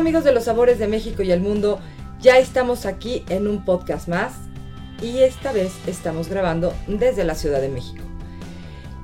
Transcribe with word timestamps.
Amigos 0.00 0.24
de 0.24 0.32
los 0.32 0.44
sabores 0.44 0.78
de 0.78 0.88
México 0.88 1.22
y 1.22 1.30
el 1.30 1.40
mundo, 1.40 1.78
ya 2.20 2.38
estamos 2.38 2.86
aquí 2.86 3.22
en 3.28 3.46
un 3.46 3.66
podcast 3.66 4.08
más 4.08 4.32
y 5.02 5.18
esta 5.18 5.52
vez 5.52 5.72
estamos 5.86 6.28
grabando 6.28 6.72
desde 6.88 7.22
la 7.22 7.34
Ciudad 7.34 7.60
de 7.60 7.68
México. 7.68 8.02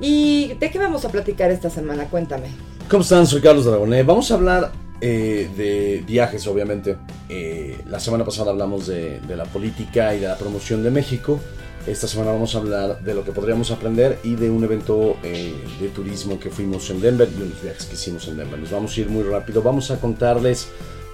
¿Y 0.00 0.54
de 0.54 0.70
qué 0.70 0.78
vamos 0.78 1.04
a 1.04 1.10
platicar 1.10 1.50
esta 1.50 1.68
semana? 1.68 2.06
Cuéntame. 2.06 2.48
¿Cómo 2.88 3.02
están? 3.02 3.26
Soy 3.26 3.42
Carlos 3.42 3.66
Dragoné. 3.66 4.04
Vamos 4.04 4.30
a 4.30 4.34
hablar 4.34 4.72
eh, 5.02 5.50
de 5.54 6.02
viajes, 6.06 6.46
obviamente. 6.46 6.96
Eh, 7.28 7.78
la 7.88 8.00
semana 8.00 8.24
pasada 8.24 8.50
hablamos 8.50 8.86
de, 8.86 9.20
de 9.20 9.36
la 9.36 9.44
política 9.44 10.14
y 10.14 10.20
de 10.20 10.28
la 10.28 10.38
promoción 10.38 10.82
de 10.82 10.90
México. 10.90 11.38
Esta 11.86 12.08
semana 12.08 12.32
vamos 12.32 12.52
a 12.54 12.58
hablar 12.58 13.00
de 13.00 13.14
lo 13.14 13.22
que 13.22 13.30
podríamos 13.30 13.70
aprender 13.70 14.18
y 14.24 14.34
de 14.34 14.50
un 14.50 14.64
evento 14.64 15.16
eh, 15.22 15.54
de 15.80 15.88
turismo 15.90 16.38
que 16.40 16.50
fuimos 16.50 16.90
en 16.90 17.00
Denver 17.00 17.28
y 17.32 17.40
unos 17.42 17.62
viajes 17.62 17.84
que 17.86 17.94
hicimos 17.94 18.26
en 18.26 18.38
Denver. 18.38 18.58
Nos 18.58 18.72
vamos 18.72 18.96
a 18.96 19.00
ir 19.00 19.08
muy 19.08 19.22
rápido. 19.22 19.62
Vamos 19.62 19.90
a 19.92 20.00
contarles 20.00 20.66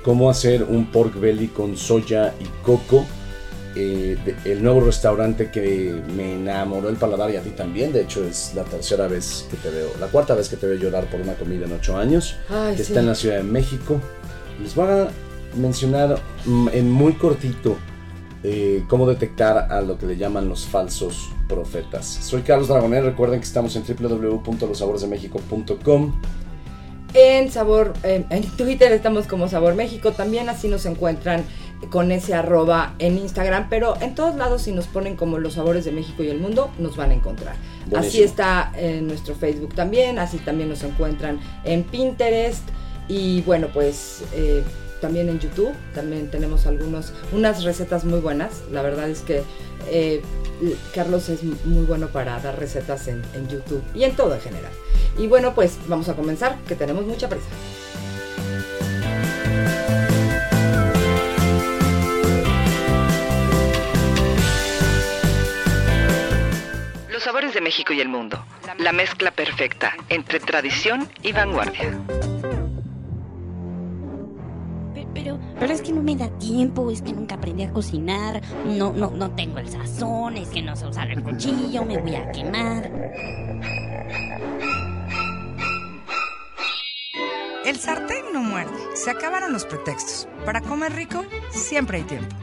cómo 0.03 0.31
hacer 0.31 0.63
un 0.65 0.87
pork 0.91 1.21
belly 1.21 1.49
con 1.49 1.77
soya 1.77 2.35
y 2.41 2.47
coco. 2.65 3.05
eh, 3.75 4.19
de- 4.23 4.53
el 4.53 4.63
nuevo 4.63 4.83
restaurante 4.83 5.51
que 5.51 5.99
me 6.15 6.35
enamoró 6.35 6.91
el 6.91 6.97
paladar 6.97 7.31
y 7.31 7.37
a 7.37 7.41
ti 7.41 7.49
también. 7.57 7.91
De 7.91 8.03
hecho, 8.03 8.23
es 8.23 8.53
la 8.55 8.65
tercera 8.65 9.09
vez 9.09 9.47
que 9.51 9.57
te 9.57 9.71
veo, 9.71 9.89
la 9.99 10.09
cuarta 10.09 10.35
vez 10.35 10.51
que 10.51 10.57
te 10.57 10.67
veo 10.67 10.77
llorar 10.77 11.07
por 11.09 11.23
una 11.23 11.33
comida 11.37 11.65
en 11.65 11.73
ocho 11.73 11.97
años. 11.97 12.37
Ay, 12.51 12.77
que 12.77 12.85
sí. 12.85 12.93
está 12.93 13.01
en 13.01 13.07
la 13.07 13.15
Ciudad 13.15 13.37
de 13.39 13.45
México. 13.45 13.99
Les 14.63 14.75
voy 14.75 14.89
a 14.91 15.09
mencionar 15.57 16.19
mm, 16.45 16.69
en 16.71 16.91
muy 16.91 17.15
cortito 17.15 17.79
eh, 18.43 18.85
cómo 18.89 19.09
detectar 19.09 19.73
a 19.73 19.81
lo 19.81 19.97
que 19.99 20.07
le 20.07 20.17
llaman 20.17 20.49
los 20.49 20.67
falsos 20.67 21.31
profetas. 21.49 22.07
Soy 22.07 22.43
Carlos 22.43 22.69
Dragonet. 22.69 23.05
Recuerden 23.05 23.41
que 23.41 23.47
estamos 23.47 23.75
en 23.77 23.85
www.losaboresdemexico.com. 23.85 26.21
En 27.15 27.51
Sabor, 27.51 27.93
en, 28.03 28.25
en 28.31 28.43
Twitter 28.57 28.91
estamos 28.93 29.27
como 29.27 29.47
Sabor 29.49 29.75
México, 29.75 30.13
también 30.13 30.49
así 30.49 30.69
nos 30.69 30.87
encuentran 30.87 31.45
con 31.91 32.13
ese 32.13 32.35
arroba 32.35 32.95
en 32.99 33.19
Instagram, 33.19 33.69
pero 33.69 34.01
en 34.01 34.15
todos 34.15 34.37
lados 34.37 34.63
si 34.63 34.73
nos 34.73 34.87
ponen 34.87 35.17
como 35.17 35.39
los 35.39 35.55
sabores 35.55 35.85
de 35.85 35.93
México 35.93 36.23
y 36.23 36.29
el 36.29 36.39
mundo, 36.39 36.71
nos 36.79 36.97
van 36.97 37.11
a 37.11 37.15
encontrar. 37.15 37.57
Así 37.95 38.23
está 38.23 38.73
en 38.77 39.07
nuestro 39.07 39.35
Facebook 39.35 39.75
también, 39.75 40.19
así 40.19 40.39
también 40.39 40.69
nos 40.69 40.83
encuentran 40.85 41.41
en 41.65 41.83
Pinterest 41.85 42.63
y 43.09 43.43
bueno, 43.43 43.69
pues 43.73 44.23
eh, 44.35 44.63
también 45.03 45.29
en 45.29 45.41
YouTube, 45.41 45.75
también 45.95 46.31
tenemos 46.31 46.65
algunos, 46.67 47.13
unas 47.33 47.65
recetas 47.65 48.05
muy 48.05 48.21
buenas, 48.21 48.63
la 48.71 48.83
verdad 48.83 49.11
es 49.11 49.21
que 49.21 49.43
eh, 49.89 50.23
Carlos 50.95 51.29
es 51.29 51.43
muy 51.43 51.85
bueno 51.85 52.07
para 52.07 52.39
dar 52.39 52.57
recetas 52.57 53.09
en, 53.09 53.23
YouTube 53.49 53.83
y 53.95 54.05
en 54.05 54.15
todo 54.15 54.35
en 54.35 54.41
general. 54.41 54.71
Y 55.19 55.27
bueno, 55.27 55.55
pues 55.55 55.77
vamos 55.89 56.09
a 56.09 56.15
comenzar, 56.15 56.57
que 56.69 56.77
tenemos 56.77 57.05
mucha 57.05 57.29
prisa. 57.29 57.45
Los 67.11 67.25
sabores 67.25 67.55
de 67.55 67.61
México 67.61 67.93
y 67.93 68.01
el 68.01 68.09
mundo. 68.09 68.45
La 68.79 68.93
mezcla 68.93 69.33
perfecta 69.33 69.97
entre 70.09 70.39
tradición 70.39 71.09
y 71.23 71.33
vanguardia. 71.33 71.99
Pero, 75.63 75.75
es 75.75 75.81
que 75.81 75.93
no 75.93 76.03
me 76.03 76.17
da 76.17 76.29
tiempo, 76.39 76.91
es 76.91 77.03
que 77.03 77.13
nunca 77.13 77.37
aprendí 77.37 77.63
a 77.63 77.73
cocinar, 77.73 78.43
no, 78.67 78.93
no, 78.93 79.13
no 79.13 79.31
tengo 79.31 79.61
el 79.61 79.69
sazón, 79.69 80.37
es 80.37 80.49
que 80.49 80.61
no 80.61 80.75
sé 80.75 80.89
usar 80.89 81.09
el 81.09 81.23
cuchillo, 81.23 81.85
me 81.85 81.99
voy 81.99 82.17
a 82.17 82.33
quemar. 82.33 82.91
El 87.65 87.77
sartén 87.77 88.25
no 88.33 88.43
muerde. 88.43 88.73
Se 88.95 89.13
acabaron 89.13 89.53
los 89.53 89.65
pretextos. 89.65 90.27
Para 90.45 90.61
comer 90.63 90.95
rico, 90.95 91.25
siempre 91.51 91.99
hay 91.99 92.05
tiempo. 92.05 92.35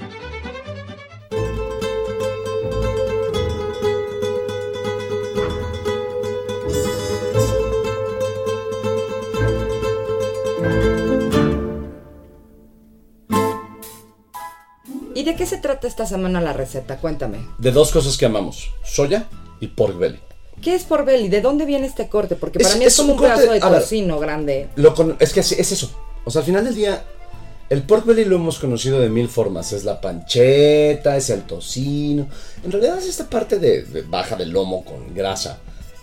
De 15.29 15.35
qué 15.35 15.45
se 15.45 15.57
trata 15.57 15.87
esta 15.87 16.05
semana 16.05 16.41
la 16.41 16.53
receta? 16.53 16.97
Cuéntame. 16.97 17.39
De 17.57 17.71
dos 17.71 17.91
cosas 17.91 18.17
que 18.17 18.25
amamos: 18.25 18.69
soya 18.83 19.27
y 19.59 19.67
pork 19.67 19.97
belly. 19.97 20.19
¿Qué 20.61 20.75
es 20.75 20.83
por 20.83 21.05
belly? 21.05 21.29
¿De 21.29 21.41
dónde 21.41 21.65
viene 21.65 21.87
este 21.87 22.09
corte? 22.09 22.35
Porque 22.35 22.59
para 22.59 22.71
Es- 22.73 22.77
mí 22.79 22.85
es, 22.85 22.93
es 22.93 22.99
como 22.99 23.13
un 23.13 23.19
pedazo 23.21 23.51
de 23.51 23.59
tocino 23.59 24.19
grande. 24.19 24.67
Lo 24.75 24.93
con- 24.93 25.15
es 25.19 25.31
que 25.31 25.39
es, 25.39 25.51
es 25.53 25.71
eso. 25.71 25.89
O 26.25 26.31
sea, 26.31 26.41
al 26.41 26.45
final 26.45 26.65
del 26.65 26.75
día, 26.75 27.01
el 27.69 27.83
pork 27.83 28.05
belly 28.05 28.25
lo 28.25 28.35
hemos 28.35 28.59
conocido 28.59 28.99
de 28.99 29.09
mil 29.09 29.29
formas. 29.29 29.71
Es 29.71 29.85
la 29.85 30.01
pancheta, 30.01 31.15
es 31.15 31.29
el 31.29 31.43
tocino. 31.43 32.27
En 32.63 32.71
realidad 32.71 32.97
es 32.97 33.07
esta 33.07 33.29
parte 33.29 33.57
de, 33.57 33.83
de 33.83 34.01
baja 34.01 34.35
del 34.35 34.49
lomo 34.49 34.83
con 34.83 35.13
grasa. 35.15 35.59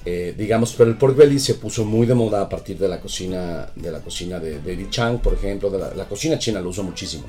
eh, 0.06 0.34
digamos, 0.38 0.72
pero 0.78 0.88
el 0.88 0.96
pork 0.96 1.16
belly 1.16 1.38
se 1.40 1.54
puso 1.54 1.84
muy 1.84 2.06
de 2.06 2.14
moda 2.14 2.40
a 2.40 2.48
partir 2.48 2.78
de 2.78 2.86
la 2.88 3.00
cocina 3.00 3.68
de 3.74 3.90
la 3.90 3.98
cocina 4.00 4.38
de, 4.38 4.60
de 4.60 4.88
Chang, 4.88 5.18
por 5.18 5.34
ejemplo, 5.34 5.68
de 5.68 5.78
la, 5.80 5.92
la 5.94 6.04
cocina 6.08 6.38
china 6.38 6.60
lo 6.60 6.70
usa 6.70 6.84
muchísimo. 6.84 7.24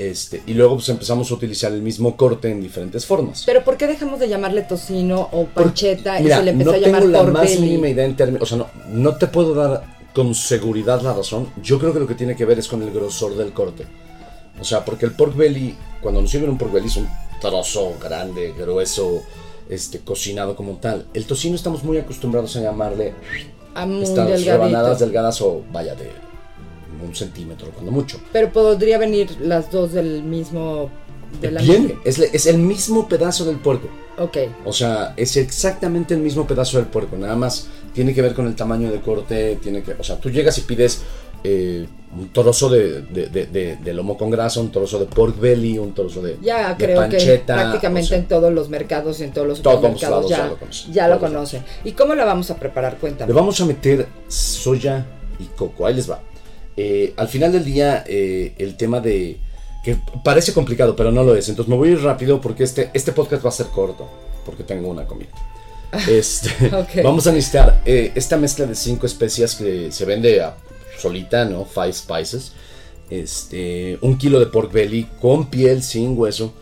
Este, 0.00 0.42
y 0.46 0.54
luego 0.54 0.76
pues 0.76 0.88
empezamos 0.88 1.30
a 1.30 1.34
utilizar 1.34 1.70
el 1.72 1.82
mismo 1.82 2.16
corte 2.16 2.50
en 2.50 2.62
diferentes 2.62 3.04
formas. 3.04 3.42
Pero 3.44 3.62
¿por 3.62 3.76
qué 3.76 3.86
dejamos 3.86 4.18
de 4.18 4.30
llamarle 4.30 4.62
tocino 4.62 5.28
o 5.30 5.44
pancheta 5.44 6.18
y 6.18 6.22
Mira, 6.22 6.38
se 6.38 6.44
le 6.44 6.52
empezó 6.52 6.70
no 6.70 6.76
a 6.76 6.80
llamar 6.80 7.02
tengo 7.02 7.12
la 7.12 7.20
por 7.20 7.32
más 7.32 7.60
mínima 7.60 7.86
idea 7.90 8.06
en 8.06 8.16
términos, 8.16 8.42
o 8.44 8.46
sea, 8.46 8.56
no, 8.56 8.68
no 8.88 9.16
te 9.16 9.26
puedo 9.26 9.54
dar 9.54 9.84
con 10.14 10.34
seguridad 10.34 11.02
la 11.02 11.12
razón. 11.12 11.50
Yo 11.62 11.78
creo 11.78 11.92
que 11.92 12.00
lo 12.00 12.06
que 12.06 12.14
tiene 12.14 12.34
que 12.34 12.46
ver 12.46 12.58
es 12.58 12.66
con 12.66 12.82
el 12.82 12.90
grosor 12.92 13.36
del 13.36 13.52
corte. 13.52 13.84
O 14.58 14.64
sea, 14.64 14.86
porque 14.86 15.04
el 15.04 15.12
pork 15.12 15.36
belly, 15.36 15.76
cuando 16.00 16.22
nos 16.22 16.30
sirven 16.30 16.48
un 16.48 16.56
pork 16.56 16.72
belly 16.72 16.86
es 16.86 16.96
un 16.96 17.08
trozo 17.38 17.92
grande, 18.02 18.54
grueso, 18.56 19.20
este, 19.68 19.98
cocinado 19.98 20.56
como 20.56 20.78
tal. 20.78 21.08
El 21.12 21.26
tocino 21.26 21.56
estamos 21.56 21.84
muy 21.84 21.98
acostumbrados 21.98 22.56
a 22.56 22.62
llamarle 22.62 23.12
muy 23.86 24.02
estas 24.02 24.26
delgadito. 24.26 24.52
rebanadas 24.52 24.98
delgadas 24.98 25.42
o 25.42 25.60
vaya 25.70 25.94
de 25.94 26.29
un 27.04 27.14
centímetro, 27.14 27.68
cuando 27.70 27.90
mucho. 27.92 28.18
Pero 28.32 28.52
podría 28.52 28.98
venir 28.98 29.30
las 29.40 29.70
dos 29.70 29.92
del 29.92 30.22
mismo... 30.22 30.90
De 31.40 31.50
la 31.52 31.60
es, 32.04 32.18
es 32.18 32.46
el 32.46 32.58
mismo 32.58 33.06
pedazo 33.08 33.44
del 33.44 33.56
puerco. 33.56 33.88
Ok. 34.18 34.36
O 34.64 34.72
sea, 34.72 35.14
es 35.16 35.36
exactamente 35.36 36.12
el 36.12 36.20
mismo 36.20 36.44
pedazo 36.46 36.78
del 36.78 36.86
puerco, 36.88 37.16
nada 37.16 37.36
más 37.36 37.68
tiene 37.94 38.12
que 38.12 38.20
ver 38.20 38.34
con 38.34 38.46
el 38.48 38.56
tamaño 38.56 38.90
de 38.90 39.00
corte, 39.00 39.56
tiene 39.62 39.82
que, 39.82 39.92
o 39.92 40.02
sea, 40.02 40.16
tú 40.16 40.28
llegas 40.28 40.58
y 40.58 40.62
pides 40.62 41.02
eh, 41.44 41.86
un 42.18 42.32
trozo 42.32 42.68
de, 42.68 43.02
de- 43.02 43.76
de- 43.76 43.94
lomo 43.94 44.18
con 44.18 44.28
grasa, 44.28 44.60
un 44.60 44.72
trozo 44.72 44.98
de 44.98 45.06
pork 45.06 45.38
belly, 45.38 45.78
un 45.78 45.94
trozo 45.94 46.20
de, 46.20 46.36
Ya 46.42 46.76
creo 46.76 47.08
que 47.08 47.16
panceta, 47.16 47.54
prácticamente 47.54 48.06
o 48.06 48.08
sea, 48.08 48.18
en 48.18 48.26
todos 48.26 48.52
los 48.52 48.68
mercados 48.68 49.20
y 49.20 49.24
en 49.24 49.32
todos 49.32 49.46
los 49.46 49.62
Todos 49.62 49.76
supermercados 49.76 50.28
lados 50.28 50.30
ya, 50.30 50.36
ya 50.38 50.46
lo 50.48 50.58
conocen. 50.58 50.92
ya 50.92 51.08
lo 51.08 51.18
conocen. 51.20 51.62
¿Y 51.84 51.92
cómo 51.92 52.14
la 52.16 52.24
vamos 52.24 52.50
a 52.50 52.56
preparar? 52.56 52.98
Cuéntame. 52.98 53.32
le 53.32 53.38
vamos 53.38 53.60
a 53.60 53.64
meter 53.66 54.06
soya 54.26 55.06
y 55.38 55.44
coco, 55.44 55.86
ahí 55.86 55.94
les 55.94 56.10
va. 56.10 56.20
Eh, 56.76 57.12
al 57.16 57.28
final 57.28 57.52
del 57.52 57.64
día, 57.64 58.04
eh, 58.06 58.54
el 58.58 58.76
tema 58.76 59.00
de 59.00 59.38
que 59.84 59.96
parece 60.24 60.52
complicado, 60.52 60.94
pero 60.96 61.10
no 61.10 61.22
lo 61.24 61.34
es. 61.34 61.48
Entonces 61.48 61.70
me 61.70 61.76
voy 61.76 61.88
a 61.88 61.92
ir 61.92 62.00
rápido 62.02 62.40
porque 62.40 62.64
este, 62.64 62.90
este 62.94 63.12
podcast 63.12 63.44
va 63.44 63.48
a 63.48 63.52
ser 63.52 63.66
corto, 63.66 64.08
porque 64.44 64.62
tengo 64.64 64.88
una 64.88 65.06
comida. 65.06 65.30
Este, 66.08 66.66
Ok. 66.66 67.02
Vamos 67.02 67.26
a 67.26 67.32
necesitar 67.32 67.82
eh, 67.84 68.12
esta 68.14 68.36
mezcla 68.36 68.64
de 68.66 68.74
cinco 68.76 69.06
especias 69.06 69.56
que 69.56 69.90
se 69.90 70.04
vende 70.04 70.40
a- 70.40 70.54
solita, 70.98 71.44
¿no? 71.46 71.64
Five 71.64 71.92
spices. 71.94 72.52
Este, 73.08 73.98
un 74.02 74.16
kilo 74.18 74.38
de 74.38 74.46
pork 74.46 74.70
belly 74.72 75.08
con 75.20 75.50
piel, 75.50 75.82
sin 75.82 76.16
hueso. 76.16 76.52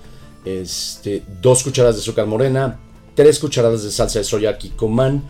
Este, 0.44 1.22
dos 1.42 1.62
cucharadas 1.62 1.96
de 1.96 2.02
azúcar 2.02 2.24
morena, 2.26 2.78
tres 3.14 3.38
cucharadas 3.38 3.82
de 3.82 3.90
salsa 3.90 4.20
de 4.20 4.24
soya 4.24 4.56
kikoman, 4.56 5.22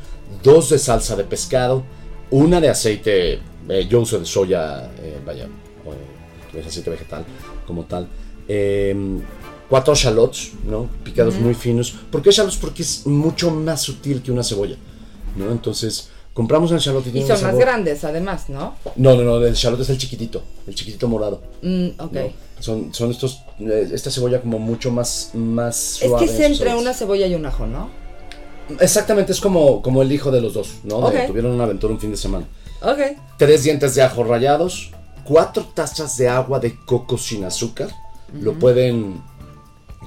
dos 0.45 0.71
de 0.71 0.79
salsa 0.79 1.17
de 1.17 1.25
pescado, 1.25 1.85
una 2.31 2.61
de 2.61 2.69
aceite, 2.69 3.41
eh, 3.69 3.87
yo 3.89 4.01
uso 4.01 4.19
de 4.19 4.27
soya, 4.27 4.91
eh, 5.01 5.19
vaya, 5.25 5.47
o, 5.85 6.59
aceite 6.67 6.91
vegetal 6.91 7.25
como 7.67 7.85
tal. 7.85 8.09
Em, 8.49 9.21
cuatro 9.69 9.95
shallots, 9.95 10.53
¿no? 10.65 10.89
Picados 11.05 11.35
muy 11.37 11.55
finos. 11.55 11.95
¿Por 12.11 12.23
qué 12.23 12.31
shallots? 12.31 12.57
Porque 12.57 12.83
es 12.83 13.07
mucho 13.07 13.51
más 13.51 13.83
sutil 13.83 14.23
que 14.23 14.33
una 14.33 14.43
cebolla, 14.43 14.77
¿no? 15.37 15.51
Entonces, 15.51 16.11
Compramos 16.39 16.71
el 16.71 16.79
shallot 16.79 17.05
y 17.07 17.09
Y 17.09 17.13
tiene 17.15 17.27
son 17.27 17.39
un 17.39 17.45
más 17.47 17.59
grandes, 17.59 18.05
además, 18.05 18.49
¿no? 18.49 18.77
No, 18.95 19.17
no, 19.17 19.25
no, 19.25 19.45
el 19.45 19.55
shallot 19.55 19.81
es 19.81 19.91
el 19.91 19.99
chiquitito, 19.99 20.41
el 20.69 20.75
chiquitito 20.77 21.09
morado. 21.09 21.43
Mm, 21.63 21.89
ok. 21.99 22.13
¿no? 22.13 22.21
Son, 22.61 22.95
son 22.95 23.11
estos, 23.11 23.43
eh, 23.59 23.89
esta 23.93 24.09
cebolla 24.13 24.41
como 24.41 24.61
mucho 24.61 24.93
más, 24.93 25.33
más 25.35 26.01
Es 26.01 26.09
suave. 26.09 26.25
que 26.25 26.31
es 26.31 26.31
en 26.31 26.37
sus 26.37 26.45
entre 26.53 26.69
sabores. 26.69 26.83
una 26.83 26.95
cebolla 26.95 27.27
y 27.27 27.35
un 27.35 27.45
ajo, 27.45 27.67
¿no? 27.67 27.91
Exactamente, 28.79 29.33
es 29.33 29.41
como, 29.41 29.83
como 29.83 30.01
el 30.01 30.13
hijo 30.13 30.31
de 30.31 30.41
los 30.41 30.55
dos, 30.55 30.75
¿no? 30.85 31.11
De- 31.11 31.23
Ok. 31.23 31.27
tuvieron 31.27 31.51
una 31.51 31.65
aventura 31.65 31.93
un 31.93 31.99
fin 31.99 32.13
de 32.13 32.17
semana. 32.17 32.47
Ok. 32.83 32.99
Tres 33.37 33.65
dientes 33.65 33.95
de 33.95 34.03
ajo 34.03 34.25
rallados, 34.25 34.93
cuatro 35.25 35.67
tazas 35.75 36.17
de 36.17 36.29
agua 36.29 36.59
de 36.61 36.77
coco 36.85 37.19
sin 37.19 37.45
azúcar. 37.45 37.89
Lo 38.33 38.55
pueden 38.55 39.23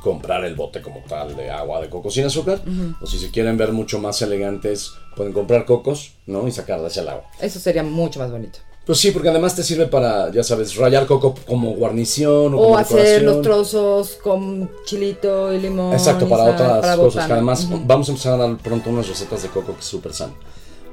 comprar 0.04 0.44
el 0.46 0.56
bote 0.56 0.82
como 0.82 1.02
tal 1.08 1.36
de 1.36 1.50
agua 1.50 1.82
de 1.82 1.90
coco 1.90 2.10
sin 2.10 2.26
azúcar. 2.26 2.62
O 3.02 3.06
si 3.06 3.20
se 3.20 3.32
quieren 3.32 3.58
ver 3.58 3.72
mucho 3.72 4.00
más 4.00 4.22
elegantes, 4.22 4.94
pueden 5.16 5.34
comprar 5.34 5.66
cocos, 5.66 6.14
¿no? 6.26 6.48
Y 6.48 6.52
sacarles 6.52 6.98
el 6.98 7.08
agua. 7.10 7.26
Eso 7.40 7.60
sería 7.60 7.84
mucho 7.84 8.20
más 8.20 8.32
bonito. 8.32 8.60
Pues 8.86 8.98
sí, 8.98 9.12
porque 9.12 9.30
además 9.30 9.56
te 9.56 9.62
sirve 9.62 9.86
para, 9.86 10.32
ya 10.32 10.44
sabes, 10.44 10.76
rallar 10.76 11.06
coco 11.06 11.36
como 11.48 11.76
guarnición 11.76 12.56
o, 12.56 12.58
O 12.58 12.64
como 12.64 12.78
hacer 12.80 13.22
los 13.22 13.44
trozos 13.44 14.18
con 14.24 14.72
chilito 14.86 15.54
y 15.54 15.60
limón. 15.60 15.94
Exacto, 15.94 16.28
para 16.28 16.46
sal, 16.46 16.54
otras 16.56 16.82
para 16.82 16.98
cosas. 16.98 17.28
Que 17.28 17.34
además 17.34 17.68
vamos 17.86 18.10
a 18.10 18.12
empezar 18.12 18.34
a 18.34 18.38
dar 18.38 18.58
pronto 18.58 18.90
unas 18.90 19.08
recetas 19.08 19.44
de 19.44 19.50
coco 19.50 19.74
que 19.74 19.82
es 19.82 19.86
súper 19.86 20.14
sano. 20.14 20.34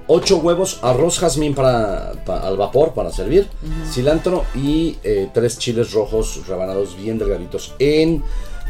8 0.09 0.39
huevos, 0.39 0.79
arroz 0.83 1.19
jazmín 1.21 1.55
para, 1.55 2.13
pa- 2.27 2.41
al 2.41 2.57
vapor 2.57 2.95
para 2.95 3.13
servir, 3.13 3.47
cilantro 3.91 4.45
y 4.55 4.97
eh, 5.05 5.29
tres 5.33 5.59
chiles 5.59 5.93
rojos 5.93 6.47
rebanados 6.49 6.97
bien 6.97 7.19
delgaditos. 7.19 7.75
En 7.79 8.23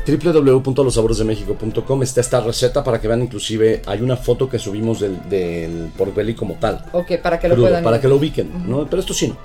www.losaboresdemexico.com 0.06 2.02
está 2.02 2.20
esta 2.20 2.40
receta 2.40 2.82
para 2.84 3.00
que 3.00 3.08
vean 3.08 3.22
inclusive 3.22 3.82
hay 3.86 4.00
una 4.02 4.16
foto 4.16 4.48
que 4.48 4.58
subimos 4.58 5.00
del, 5.00 5.28
del 5.28 5.90
pork 5.96 6.14
belly 6.14 6.34
como 6.34 6.54
tal. 6.54 6.84
Ok, 6.92 7.12
para 7.22 7.38
que 7.38 7.48
lo 7.48 7.54
crudo, 7.54 7.68
puedan. 7.68 7.84
para 7.84 8.00
que 8.00 8.08
lo 8.08 8.16
ubiquen, 8.16 8.68
¿no? 8.68 8.86
Pero 8.86 9.00
esto 9.00 9.14
sí 9.14 9.28
no. 9.28 9.36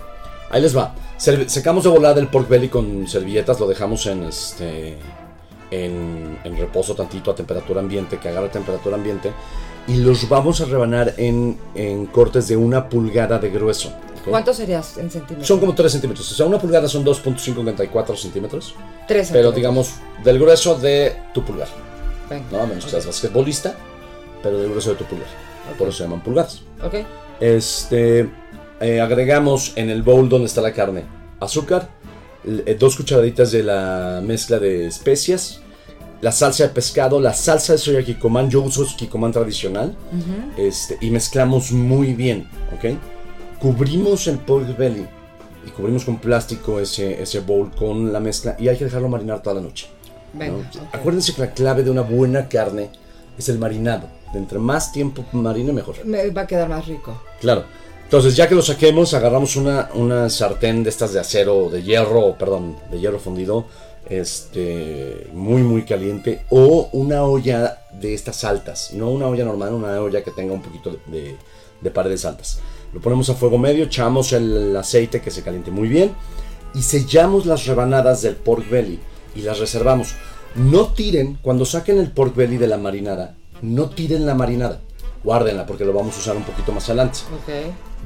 Ahí 0.49 0.61
les 0.61 0.75
va. 0.77 0.93
Serv- 1.19 1.47
secamos 1.47 1.83
de 1.83 1.89
volada 1.89 2.19
el 2.19 2.27
pork 2.27 2.47
belly 2.47 2.69
con 2.69 3.07
servilletas, 3.07 3.59
lo 3.59 3.67
dejamos 3.67 4.05
en 4.07 4.23
este 4.23 4.97
en, 5.71 6.37
en 6.43 6.57
reposo 6.57 6.93
tantito 6.95 7.31
a 7.31 7.35
temperatura 7.35 7.79
ambiente, 7.81 8.17
que 8.19 8.29
agarre 8.29 8.49
temperatura 8.49 8.95
ambiente, 8.95 9.31
y 9.87 9.97
los 9.97 10.27
vamos 10.29 10.61
a 10.61 10.65
rebanar 10.65 11.13
en, 11.17 11.57
en 11.75 12.05
cortes 12.05 12.47
de 12.47 12.55
una 12.57 12.87
pulgada 12.89 13.37
de 13.39 13.49
grueso. 13.49 13.89
¿ok? 13.89 14.29
¿Cuánto 14.29 14.53
serías 14.53 14.97
en 14.97 15.11
centímetros? 15.11 15.47
Son 15.47 15.59
como 15.59 15.75
3 15.75 15.91
centímetros, 15.91 16.31
o 16.31 16.35
sea, 16.35 16.45
una 16.45 16.57
pulgada 16.59 16.87
son 16.87 17.03
2.54 17.05 18.15
centímetros, 18.15 18.75
Tres 19.07 19.29
pero 19.31 19.51
centímetros. 19.51 19.55
digamos 19.55 19.93
del 20.23 20.39
grueso 20.39 20.75
de 20.75 21.15
tu 21.33 21.43
pulgar, 21.43 21.67
Venga. 22.29 22.45
¿no? 22.51 22.61
A 22.61 22.65
menos 22.65 22.85
que 22.85 22.91
seas 22.91 23.05
basquetbolista, 23.05 23.75
pero 24.41 24.57
del 24.59 24.69
grueso 24.69 24.91
de 24.91 24.95
tu 24.95 25.03
pulgar. 25.05 25.27
Por 25.77 25.87
eso 25.89 25.97
se 25.97 26.03
llaman 26.03 26.21
pulgadas. 26.21 26.61
Ok. 26.83 26.95
Este, 27.39 28.29
eh, 28.79 29.01
agregamos 29.01 29.73
en 29.75 29.89
el 29.89 30.01
bowl 30.03 30.29
donde 30.29 30.47
está 30.47 30.61
la 30.61 30.71
carne 30.73 31.03
azúcar, 31.39 31.89
eh, 32.45 32.75
dos 32.79 32.95
cucharaditas 32.95 33.51
de 33.51 33.63
la 33.63 34.21
mezcla 34.23 34.59
de 34.59 34.87
especias, 34.87 35.61
la 36.23 36.31
salsa 36.31 36.63
de 36.63 36.69
pescado, 36.69 37.19
la 37.19 37.33
salsa 37.33 37.73
de 37.73 37.79
soya 37.79 38.01
kikoman, 38.01 38.49
yo 38.49 38.61
uso 38.61 38.87
kikoman 38.95 39.33
tradicional, 39.33 39.93
este, 40.55 40.97
y 41.01 41.09
mezclamos 41.09 41.73
muy 41.73 42.13
bien, 42.13 42.47
¿ok? 42.73 42.97
Cubrimos 43.59 44.27
el 44.27 44.37
pork 44.37 44.77
belly 44.77 45.05
y 45.67 45.69
cubrimos 45.71 46.05
con 46.05 46.19
plástico 46.19 46.79
ese, 46.79 47.21
ese 47.21 47.41
bowl 47.41 47.71
con 47.71 48.13
la 48.13 48.21
mezcla 48.21 48.55
y 48.57 48.69
hay 48.69 48.77
que 48.77 48.85
dejarlo 48.85 49.09
marinar 49.09 49.43
toda 49.43 49.55
la 49.55 49.61
noche. 49.61 49.87
¿no? 50.33 50.39
Venga. 50.39 50.57
ok. 50.59 50.95
Acuérdense 50.95 51.33
que 51.33 51.41
la 51.41 51.51
clave 51.51 51.83
de 51.83 51.91
una 51.91 52.03
buena 52.03 52.47
carne 52.47 52.89
es 53.37 53.49
el 53.49 53.59
marinado. 53.59 54.07
De 54.31 54.39
entre 54.39 54.59
más 54.59 54.93
tiempo 54.93 55.25
marine, 55.33 55.73
mejor. 55.73 56.05
Me 56.05 56.29
va 56.29 56.43
a 56.43 56.47
quedar 56.47 56.69
más 56.69 56.87
rico. 56.87 57.21
Claro. 57.41 57.65
Entonces, 58.05 58.35
ya 58.35 58.47
que 58.47 58.55
lo 58.55 58.61
saquemos, 58.61 59.13
agarramos 59.13 59.57
una, 59.57 59.89
una 59.93 60.29
sartén 60.29 60.83
de 60.83 60.89
estas 60.89 61.11
de 61.11 61.19
acero, 61.19 61.69
de 61.69 61.83
hierro, 61.83 62.37
perdón, 62.37 62.77
de 62.91 62.99
hierro 62.99 63.19
fundido, 63.19 63.65
este, 64.09 65.27
muy, 65.33 65.61
muy 65.63 65.83
caliente, 65.83 66.45
o 66.49 66.89
una 66.93 67.23
olla 67.23 67.79
de 67.99 68.13
estas 68.13 68.43
altas, 68.43 68.91
no 68.93 69.09
una 69.09 69.27
olla 69.27 69.45
normal, 69.45 69.73
una 69.73 69.99
olla 70.01 70.23
que 70.23 70.31
tenga 70.31 70.53
un 70.53 70.61
poquito 70.61 70.91
de, 71.07 71.17
de- 71.19 71.35
de 71.81 71.91
paredes 71.91 72.23
altas. 72.23 72.59
Lo 72.93 73.01
ponemos 73.01 73.29
a 73.29 73.33
fuego 73.33 73.57
medio, 73.57 73.83
echamos 73.85 74.31
el 74.31 74.75
aceite 74.77 75.19
que 75.21 75.31
se 75.31 75.41
caliente 75.43 75.69
muy 75.69 75.89
bien 75.89 76.11
y 76.73 76.81
sellamos 76.81 77.45
las 77.45 77.65
rebanadas 77.65 78.21
del 78.21 78.35
pork 78.37 78.69
belly 78.69 78.99
y 79.35 79.41
las 79.41 79.59
reservamos. 79.59 80.13
No 80.55 80.87
tiren, 80.93 81.37
cuando 81.41 81.65
saquen 81.65 81.97
el 81.99 82.11
pork 82.11 82.35
belly 82.35 82.55
de 82.57 82.67
la 82.67 82.77
marinada, 82.77 83.35
no 83.61 83.89
tiren 83.89 84.25
la 84.25 84.33
marinada, 84.33 84.79
guárdenla 85.25 85.65
porque 85.65 85.83
lo 85.83 85.91
vamos 85.91 86.15
a 86.15 86.19
usar 86.19 86.37
un 86.37 86.43
poquito 86.43 86.71
más 86.71 86.87
adelante. 86.87 87.19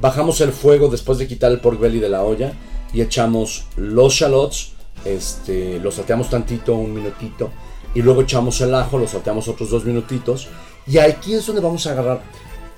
Bajamos 0.00 0.40
el 0.40 0.52
fuego 0.52 0.88
después 0.88 1.18
de 1.18 1.28
quitar 1.28 1.52
el 1.52 1.60
pork 1.60 1.78
belly 1.78 2.00
de 2.00 2.08
la 2.08 2.24
olla 2.24 2.52
y 2.92 3.00
echamos 3.02 3.66
los 3.76 4.14
shallots, 4.14 4.72
este, 5.14 5.78
los 5.80 5.94
salteamos 5.96 6.30
tantito, 6.30 6.74
un 6.74 6.92
minutito, 6.94 7.50
y 7.94 8.02
luego 8.02 8.22
echamos 8.22 8.60
el 8.60 8.74
ajo, 8.74 8.98
lo 8.98 9.06
salteamos 9.08 9.48
otros 9.48 9.70
dos 9.70 9.84
minutitos, 9.84 10.48
y 10.86 10.98
aquí 10.98 11.34
es 11.34 11.46
donde 11.46 11.62
vamos 11.62 11.86
a 11.86 11.92
agarrar 11.92 12.22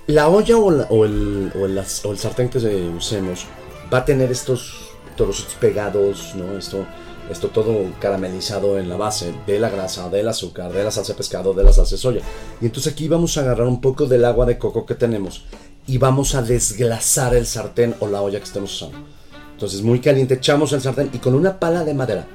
la 0.07 0.29
olla 0.29 0.57
o, 0.57 0.71
la- 0.71 0.87
o 0.91 1.05
el, 1.05 1.53
o, 1.55 1.67
el, 1.67 1.79
o 1.79 2.13
el 2.13 2.19
sartén 2.19 2.49
que 2.49 2.61
se- 2.61 2.89
usemos, 2.89 3.47
va 3.93 3.99
a 3.99 4.05
tener 4.05 4.31
estos 4.31 4.91
trocitos 5.17 5.55
pegados, 5.55 6.35
¿no? 6.35 6.57
Esto, 6.57 6.87
esto 7.31 7.49
todo 7.49 7.85
caramelizado 8.01 8.79
en 8.79 8.89
la 8.89 8.97
base 8.97 9.33
de 9.47 9.59
la 9.61 9.69
grasa, 9.69 10.09
del 10.09 10.27
azúcar, 10.29 10.73
de 10.73 10.83
la 10.83 10.91
salsa 10.91 11.13
de 11.13 11.17
pescado, 11.19 11.53
de 11.55 11.63
la 11.63 11.73
salsa 11.73 11.95
de 11.95 12.01
soya. 12.01 12.21
Y 12.61 12.67
entonces 12.67 12.93
aquí 12.93 13.07
vamos 13.07 13.37
a 13.37 13.43
agarrar 13.43 13.67
un 13.69 13.81
poco 13.81 14.07
del 14.07 14.25
agua 14.25 14.47
de 14.47 14.59
coco 14.59 14.85
que 14.87 14.95
tenemos 14.95 15.45
y 15.87 15.99
vamos 15.99 16.35
a 16.35 16.43
desglasar 16.43 17.35
el 17.35 17.47
sartén 17.47 17.95
o 18.01 18.07
la 18.09 18.23
olla 18.23 18.39
que 18.39 18.45
estemos 18.47 18.75
usando. 18.75 18.99
Entonces 19.61 19.83
muy 19.83 20.01
caliente, 20.01 20.37
echamos 20.37 20.73
el 20.73 20.81
sartén 20.81 21.11
y 21.13 21.19
con 21.19 21.35
una 21.35 21.61
pala 21.61 21.85
de 21.85 21.93
madera 21.93 22.27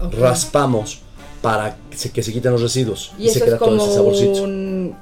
ok. 0.00 0.14
raspamos 0.14 1.00
para 1.42 1.76
que 1.90 1.98
se, 1.98 2.12
que 2.12 2.22
se 2.22 2.32
quiten 2.32 2.52
los 2.52 2.62
residuos 2.62 3.12
Y 3.18 3.28
se 3.28 3.36
eso 3.36 3.44
queda 3.44 3.56
es 3.56 3.60
como 3.60 3.76
todo 3.76 3.84
ese 3.84 3.94
saborcito. 3.94 4.42
un. 4.42 4.96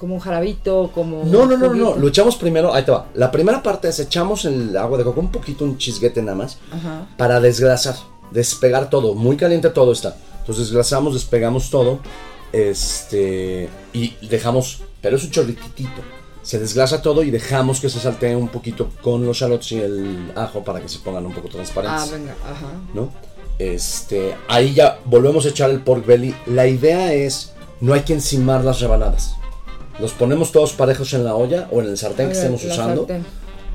Como 0.00 0.14
un 0.16 0.20
jarabito, 0.20 0.90
como. 0.92 1.22
No, 1.26 1.46
no, 1.46 1.56
no, 1.56 1.72
no, 1.72 1.94
lo 1.94 2.08
echamos 2.08 2.34
primero, 2.34 2.74
ahí 2.74 2.84
te 2.84 2.90
va. 2.90 3.06
La 3.14 3.30
primera 3.30 3.62
parte 3.62 3.86
es 3.86 4.00
echamos 4.00 4.44
el 4.44 4.76
agua 4.76 4.98
de 4.98 5.04
coco, 5.04 5.20
un 5.20 5.30
poquito, 5.30 5.64
un 5.64 5.78
chisguete 5.78 6.20
nada 6.20 6.36
más, 6.36 6.58
Ajá. 6.72 7.06
para 7.16 7.38
desgrasar, 7.38 7.94
despegar 8.32 8.90
todo, 8.90 9.14
muy 9.14 9.36
caliente 9.36 9.70
todo 9.70 9.92
está. 9.92 10.16
Entonces 10.40 10.64
desgrasamos, 10.64 11.14
despegamos 11.14 11.70
todo, 11.70 12.00
este, 12.52 13.68
y 13.92 14.26
dejamos, 14.26 14.80
pero 15.00 15.14
es 15.14 15.22
un 15.22 15.30
chorrititito. 15.30 16.02
Se 16.42 16.58
desglasa 16.58 17.02
todo 17.02 17.22
y 17.22 17.30
dejamos 17.30 17.80
que 17.80 17.88
se 17.88 18.00
saltee 18.00 18.34
un 18.34 18.48
poquito 18.48 18.90
con 19.00 19.24
los 19.24 19.38
shallots 19.38 19.72
y 19.72 19.78
el 19.78 20.32
ajo 20.34 20.64
para 20.64 20.80
que 20.80 20.88
se 20.88 20.98
pongan 20.98 21.24
un 21.24 21.32
poco 21.32 21.48
transparentes. 21.48 22.02
Ah, 22.02 22.16
venga, 22.16 22.32
ajá. 22.44 22.72
¿no? 22.94 23.10
Este, 23.58 24.34
ahí 24.48 24.74
ya 24.74 24.98
volvemos 25.04 25.46
a 25.46 25.50
echar 25.50 25.70
el 25.70 25.80
pork 25.80 26.04
belly. 26.04 26.34
La 26.46 26.66
idea 26.66 27.12
es, 27.12 27.52
no 27.80 27.94
hay 27.94 28.00
que 28.00 28.12
encimar 28.12 28.64
las 28.64 28.80
rebanadas. 28.80 29.36
Los 30.00 30.12
ponemos 30.12 30.50
todos 30.50 30.72
parejos 30.72 31.12
en 31.12 31.24
la 31.24 31.34
olla 31.34 31.68
o 31.70 31.80
en 31.80 31.88
el 31.88 31.98
sartén 31.98 32.28
que 32.28 32.32
estemos 32.32 32.64
usando, 32.64 33.02
sartén. 33.02 33.24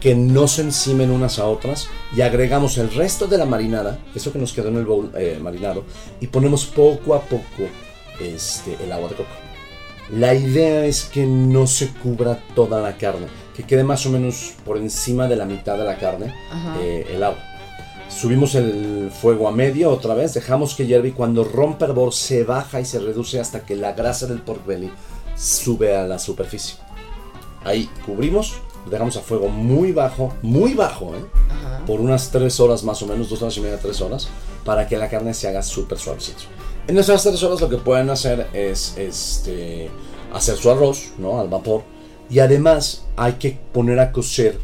que 0.02 0.16
no 0.16 0.48
se 0.48 0.64
encimen 0.64 1.12
unas 1.12 1.40
a 1.40 1.46
otras 1.46 1.88
y 2.16 2.22
agregamos 2.22 2.78
el 2.78 2.92
resto 2.94 3.28
de 3.28 3.38
la 3.38 3.46
marinada, 3.46 4.00
eso 4.14 4.34
que 4.34 4.40
nos 4.40 4.52
quedó 4.52 4.68
en 4.70 4.78
el 4.78 4.86
bowl 4.86 5.12
eh, 5.16 5.40
marinado, 5.42 5.84
y 6.20 6.28
ponemos 6.28 6.66
poco 6.66 7.14
a 7.14 7.22
poco 7.22 7.64
este, 8.20 8.78
el 8.84 8.92
agua 8.92 9.10
de 9.10 9.16
coco. 9.16 9.47
La 10.10 10.34
idea 10.34 10.86
es 10.86 11.04
que 11.04 11.26
no 11.26 11.68
se 11.68 11.90
cubra 11.90 12.40
toda 12.56 12.82
la 12.82 12.98
carne, 12.98 13.28
que 13.56 13.64
quede 13.64 13.84
más 13.84 14.06
o 14.06 14.10
menos 14.10 14.54
por 14.66 14.78
encima 14.78 15.28
de 15.28 15.36
la 15.36 15.46
mitad 15.46 15.78
de 15.78 15.84
la 15.84 15.98
carne 15.98 16.34
eh, 16.80 17.08
el 17.10 17.24
agua. 17.24 17.40
Subimos 18.10 18.56
el 18.56 19.12
fuego 19.12 19.50
a 19.50 19.52
medio 19.52 19.92
otra 19.92 20.14
vez, 20.14 20.34
dejamos 20.34 20.76
que 20.76 20.88
hierva 20.88 21.08
y 21.08 21.12
cuando 21.12 21.44
rompe 21.44 21.84
el 21.84 21.92
hervor 21.92 22.14
se 22.14 22.46
baja 22.46 22.80
y 22.80 22.86
se 22.86 23.00
reduce 23.00 23.40
hasta 23.40 23.66
que 23.66 23.76
la 23.76 23.94
grasa 23.94 24.28
del 24.28 24.42
pork 24.42 24.66
belly 24.66 24.90
sube 25.36 25.96
a 25.98 26.08
la 26.08 26.18
superficie. 26.20 26.78
Ahí 27.66 27.90
cubrimos, 28.06 28.54
dejamos 28.90 29.18
a 29.18 29.22
fuego 29.22 29.50
muy 29.50 29.92
bajo, 29.92 30.34
muy 30.42 30.74
bajo, 30.74 31.16
¿eh? 31.16 31.26
Por 31.86 32.00
unas 32.00 32.32
3 32.32 32.60
horas 32.62 32.84
más 32.84 33.02
o 33.02 33.08
menos, 33.08 33.30
2 33.30 33.42
horas 33.42 33.58
y 33.58 33.62
media, 33.62 33.80
3 33.80 34.02
horas, 34.02 34.30
para 34.64 34.88
que 34.88 34.98
la 34.98 35.10
carne 35.10 35.34
se 35.34 35.50
haga 35.50 35.62
súper 35.62 35.98
suavecito. 35.98 36.44
En 36.88 36.98
esas 36.98 37.22
3 37.24 37.44
horas 37.44 37.60
lo 37.60 37.68
que 37.68 37.78
pueden 37.78 38.10
hacer 38.10 38.48
es 38.54 38.96
este, 38.98 39.90
hacer 40.34 40.56
su 40.56 40.72
arroz, 40.72 41.12
¿no? 41.18 41.38
Al 41.38 41.50
vapor. 41.50 41.84
Y 42.30 42.40
además 42.40 43.06
hay 43.18 43.34
que 43.34 43.60
poner 43.74 44.00
a 44.00 44.14
cocer 44.14 44.58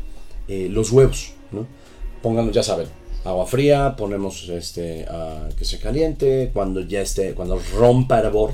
eh, 0.48 0.70
los 0.70 0.92
huevos, 0.92 1.34
¿no? 1.52 1.68
Pónganlo, 2.22 2.54
ya 2.54 2.64
saben, 2.64 2.88
agua 3.26 3.46
fría, 3.46 3.96
ponemos 3.98 4.48
este, 4.48 5.06
a 5.10 5.50
que 5.58 5.66
se 5.66 5.80
caliente, 5.80 6.52
cuando 6.54 6.80
ya 6.80 7.02
esté, 7.02 7.34
cuando 7.34 7.60
rompa 7.76 8.20
el 8.20 8.28
hervor, 8.28 8.52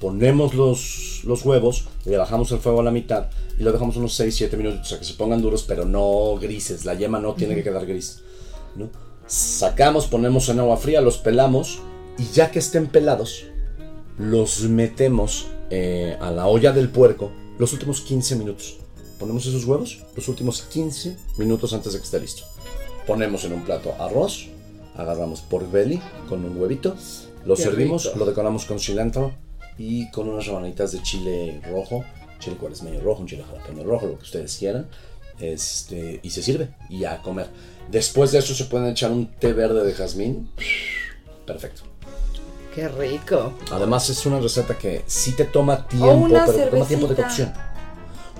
ponemos 0.00 0.54
los, 0.54 1.22
los 1.24 1.44
huevos, 1.44 1.88
le 2.04 2.16
bajamos 2.16 2.52
el 2.52 2.60
fuego 2.60 2.78
a 2.78 2.84
la 2.84 2.92
mitad 2.92 3.26
y 3.58 3.64
lo 3.64 3.72
dejamos 3.72 3.96
unos 3.96 4.18
6-7 4.20 4.56
minutos 4.56 4.92
a 4.92 5.00
que 5.00 5.04
se 5.04 5.14
pongan 5.14 5.42
duros, 5.42 5.64
pero 5.66 5.84
no 5.84 6.36
grises, 6.40 6.84
la 6.84 6.94
yema 6.94 7.18
no 7.18 7.34
tiene 7.34 7.56
que 7.56 7.64
quedar 7.64 7.86
gris. 7.86 8.22
¿no? 8.76 8.88
Sacamos, 9.26 10.06
ponemos 10.06 10.48
en 10.48 10.60
agua 10.60 10.76
fría, 10.76 11.00
los 11.00 11.18
pelamos 11.18 11.82
y 12.20 12.30
ya 12.34 12.50
que 12.50 12.58
estén 12.58 12.86
pelados, 12.88 13.46
los 14.18 14.60
metemos 14.62 15.46
eh, 15.70 16.18
a 16.20 16.30
la 16.30 16.46
olla 16.46 16.72
del 16.72 16.90
puerco 16.90 17.32
los 17.58 17.72
últimos 17.72 18.02
15 18.02 18.36
minutos. 18.36 18.76
ponemos 19.18 19.46
esos 19.46 19.64
huevos 19.64 20.00
los 20.14 20.28
últimos 20.28 20.62
15 20.62 21.16
minutos 21.38 21.72
antes 21.72 21.94
de 21.94 21.98
que 21.98 22.04
esté 22.04 22.20
listo. 22.20 22.42
Ponemos 23.06 23.44
en 23.44 23.54
un 23.54 23.62
plato 23.64 23.94
arroz, 23.98 24.48
agarramos 24.96 25.40
pork 25.40 25.70
belly 25.70 26.00
con 26.28 26.44
un 26.44 26.60
huevito, 26.60 26.94
lo 27.46 27.56
Qué 27.56 27.62
servimos, 27.62 28.04
rico. 28.04 28.18
lo 28.18 28.26
decoramos 28.26 28.66
con 28.66 28.78
cilantro 28.78 29.32
y 29.78 30.10
con 30.10 30.28
unas 30.28 30.46
rebanitas 30.46 30.92
de 30.92 31.02
chile 31.02 31.62
rojo, 31.70 32.04
chile 32.38 32.56
cual 32.56 32.72
es 32.72 32.82
medio 32.82 33.00
rojo, 33.00 33.22
un 33.22 33.28
chile 33.28 33.44
jalapeño 33.48 33.84
rojo, 33.84 34.06
lo 34.06 34.18
que 34.18 34.24
ustedes 34.24 34.56
quieran. 34.58 34.88
Este, 35.38 36.20
y 36.22 36.28
se 36.28 36.42
sirve 36.42 36.74
y 36.90 37.04
a 37.04 37.22
comer. 37.22 37.48
Después 37.90 38.30
de 38.32 38.40
eso 38.40 38.54
se 38.54 38.66
pueden 38.66 38.88
echar 38.88 39.10
un 39.10 39.26
té 39.26 39.54
verde 39.54 39.84
de 39.84 39.94
jazmín. 39.94 40.50
Perfecto. 41.46 41.89
Qué 42.80 42.88
rico. 42.88 43.52
Además 43.70 44.08
es 44.08 44.24
una 44.24 44.40
receta 44.40 44.78
que 44.78 45.02
sí 45.06 45.32
te 45.32 45.44
toma 45.44 45.86
tiempo, 45.86 46.28
pero 46.30 46.46
te 46.46 46.66
toma 46.70 46.86
tiempo 46.86 47.06
de 47.08 47.14
cervecita. 47.14 47.22
cocción. 47.22 47.52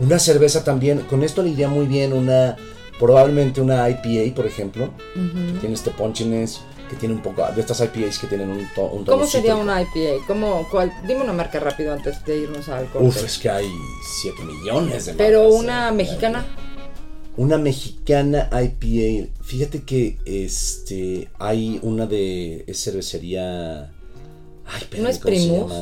Una 0.00 0.18
cerveza 0.18 0.64
también, 0.64 1.00
con 1.00 1.22
esto 1.22 1.42
le 1.42 1.50
iría 1.50 1.68
muy 1.68 1.84
bien 1.84 2.14
una, 2.14 2.56
probablemente 2.98 3.60
una 3.60 3.86
IPA, 3.90 4.34
por 4.34 4.46
ejemplo, 4.46 4.94
que 5.14 5.58
tiene 5.60 5.74
este 5.74 5.90
punchiness, 5.90 6.60
que 6.88 6.96
tiene 6.96 7.16
un 7.16 7.20
poco, 7.22 7.46
de 7.54 7.60
estas 7.60 7.80
IPAs 7.82 8.18
que 8.18 8.28
tienen 8.28 8.48
un, 8.48 8.66
to- 8.74 8.86
un 8.86 9.04
¿Cómo 9.04 9.26
sería 9.26 9.56
una 9.56 9.82
IPA? 9.82 10.24
¿Cómo, 10.26 10.66
cuál? 10.70 10.90
Dime 11.06 11.20
una 11.20 11.34
marca 11.34 11.60
rápido 11.60 11.92
antes 11.92 12.24
de 12.24 12.38
irnos 12.38 12.66
al 12.70 12.86
corte. 12.86 13.08
Uf, 13.08 13.22
es 13.22 13.36
que 13.38 13.50
hay 13.50 13.70
7 14.22 14.42
millones 14.42 15.04
de 15.04 15.12
Pero 15.14 15.42
marcas, 15.42 15.60
una 15.60 15.88
eh, 15.90 15.92
mexicana. 15.92 16.46
Una 17.36 17.58
mexicana 17.58 18.48
IPA. 18.50 19.30
Fíjate 19.42 19.82
que 19.82 20.16
este 20.24 21.28
hay 21.38 21.78
una 21.82 22.06
de 22.06 22.64
es 22.66 22.82
cervecería. 22.82 23.92
Ay, 24.72 24.82
pero 24.90 25.02
¿No 25.02 25.08
es 25.08 25.18
¿cómo 25.18 25.34
se 25.36 25.40
Primus? 25.48 25.72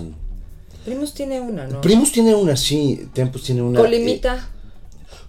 Primus 0.85 1.15
tiene 1.15 1.41
una, 1.41 1.67
¿no? 1.67 1.81
Primus 1.81 2.13
tiene 2.13 2.35
una, 2.35 2.57
sí. 2.57 3.09
Tempus 3.13 3.43
tiene 3.45 3.63
una. 3.63 3.79
eh, 3.81 3.83
Colimita. 3.83 4.49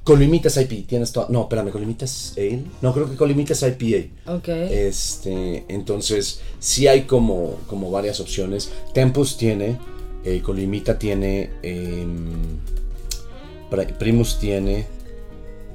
Colimitas 0.04 0.58
IPA, 0.58 0.88
tienes 0.88 1.12
todo. 1.12 1.28
No, 1.30 1.42
espérame, 1.44 1.70
Colimitas 1.72 2.34
Ale. 2.38 2.64
No, 2.82 2.94
creo 2.94 3.10
que 3.10 3.16
Colimitas 3.16 3.62
IPA. 3.64 4.34
ok. 4.36 4.48
Este, 4.48 5.66
entonces, 5.68 6.40
sí 6.60 6.88
hay 6.88 7.04
como, 7.04 7.58
como 7.68 7.92
varias 7.92 8.20
opciones. 8.20 8.72
Tempus 8.94 9.38
tiene, 9.38 9.78
eh, 10.24 10.42
Colimita 10.42 10.98
tiene, 10.98 11.52
em, 11.62 12.58
Pri- 13.70 13.94
Primus 14.00 14.40
tiene. 14.40 14.88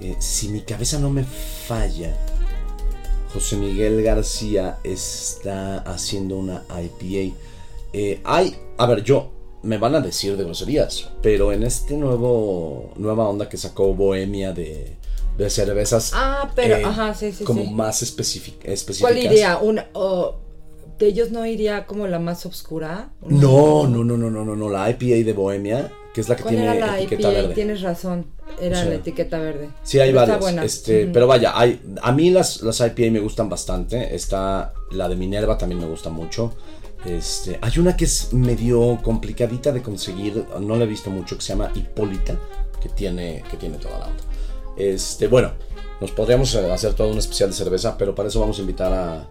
eh, 0.00 0.16
si 0.18 0.48
mi 0.48 0.62
cabeza 0.62 0.98
no 0.98 1.10
me 1.10 1.22
falla, 1.24 2.16
José 3.32 3.56
Miguel 3.56 4.02
García 4.02 4.78
está 4.84 5.78
haciendo 5.78 6.36
una 6.38 6.64
IPA. 6.70 7.36
Eh, 7.96 8.20
hay, 8.24 8.56
a 8.76 8.86
ver, 8.86 9.04
yo 9.04 9.30
me 9.62 9.78
van 9.78 9.94
a 9.94 10.00
decir 10.00 10.36
de 10.36 10.42
groserías, 10.42 11.10
pero 11.22 11.52
en 11.52 11.62
este 11.62 11.96
nuevo 11.96 12.92
nueva 12.96 13.28
onda 13.28 13.48
que 13.48 13.56
sacó 13.56 13.94
Bohemia 13.94 14.52
de, 14.52 14.96
de 15.38 15.48
cervezas, 15.48 16.10
ah, 16.12 16.50
pero, 16.56 16.74
eh, 16.74 16.84
ajá, 16.84 17.14
sí, 17.14 17.30
sí, 17.30 17.44
como 17.44 17.62
sí. 17.62 17.70
más 17.70 18.02
específicas. 18.02 18.84
¿Cuál 19.00 19.18
iría? 19.18 19.58
Una, 19.58 19.86
o 19.92 20.38
¿De 20.98 21.06
ellos 21.06 21.30
no 21.30 21.44
iría 21.44 21.86
como 21.86 22.06
la 22.06 22.18
más 22.18 22.46
oscura? 22.46 23.10
No, 23.26 23.86
no, 23.88 24.04
no, 24.04 24.16
no, 24.16 24.30
no, 24.30 24.44
no, 24.44 24.56
no, 24.56 24.68
la 24.68 24.88
IPA 24.90 25.24
de 25.26 25.32
Bohemia, 25.32 25.92
que 26.12 26.20
es 26.20 26.28
la 26.28 26.36
que 26.36 26.42
¿Cuál 26.42 26.54
tiene 26.54 26.76
era 26.76 26.86
la 26.86 26.98
etiqueta 27.00 27.30
IPA? 27.30 27.40
verde. 27.40 27.54
Tienes 27.54 27.82
razón. 27.82 28.26
Era 28.60 28.84
la 28.84 28.94
etiqueta 28.94 29.38
verde. 29.38 29.70
Sí, 29.82 29.98
hay 29.98 30.10
Pero 30.10 30.20
varias. 30.20 30.36
Está 30.36 30.44
buena. 30.44 30.64
Este. 30.64 31.06
Pero 31.06 31.26
vaya, 31.26 31.58
hay, 31.58 31.80
a 32.00 32.12
mí 32.12 32.30
las, 32.30 32.62
las 32.62 32.80
IPA 32.80 33.10
me 33.10 33.18
gustan 33.18 33.48
bastante. 33.48 34.14
Está 34.14 34.72
la 34.92 35.08
de 35.08 35.16
Minerva 35.16 35.58
también 35.58 35.80
me 35.80 35.86
gusta 35.86 36.10
mucho. 36.10 36.54
Este, 37.06 37.58
hay 37.60 37.78
una 37.78 37.96
que 37.96 38.04
es 38.06 38.32
medio 38.32 38.98
complicadita 39.02 39.72
de 39.72 39.82
conseguir, 39.82 40.46
no 40.60 40.76
la 40.76 40.84
he 40.84 40.86
visto 40.86 41.10
mucho, 41.10 41.36
que 41.36 41.42
se 41.42 41.50
llama 41.50 41.70
Hipólita, 41.74 42.38
que 42.80 42.88
tiene, 42.88 43.44
que 43.50 43.56
tiene 43.56 43.76
toda 43.78 43.98
la 43.98 44.06
onda. 44.06 44.22
Este, 44.76 45.28
bueno, 45.28 45.52
nos 46.00 46.10
podríamos 46.12 46.54
hacer 46.54 46.94
todo 46.94 47.10
un 47.12 47.18
especial 47.18 47.50
de 47.50 47.56
cerveza, 47.56 47.96
pero 47.98 48.14
para 48.14 48.28
eso 48.28 48.40
vamos 48.40 48.58
a 48.58 48.62
invitar 48.62 48.92
a, 48.92 49.28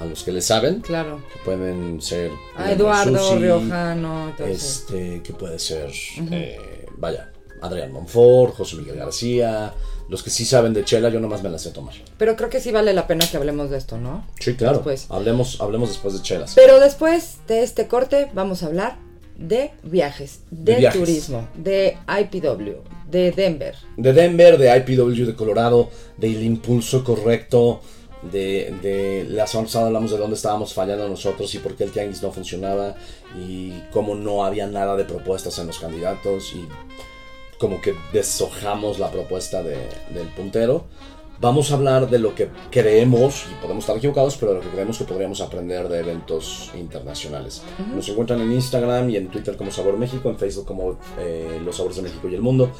a 0.00 0.04
los 0.06 0.22
que 0.24 0.32
le 0.32 0.40
saben, 0.40 0.80
Claro. 0.80 1.20
que 1.32 1.38
pueden 1.44 2.00
ser 2.00 2.30
A 2.56 2.72
Eduardo 2.72 3.18
Susi, 3.18 3.38
Riojano. 3.42 4.30
entonces. 4.30 4.62
este, 4.64 5.22
que 5.22 5.32
puede 5.34 5.58
ser, 5.58 5.90
eh, 6.30 6.86
vaya, 6.96 7.30
Adrián 7.60 7.92
Monfort, 7.92 8.56
José 8.56 8.76
Miguel 8.76 8.96
García, 8.96 9.72
los 10.12 10.22
que 10.22 10.28
sí 10.28 10.44
saben 10.44 10.74
de 10.74 10.84
chela, 10.84 11.08
yo 11.08 11.20
nomás 11.20 11.42
me 11.42 11.48
las 11.48 11.62
sé 11.62 11.70
tomar. 11.70 11.94
Pero 12.18 12.36
creo 12.36 12.50
que 12.50 12.60
sí 12.60 12.70
vale 12.70 12.92
la 12.92 13.06
pena 13.06 13.24
que 13.28 13.38
hablemos 13.38 13.70
de 13.70 13.78
esto, 13.78 13.96
¿no? 13.96 14.26
Sí, 14.38 14.54
claro. 14.54 14.74
Después. 14.74 15.06
Hablemos, 15.08 15.58
hablemos 15.58 15.88
después 15.88 16.12
de 16.12 16.20
chelas. 16.20 16.52
Pero 16.54 16.78
después 16.80 17.38
de 17.48 17.62
este 17.62 17.88
corte 17.88 18.30
vamos 18.34 18.62
a 18.62 18.66
hablar 18.66 18.98
de 19.38 19.70
viajes, 19.82 20.40
de, 20.50 20.72
De 20.74 20.78
viajes. 20.80 21.00
turismo, 21.00 21.48
de 21.56 21.96
IPW, 22.06 22.82
de 23.10 23.32
Denver. 23.32 23.74
De 23.96 24.12
Denver, 24.12 24.58
de 24.58 24.76
IPW 24.76 25.24
de 25.24 25.34
Colorado, 25.34 25.88
del 26.18 26.42
impulso 26.44 27.02
correcto, 27.02 27.80
de, 28.30 28.72
de 28.82 29.24
la 29.30 29.46
semana 29.46 29.66
pasada 29.66 29.86
hablamos 29.86 30.10
de 30.10 30.18
dónde 30.18 30.36
estábamos 30.36 30.74
fallando 30.74 31.08
nosotros 31.08 31.52
y 31.54 31.58
por 31.58 31.74
qué 31.74 31.84
el 31.84 31.90
tianguis 31.90 32.22
no 32.22 32.30
funcionaba 32.30 32.94
y 33.36 33.72
cómo 33.92 34.14
no 34.14 34.44
había 34.44 34.66
nada 34.66 34.94
de 34.94 35.04
propuestas 35.06 35.58
en 35.58 35.68
los 35.68 35.78
candidatos 35.78 36.52
y 36.54 36.68
como 37.62 37.80
que 37.80 37.94
deshojamos 38.12 38.98
la 38.98 39.08
propuesta 39.10 39.62
de- 39.62 39.88
del 40.12 40.26
puntero. 40.36 40.84
Vamos 41.40 41.70
a 41.72 41.74
hablar 41.74 42.08
de 42.10 42.18
lo 42.20 42.34
que 42.36 42.48
creemos, 42.70 43.44
y 43.50 43.54
podemos 43.62 43.82
estar 43.84 43.96
equivocados, 43.96 44.36
pero 44.36 44.52
de 44.52 44.58
lo 44.58 44.64
que 44.64 44.68
creemos 44.70 44.98
que 44.98 45.04
podríamos 45.04 45.40
aprender 45.40 45.88
de 45.88 45.98
eventos 46.00 46.70
internacionales. 46.76 47.62
Nos 47.94 48.08
encuentran 48.08 48.40
en 48.40 48.52
Instagram 48.52 49.10
y 49.10 49.16
en 49.16 49.28
Twitter 49.28 49.56
como 49.56 49.70
Sabor 49.72 49.96
México, 49.96 50.28
en 50.28 50.36
Facebook 50.38 50.66
como 50.66 50.98
eh, 51.18 51.60
Los 51.64 51.76
Sabores 51.76 51.96
de 51.96 52.02
México 52.02 52.28
y 52.28 52.34
el 52.34 52.42
Mundo. 52.42 52.70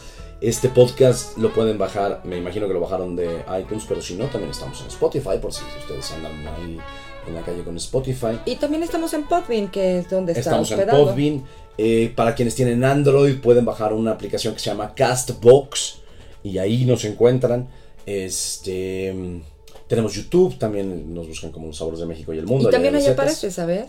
Este 0.40 0.68
podcast 0.68 1.38
lo 1.38 1.52
pueden 1.52 1.78
bajar, 1.78 2.20
me 2.24 2.36
imagino 2.38 2.66
que 2.68 2.74
lo 2.74 2.80
bajaron 2.80 3.16
de 3.16 3.44
iTunes, 3.60 3.84
pero 3.88 4.00
si 4.02 4.14
no, 4.14 4.26
también 4.26 4.50
estamos 4.50 4.80
en 4.80 4.88
Spotify, 4.88 5.38
por 5.40 5.52
si 5.52 5.62
ustedes 5.80 6.12
andan 6.12 6.32
ahí 6.56 6.78
en 7.26 7.34
la 7.34 7.42
calle 7.42 7.62
con 7.64 7.76
Spotify. 7.76 8.38
Y 8.44 8.56
también 8.56 8.82
estamos 8.82 9.12
en 9.14 9.24
Podbean, 9.24 9.68
que 9.68 9.98
es 9.98 10.10
donde 10.10 10.32
está 10.32 10.40
Estamos 10.50 10.70
en 10.72 10.78
hospedado. 10.80 11.06
Podbean. 11.06 11.44
Eh, 11.78 12.12
para 12.14 12.34
quienes 12.34 12.54
tienen 12.54 12.84
Android 12.84 13.38
pueden 13.40 13.64
bajar 13.64 13.92
una 13.92 14.12
aplicación 14.12 14.54
que 14.54 14.60
se 14.60 14.66
llama 14.70 14.94
Castbox 14.94 15.96
y 16.44 16.58
ahí 16.58 16.84
nos 16.84 17.04
encuentran. 17.04 17.68
Este 18.06 19.12
mm, 19.12 19.40
tenemos 19.88 20.14
YouTube, 20.14 20.58
también 20.58 21.14
nos 21.14 21.28
buscan 21.28 21.50
como 21.50 21.66
Los 21.68 21.76
Sabores 21.76 22.00
de 22.00 22.06
México 22.06 22.32
y 22.32 22.38
el 22.38 22.46
Mundo. 22.46 22.68
Y 22.68 22.72
también 22.72 22.94
ahí 22.94 23.06
aparece, 23.06 23.50
¿sabes? 23.50 23.86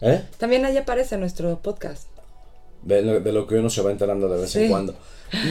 ¿Eh? 0.00 0.22
También 0.38 0.64
ahí 0.64 0.76
aparece 0.76 1.16
nuestro 1.16 1.58
podcast. 1.60 2.08
De 2.82 3.02
lo, 3.02 3.20
de 3.20 3.32
lo 3.32 3.46
que 3.46 3.56
uno 3.56 3.70
se 3.70 3.82
va 3.82 3.90
enterando 3.90 4.28
de 4.28 4.40
vez 4.40 4.50
Sí. 4.50 4.64
en 4.64 4.70
cuando. 4.70 4.94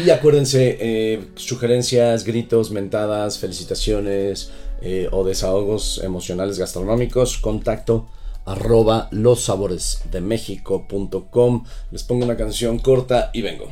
Y 0.05 0.09
acuérdense, 0.09 0.77
eh, 0.79 1.27
sugerencias, 1.35 2.23
gritos, 2.23 2.71
mentadas, 2.71 3.39
felicitaciones 3.39 4.51
eh, 4.81 5.09
o 5.11 5.23
desahogos 5.23 5.99
emocionales 6.03 6.57
gastronómicos, 6.59 7.37
contacto 7.39 8.05
arroba 8.45 9.09
lossaboresdemexico.com. 9.11 11.65
Les 11.91 12.03
pongo 12.03 12.25
una 12.25 12.37
canción 12.37 12.79
corta 12.79 13.31
y 13.33 13.41
vengo. 13.41 13.69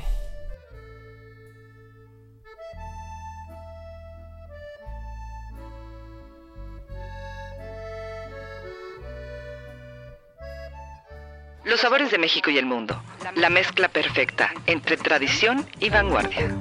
Los 11.66 11.80
sabores 11.80 12.12
de 12.12 12.18
México 12.18 12.52
y 12.52 12.58
el 12.58 12.66
mundo. 12.66 13.02
La 13.36 13.50
mezcla 13.50 13.88
perfecta 13.88 14.52
entre 14.68 14.98
tradición 14.98 15.66
y 15.80 15.90
vanguardia. 15.90 16.56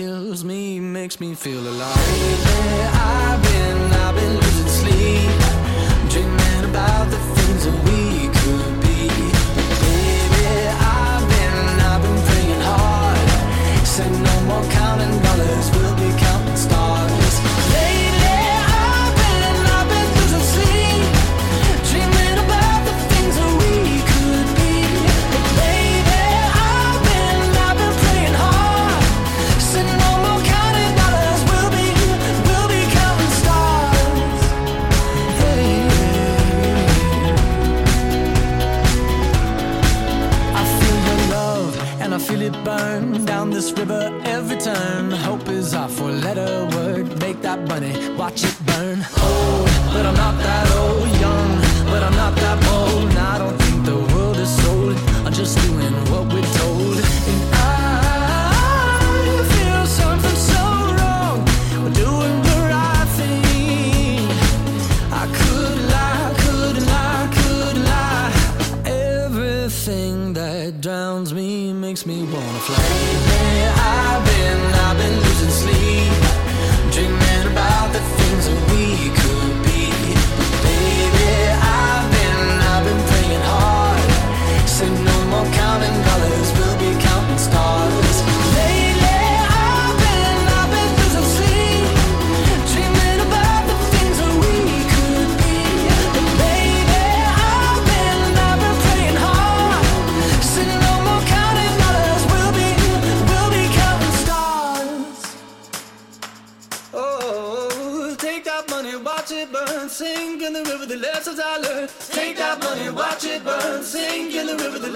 kills 0.00 0.44
me, 0.44 0.80
makes 0.80 1.20
me 1.20 1.34
feel 1.34 1.60
alive. 1.60 1.94
I 2.94 3.19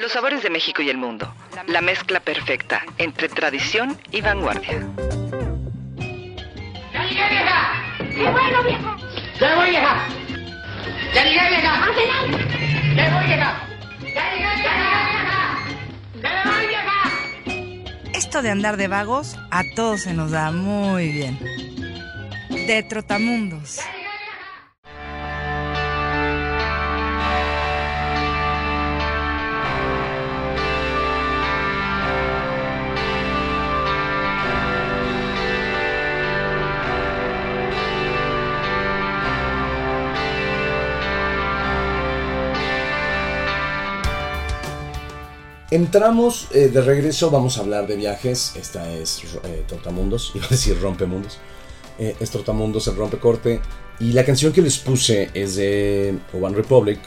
Los 0.00 0.12
sabores 0.12 0.42
de 0.42 0.48
México 0.48 0.80
y 0.80 0.88
el 0.88 0.96
mundo. 0.96 1.30
La 1.66 1.82
mezcla 1.82 2.20
perfecta 2.20 2.82
entre 2.96 3.28
tradición 3.28 3.98
y 4.10 4.22
vanguardia. 4.22 4.88
¡Ya 6.90 7.04
llegué, 7.04 7.28
vieja! 7.28 7.96
¡Qué 7.98 8.30
bueno, 8.30 8.62
vieja! 8.62 8.96
¡Ya 9.38 9.54
voy, 9.56 9.68
vieja! 9.68 10.08
¡Ya 11.14 11.24
llegué, 11.24 11.48
vieja! 11.50 11.86
¡Ya 12.96 13.10
voy, 13.14 13.26
vieja! 13.26 13.66
¡Ya 14.14 14.32
llegué, 14.32 14.54
vieja! 14.56 15.58
¡Ya 16.22 16.44
voy, 16.46 16.66
vieja! 16.66 16.98
Esto 18.14 18.40
de 18.40 18.50
andar 18.50 18.78
de 18.78 18.88
vagos 18.88 19.36
a 19.50 19.64
todos 19.76 20.00
se 20.00 20.14
nos 20.14 20.30
da 20.30 20.50
muy 20.50 21.12
bien. 21.12 21.38
De 22.48 22.82
Trotamundos. 22.88 23.80
Entramos 45.70 46.48
eh, 46.52 46.68
de 46.68 46.80
regreso, 46.80 47.30
vamos 47.30 47.58
a 47.58 47.60
hablar 47.60 47.86
de 47.86 47.96
viajes. 47.96 48.52
Esta 48.56 48.90
es 48.92 49.22
eh, 49.44 49.64
Trotamundos, 49.66 50.32
iba 50.34 50.46
a 50.46 50.48
decir 50.48 50.80
Rompemundos. 50.80 51.38
Eh, 51.98 52.16
es 52.20 52.30
Trotamundos, 52.30 52.86
el 52.88 52.96
Rompecorte. 52.96 53.60
Y 53.98 54.12
la 54.12 54.24
canción 54.24 54.52
que 54.52 54.62
les 54.62 54.78
puse 54.78 55.30
es 55.34 55.56
de 55.56 56.18
One 56.32 56.56
Republic, 56.56 56.98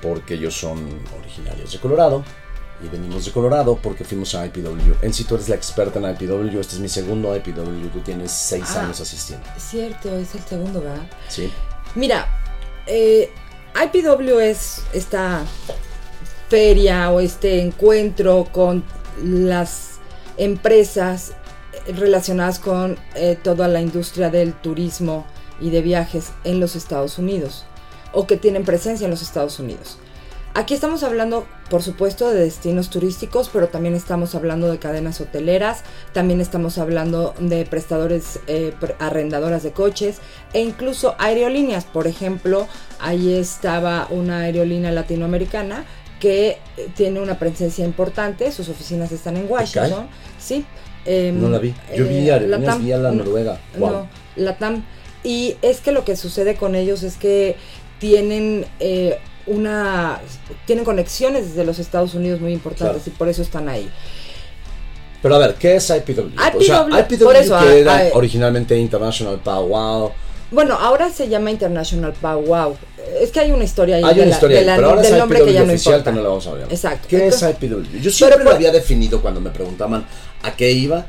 porque 0.00 0.34
ellos 0.34 0.54
son 0.58 0.84
originarios 1.20 1.72
de 1.72 1.78
Colorado. 1.78 2.24
Y 2.84 2.88
venimos 2.88 3.24
de 3.24 3.30
Colorado 3.30 3.78
porque 3.80 4.02
fuimos 4.02 4.34
a 4.34 4.44
IPW. 4.44 4.94
En 5.02 5.14
sí, 5.14 5.22
tú 5.22 5.36
eres 5.36 5.48
la 5.48 5.54
experta 5.54 6.00
en 6.00 6.06
IPW. 6.10 6.58
Este 6.58 6.74
es 6.74 6.80
mi 6.80 6.88
segundo 6.88 7.36
IPW. 7.36 7.88
Tú 7.92 8.00
tienes 8.00 8.32
seis 8.32 8.64
Ah. 8.74 8.82
años 8.82 9.00
asistiendo. 9.00 9.46
Cierto, 9.56 10.16
es 10.18 10.34
el 10.34 10.40
segundo, 10.40 10.80
¿verdad? 10.80 11.08
Sí. 11.28 11.48
Mira, 11.94 12.26
IPW 12.88 14.40
es 14.40 14.82
esta 14.92 15.44
feria 16.52 17.10
o 17.10 17.20
este 17.20 17.62
encuentro 17.62 18.46
con 18.52 18.84
las 19.24 20.00
empresas 20.36 21.32
relacionadas 21.96 22.58
con 22.58 22.98
eh, 23.14 23.38
toda 23.42 23.68
la 23.68 23.80
industria 23.80 24.28
del 24.28 24.52
turismo 24.52 25.24
y 25.62 25.70
de 25.70 25.80
viajes 25.80 26.30
en 26.44 26.60
los 26.60 26.76
Estados 26.76 27.16
Unidos 27.16 27.64
o 28.12 28.26
que 28.26 28.36
tienen 28.36 28.66
presencia 28.66 29.06
en 29.06 29.10
los 29.10 29.22
Estados 29.22 29.58
Unidos. 29.60 29.96
Aquí 30.54 30.74
estamos 30.74 31.02
hablando, 31.02 31.46
por 31.70 31.82
supuesto, 31.82 32.28
de 32.28 32.40
destinos 32.40 32.90
turísticos, 32.90 33.48
pero 33.50 33.68
también 33.68 33.94
estamos 33.94 34.34
hablando 34.34 34.70
de 34.70 34.78
cadenas 34.78 35.18
hoteleras, 35.22 35.82
también 36.12 36.42
estamos 36.42 36.76
hablando 36.76 37.32
de 37.38 37.64
prestadores, 37.64 38.40
eh, 38.46 38.74
arrendadoras 38.98 39.62
de 39.62 39.72
coches 39.72 40.18
e 40.52 40.60
incluso 40.60 41.14
aerolíneas. 41.18 41.86
Por 41.86 42.06
ejemplo, 42.06 42.68
ahí 43.00 43.32
estaba 43.32 44.06
una 44.10 44.40
aerolínea 44.40 44.92
latinoamericana 44.92 45.86
que 46.22 46.58
eh, 46.76 46.88
tiene 46.96 47.20
una 47.20 47.36
presencia 47.36 47.84
importante, 47.84 48.52
sus 48.52 48.68
oficinas 48.68 49.10
están 49.10 49.36
en 49.36 49.46
Washington. 49.50 50.06
Sí. 50.38 50.64
em, 51.04 51.40
No 51.42 51.48
la 51.48 51.58
vi. 51.58 51.74
Yo 51.96 52.06
vi 52.06 52.30
eh, 52.30 52.40
Latam- 52.46 52.78
vi 52.80 52.92
a 52.92 52.98
la 52.98 53.10
no, 53.10 53.24
Noruega. 53.24 53.58
Wow. 53.76 53.90
no, 53.90 54.08
Latam. 54.36 54.84
Y 55.24 55.56
es 55.62 55.80
que 55.80 55.90
lo 55.90 56.04
que 56.04 56.14
sucede 56.14 56.54
con 56.54 56.76
ellos 56.76 57.02
es 57.02 57.16
que 57.16 57.56
tienen 57.98 58.66
eh, 58.78 59.18
una 59.46 60.20
tienen 60.64 60.84
conexiones 60.84 61.48
desde 61.48 61.64
los 61.64 61.80
Estados 61.80 62.14
Unidos 62.14 62.40
muy 62.40 62.52
importantes 62.52 63.02
Claro. 63.02 63.12
y 63.14 63.18
por 63.18 63.28
eso 63.28 63.42
están 63.42 63.68
ahí. 63.68 63.90
Pero 65.22 65.34
a 65.34 65.38
ver, 65.38 65.54
¿qué 65.54 65.74
es 65.74 65.90
IPW? 65.90 66.20
o 66.56 66.60
sea, 66.60 66.86
IPW, 66.88 66.98
IPW 67.14 67.24
por 67.24 67.34
eso, 67.36 67.58
que 67.58 67.80
era 67.80 68.02
originalmente 68.12 68.76
International 68.78 69.40
Powwow. 69.40 70.12
Bueno, 70.52 70.74
ahora 70.78 71.10
se 71.10 71.28
llama 71.28 71.50
International 71.50 72.12
Powwow. 72.12 72.76
Es 73.20 73.30
que 73.30 73.40
hay 73.40 73.50
una 73.50 73.64
historia 73.64 73.96
ahí 73.96 74.04
Hay 74.04 74.14
de 74.14 74.20
una 74.20 74.28
la- 74.30 74.34
historia, 74.36 74.58
de 74.60 74.64
la- 74.66 74.76
pero 74.76 74.88
ahora 74.90 75.02
del 75.02 75.12
es 75.14 75.18
nombre 75.18 75.38
IPW 75.38 75.46
que 75.46 75.52
ya 75.54 75.60
no 75.64 75.66
oficial 75.72 75.94
importa. 75.96 76.10
que 76.10 76.16
no 76.16 76.22
la 76.22 76.28
vamos 76.28 76.46
a 76.46 76.50
hablar. 76.50 76.68
Exacto. 76.70 77.08
¿Qué 77.08 77.16
Entonces- 77.16 77.42
es 77.42 77.56
IPW? 77.56 78.00
Yo 78.00 78.10
siempre 78.10 78.38
Pero 78.38 78.50
lo 78.50 78.56
había 78.56 78.70
definido 78.70 79.20
cuando 79.20 79.40
me 79.40 79.50
preguntaban 79.50 80.06
a 80.42 80.54
qué 80.56 80.70
iba 80.70 81.06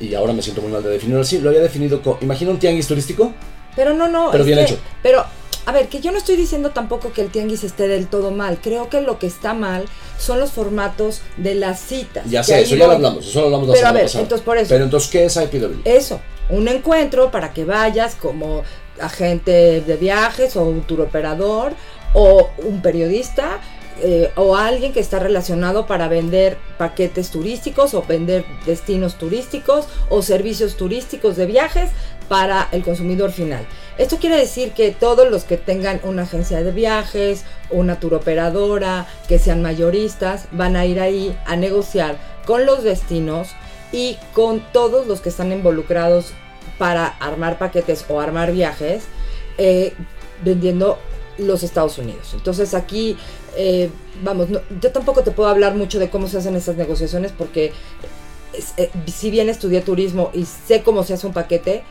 y 0.00 0.14
ahora 0.14 0.32
me 0.32 0.42
siento 0.42 0.62
muy 0.62 0.72
mal 0.72 0.82
de 0.82 0.90
definirlo 0.90 1.22
así. 1.22 1.38
Lo 1.38 1.50
había 1.50 1.60
definido 1.62 2.02
como, 2.02 2.18
imagina 2.22 2.50
un 2.50 2.58
tianguis 2.58 2.86
turístico. 2.86 3.32
Pero 3.76 3.94
no, 3.94 4.08
no. 4.08 4.30
Pero 4.32 4.44
bien 4.44 4.58
que- 4.58 4.64
hecho. 4.64 4.78
Pero, 5.02 5.24
a 5.68 5.72
ver, 5.72 5.88
que 5.88 6.00
yo 6.00 6.12
no 6.12 6.16
estoy 6.16 6.36
diciendo 6.36 6.70
tampoco 6.70 7.12
que 7.12 7.20
el 7.20 7.28
tianguis 7.28 7.62
esté 7.62 7.88
del 7.88 8.06
todo 8.06 8.30
mal. 8.30 8.58
Creo 8.58 8.88
que 8.88 9.02
lo 9.02 9.18
que 9.18 9.26
está 9.26 9.52
mal 9.52 9.84
son 10.18 10.40
los 10.40 10.50
formatos 10.50 11.20
de 11.36 11.54
las 11.54 11.78
citas. 11.78 12.24
Ya 12.30 12.42
sé, 12.42 12.62
eso 12.62 12.74
ya 12.74 12.86
lo 12.86 12.92
hablamos, 12.92 13.26
eso 13.26 13.40
lo 13.40 13.46
hablamos 13.48 13.68
la 13.68 13.74
Pero 13.74 13.86
a 13.88 13.92
ver, 13.92 14.02
pasada. 14.04 14.22
entonces 14.22 14.44
por 14.46 14.56
eso. 14.56 14.70
Pero 14.70 14.84
entonces, 14.84 15.10
¿qué 15.10 15.26
es 15.26 15.36
IPW? 15.36 15.82
Eso, 15.84 16.22
un 16.48 16.68
encuentro 16.68 17.30
para 17.30 17.52
que 17.52 17.66
vayas 17.66 18.14
como 18.14 18.62
agente 18.98 19.82
de 19.82 19.96
viajes 19.96 20.56
o 20.56 20.62
un 20.62 20.80
turoperador 20.84 21.74
o 22.14 22.48
un 22.64 22.80
periodista 22.80 23.60
eh, 24.00 24.30
o 24.36 24.56
alguien 24.56 24.92
que 24.92 25.00
está 25.00 25.18
relacionado 25.18 25.86
para 25.86 26.06
vender 26.06 26.56
paquetes 26.78 27.30
turísticos 27.30 27.94
o 27.94 28.02
vender 28.02 28.44
destinos 28.64 29.16
turísticos 29.16 29.86
o 30.08 30.22
servicios 30.22 30.76
turísticos 30.76 31.36
de 31.36 31.46
viajes 31.46 31.90
para 32.28 32.68
el 32.72 32.82
consumidor 32.82 33.32
final. 33.32 33.66
Esto 33.96 34.18
quiere 34.18 34.36
decir 34.36 34.72
que 34.72 34.90
todos 34.92 35.30
los 35.30 35.44
que 35.44 35.56
tengan 35.56 36.00
una 36.04 36.22
agencia 36.22 36.62
de 36.62 36.70
viajes, 36.70 37.44
una 37.70 37.98
turoperadora, 37.98 39.06
que 39.28 39.38
sean 39.38 39.62
mayoristas, 39.62 40.46
van 40.52 40.76
a 40.76 40.84
ir 40.86 41.00
ahí 41.00 41.36
a 41.46 41.56
negociar 41.56 42.16
con 42.46 42.66
los 42.66 42.82
destinos 42.84 43.48
y 43.92 44.16
con 44.34 44.60
todos 44.72 45.06
los 45.06 45.20
que 45.20 45.30
están 45.30 45.50
involucrados 45.52 46.32
para 46.78 47.06
armar 47.06 47.58
paquetes 47.58 48.04
o 48.08 48.20
armar 48.20 48.52
viajes 48.52 49.04
eh, 49.56 49.94
vendiendo 50.44 50.98
los 51.38 51.62
Estados 51.62 51.98
Unidos. 51.98 52.32
Entonces 52.34 52.74
aquí, 52.74 53.16
eh, 53.56 53.90
vamos, 54.22 54.48
no- 54.50 54.60
yo 54.80 54.92
tampoco 54.92 55.22
te 55.22 55.30
puedo 55.30 55.48
hablar 55.48 55.74
mucho 55.74 55.98
de 55.98 56.10
cómo 56.10 56.28
se 56.28 56.38
hacen 56.38 56.54
esas 56.54 56.76
negociaciones 56.76 57.32
porque 57.36 57.72
eh, 58.76 58.90
si 59.06 59.30
bien 59.30 59.48
estudié 59.48 59.80
turismo 59.80 60.30
y 60.34 60.44
sé 60.44 60.82
cómo 60.82 61.02
se 61.04 61.14
hace 61.14 61.26
un 61.26 61.32
paquete, 61.32 61.82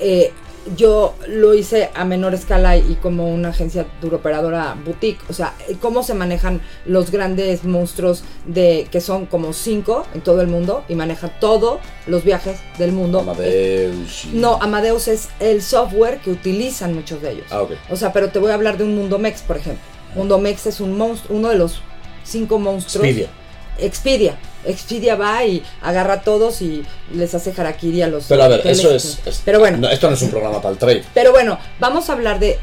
eh, 0.00 0.32
yo 0.76 1.14
lo 1.26 1.54
hice 1.54 1.88
a 1.94 2.04
menor 2.04 2.34
escala 2.34 2.76
y 2.76 2.98
como 3.00 3.32
una 3.32 3.48
agencia 3.48 3.86
turoperadora 4.00 4.76
boutique. 4.84 5.18
O 5.30 5.32
sea, 5.32 5.54
eh, 5.68 5.76
cómo 5.80 6.02
se 6.02 6.12
manejan 6.12 6.60
los 6.84 7.10
grandes 7.10 7.64
monstruos 7.64 8.24
de 8.44 8.86
que 8.90 9.00
son 9.00 9.24
como 9.24 9.54
cinco 9.54 10.04
en 10.14 10.20
todo 10.20 10.42
el 10.42 10.48
mundo 10.48 10.84
y 10.88 10.94
manejan 10.96 11.32
todos 11.40 11.80
los 12.06 12.24
viajes 12.24 12.60
del 12.78 12.92
mundo. 12.92 13.20
Amadeus. 13.20 14.26
y- 14.26 14.36
No, 14.36 14.58
Amadeus 14.60 15.08
es 15.08 15.30
el 15.40 15.62
software 15.62 16.18
que 16.18 16.30
utilizan 16.30 16.94
muchos 16.94 17.22
de 17.22 17.32
ellos. 17.32 17.46
Ah, 17.50 17.62
ok. 17.62 17.72
O 17.90 17.96
sea, 17.96 18.12
pero 18.12 18.28
te 18.28 18.38
voy 18.38 18.50
a 18.50 18.54
hablar 18.54 18.76
de 18.76 18.84
un 18.84 18.94
Mundo 18.94 19.18
Mex, 19.18 19.40
por 19.40 19.56
ejemplo. 19.56 19.82
Mundo 20.14 20.38
Mex 20.38 20.66
es 20.66 20.80
un 20.80 20.98
monstruo, 20.98 21.38
uno 21.38 21.48
de 21.48 21.56
los 21.56 21.80
cinco 22.22 22.58
monstruos. 22.58 23.06
Expedia. 23.06 23.30
Expedia. 23.78 24.38
Expedia 24.64 25.16
va 25.16 25.44
y 25.44 25.62
agarra 25.82 26.14
a 26.14 26.22
todos 26.22 26.60
y 26.62 26.84
les 27.14 27.34
hace 27.34 27.52
harakiri 27.56 28.02
a 28.02 28.08
los. 28.08 28.24
Pero 28.24 28.42
a 28.42 28.48
ver, 28.48 28.66
eso 28.66 28.94
es, 28.94 29.18
es- 29.24 29.42
Pero 29.44 29.58
bueno, 29.58 29.78
no, 29.78 29.88
esto 29.88 30.08
no 30.08 30.14
es 30.14 30.22
un 30.22 30.30
programa 30.30 30.60
para 30.60 30.72
el 30.72 30.78
trade. 30.78 31.04
pero 31.14 31.32
bueno, 31.32 31.58
vamos 31.78 32.10
a 32.10 32.12
hablar 32.14 32.38
de. 32.38 32.58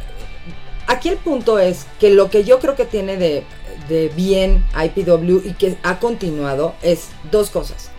Aquí 0.87 1.09
el 1.09 1.17
punto 1.17 1.59
es 1.59 1.85
que 1.99 2.09
lo 2.11 2.29
que 2.29 2.43
yo 2.45 2.59
creo 2.59 2.75
que 2.75 2.85
tiene 2.85 3.17
de, 3.17 3.43
de 3.89 4.09
bien 4.09 4.63
IPW 4.73 5.41
y 5.45 5.53
que 5.57 5.75
ha 5.83 5.99
continuado 5.99 6.75
es 6.81 7.07
dos 7.31 7.49
cosas. 7.49 7.89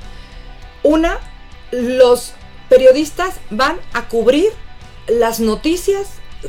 Una, 0.83 1.19
los 1.71 2.33
periodistas 2.69 3.35
van 3.51 3.79
a 3.93 4.09
cubrir 4.09 4.47
las 5.07 5.41
noticias 5.41 6.07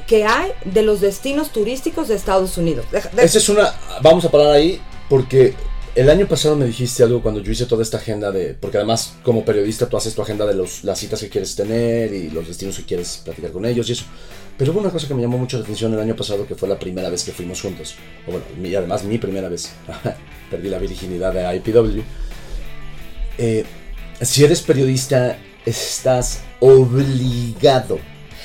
que 0.08 0.24
hay 0.26 0.52
de 0.66 0.82
los 0.84 1.02
destinos 1.02 1.50
turísticos 1.50 2.08
de 2.08 2.16
Estados 2.16 2.58
Unidos. 2.58 2.86
De- 2.92 3.00
Esa 3.24 3.38
es 3.38 3.50
una. 3.50 3.74
Vamos 4.02 4.24
a 4.24 4.30
parar 4.32 4.52
ahí 4.52 4.80
porque 5.10 5.56
el 6.00 6.10
año 6.10 6.28
pasado 6.28 6.56
me 6.56 6.66
dijiste 6.66 7.04
algo 7.04 7.22
cuando 7.22 7.42
yo 7.42 7.52
hice 7.52 7.66
toda 7.66 7.84
esta 7.84 7.98
agenda 7.98 8.32
de. 8.32 8.54
Porque 8.54 8.78
además, 8.78 9.18
como 9.22 9.44
periodista, 9.44 9.90
tú 9.90 9.98
haces 9.98 10.16
tu 10.16 10.22
agenda 10.22 10.46
de 10.46 10.56
las 10.56 10.98
citas 10.98 11.20
que 11.20 11.28
quieres 11.28 11.54
tener 11.58 12.14
y 12.14 12.30
los 12.30 12.48
destinos 12.48 12.78
que 12.78 12.86
quieres 12.86 13.22
platicar 13.26 13.52
con 13.52 13.66
ellos 13.66 13.90
y 13.90 13.92
eso. 13.92 14.06
Pero 14.58 14.72
hubo 14.72 14.80
una 14.80 14.92
cosa 14.92 15.10
que 15.10 15.14
me 15.14 15.22
llamó 15.22 15.38
mucho 15.38 15.58
la 15.58 15.64
atención 15.64 15.94
el 15.94 16.00
año 16.00 16.16
pasado 16.16 16.48
que 16.48 16.56
fue 16.56 16.70
la 16.70 16.80
primera 16.80 17.10
vez 17.10 17.26
que 17.26 17.34
fuimos 17.34 17.62
juntos. 17.62 17.96
O 18.26 18.32
bueno, 18.32 18.46
y 18.64 18.76
además 18.76 19.04
mi 19.04 19.18
primera 19.18 19.50
vez. 19.50 19.74
Perdí 20.50 20.70
la 20.70 20.80
virginidad 20.80 21.34
de 21.34 21.56
IPW. 21.58 22.02
Eh, 23.38 23.66
si 24.22 24.46
eres 24.46 24.62
periodista, 24.62 25.38
estás 25.66 26.44
obligado 26.62 28.00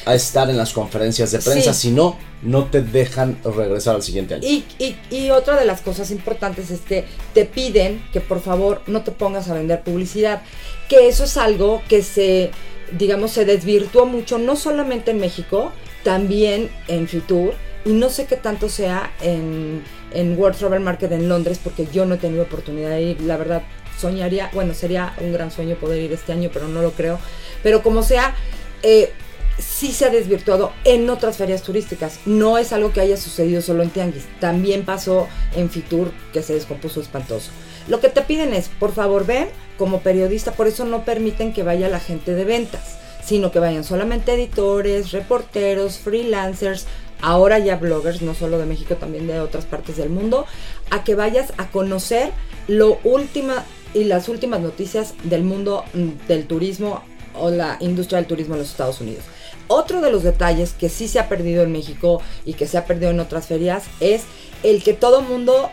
a 0.07 0.15
estar 0.15 0.51
en 0.51 0.57
las 0.57 0.73
conferencias 0.73 1.31
de 1.33 1.39
prensa. 1.39 1.73
Sí. 1.75 1.81
Si 1.89 1.91
no, 1.91 2.19
no 2.43 2.65
te 2.67 2.83
dejan 2.83 3.39
regresar 3.45 3.95
al 3.97 4.03
siguiente 4.03 4.35
año. 4.35 4.47
Y, 4.47 4.65
y- 4.79 4.97
y 5.11 5.31
otra 5.31 5.59
de 5.59 5.65
las 5.65 5.81
cosas 5.81 6.11
importantes 6.11 6.71
es 6.71 6.81
que 6.81 7.05
te 7.33 7.45
piden 7.47 8.05
que 8.13 8.21
por 8.21 8.41
favor 8.43 8.83
no 8.87 9.03
te 9.03 9.13
pongas 9.13 9.49
a 9.49 9.55
vender 9.55 9.83
publicidad. 9.83 10.43
Que 10.89 11.09
eso 11.09 11.25
es 11.25 11.37
algo 11.37 11.81
que 11.89 12.03
se, 12.03 12.51
digamos, 12.99 13.31
se 13.31 13.45
desvirtuó 13.45 14.05
mucho, 14.07 14.39
no 14.39 14.57
solamente 14.57 15.13
en 15.13 15.21
México, 15.21 15.73
también 16.03 16.71
en 16.89 17.09
Fitur. 17.09 17.55
Y 17.87 17.91
no 17.93 18.09
sé 18.11 18.27
qué 18.27 18.37
tanto 18.37 18.69
sea 18.71 19.13
en, 19.23 19.83
en 20.13 20.39
World 20.39 20.57
Travel 20.59 20.81
Market 20.81 21.13
en 21.13 21.29
Londres, 21.29 21.61
porque 21.63 21.87
yo 21.93 22.05
no 22.07 22.15
he 22.15 22.19
tenido 22.19 22.43
oportunidad 22.45 22.91
de 22.91 23.03
ir. 23.03 23.21
La 23.23 23.37
verdad, 23.37 23.63
soñaría, 23.99 24.51
bueno, 24.55 24.73
sería 24.75 25.15
un 25.21 25.33
gran 25.33 25.51
sueño 25.51 25.77
poder 25.77 26.01
ir 26.03 26.13
este 26.13 26.33
año, 26.33 26.51
pero 26.53 26.67
no 26.69 26.81
lo 26.83 26.93
creo. 26.93 27.19
Pero 27.63 27.83
como 27.83 28.03
sea, 28.03 28.35
eh, 28.83 29.13
sí 29.59 29.93
se 29.93 30.07
ha 30.07 30.11
desvirtuado 30.11 30.73
en 30.85 31.09
otras 31.11 31.37
ferias 31.37 31.63
turísticas. 31.63 32.21
No 32.27 32.59
es 32.59 32.73
algo 32.73 32.93
que 32.93 33.01
haya 33.01 33.17
sucedido 33.17 33.63
solo 33.63 33.83
en 33.83 33.91
Tianguis. 33.91 34.25
También 34.41 34.85
pasó 34.85 35.29
en 35.55 35.71
Fitur, 35.71 36.13
que 36.33 36.43
se 36.43 36.55
descompuso 36.55 37.01
espantoso. 37.01 37.51
Lo 37.89 38.01
que 38.01 38.09
te 38.09 38.23
piden 38.23 38.55
es, 38.55 38.69
por 38.69 38.93
favor, 38.93 39.27
ven 39.27 39.49
como 39.77 40.01
periodista, 40.01 40.53
por 40.53 40.67
eso 40.67 40.85
no 40.85 41.05
permiten 41.05 41.53
que 41.53 41.63
vaya 41.63 41.89
la 41.89 42.01
gente 42.01 42.35
de 42.35 42.45
ventas, 42.45 42.99
sino 43.23 43.51
que 43.53 43.59
vayan 43.59 43.85
solamente 43.85 44.35
editores, 44.35 45.13
reporteros, 45.13 45.99
freelancers, 45.99 46.87
ahora 47.21 47.59
ya 47.59 47.77
bloggers, 47.77 48.23
no 48.23 48.35
solo 48.35 48.59
de 48.59 48.67
México, 48.67 48.97
también 48.97 49.27
de 49.27 49.41
otras 49.41 49.67
partes 49.67 49.97
del 49.97 50.11
mundo, 50.11 50.47
a 50.91 51.05
que 51.05 51.15
vayas 51.15 51.53
a 51.59 51.71
conocer 51.71 52.31
lo 52.69 52.99
última 53.05 53.65
y 53.93 54.05
las 54.05 54.29
últimas 54.29 54.61
noticias 54.61 55.15
del 55.25 55.45
mundo 55.45 55.85
mm, 55.93 56.27
del 56.27 56.47
turismo 56.47 57.03
o 57.35 57.51
la 57.51 57.77
industria 57.81 58.19
del 58.19 58.27
turismo 58.27 58.55
en 58.55 58.61
los 58.61 58.71
Estados 58.71 59.01
Unidos. 59.01 59.25
Otro 59.67 60.01
de 60.01 60.11
los 60.11 60.23
detalles 60.23 60.73
que 60.73 60.89
sí 60.89 61.09
se 61.09 61.19
ha 61.19 61.29
perdido 61.29 61.63
en 61.63 61.73
México 61.73 62.21
y 62.45 62.55
que 62.55 62.67
se 62.67 62.79
ha 62.79 62.85
perdido 62.85 63.11
en 63.11 63.21
otras 63.21 63.47
ferias 63.47 63.85
es 64.01 64.23
el 64.63 64.83
que 64.83 64.93
todo 64.93 65.23
mundo 65.23 65.71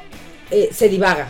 eh, 0.50 0.70
se 0.74 0.90
divaga. 0.90 1.28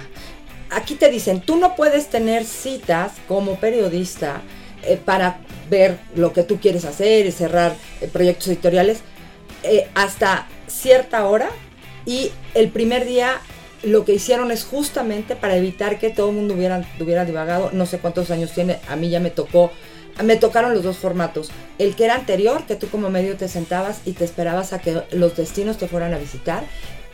aquí 0.70 0.96
te 0.96 1.10
dicen, 1.10 1.42
tú 1.42 1.58
no 1.58 1.76
puedes 1.76 2.08
tener 2.08 2.46
citas 2.46 3.14
como 3.28 3.56
periodista 3.56 4.42
eh, 4.84 4.98
para 5.04 5.42
ver 5.70 6.00
lo 6.16 6.34
que 6.34 6.44
tú 6.44 6.60
quieres 6.60 6.86
hacer 6.86 7.26
y 7.26 7.32
cerrar 7.32 7.76
eh, 8.00 8.08
proyectos 8.08 8.48
editoriales 8.48 9.00
hasta 9.94 10.48
cierta 10.66 11.28
hora 11.28 11.52
y 12.04 12.32
el 12.56 12.70
primer 12.70 13.06
día 13.06 13.42
lo 13.84 14.06
que 14.06 14.14
hicieron 14.14 14.52
es 14.52 14.64
justamente 14.64 15.36
para 15.36 15.56
evitar 15.56 16.00
que 16.00 16.10
todo 16.10 16.30
el 16.30 16.36
mundo 16.36 16.54
hubiera, 16.54 16.86
hubiera 17.00 17.26
divagado, 17.26 17.70
no 17.74 17.86
sé 17.86 18.00
cuántos 18.00 18.32
años 18.32 18.52
tiene, 18.52 18.80
a 18.88 18.96
mí 18.96 19.10
ya 19.10 19.20
me 19.20 19.32
tocó, 19.32 19.72
me 20.24 20.36
tocaron 20.36 20.74
los 20.74 20.84
dos 20.84 20.98
formatos, 20.98 21.52
el 21.78 21.96
que 21.96 22.06
era 22.06 22.16
anterior, 22.16 22.66
que 22.66 22.76
tú 22.76 22.88
como 22.90 23.10
medio 23.10 23.38
te 23.38 23.48
sentabas 23.48 24.02
y 24.06 24.14
te 24.14 24.26
esperabas 24.26 24.74
a 24.74 24.80
que 24.80 25.04
los 25.12 25.36
destinos 25.36 25.78
te 25.78 25.88
fueran 25.88 26.14
a 26.14 26.18
visitar, 26.18 26.64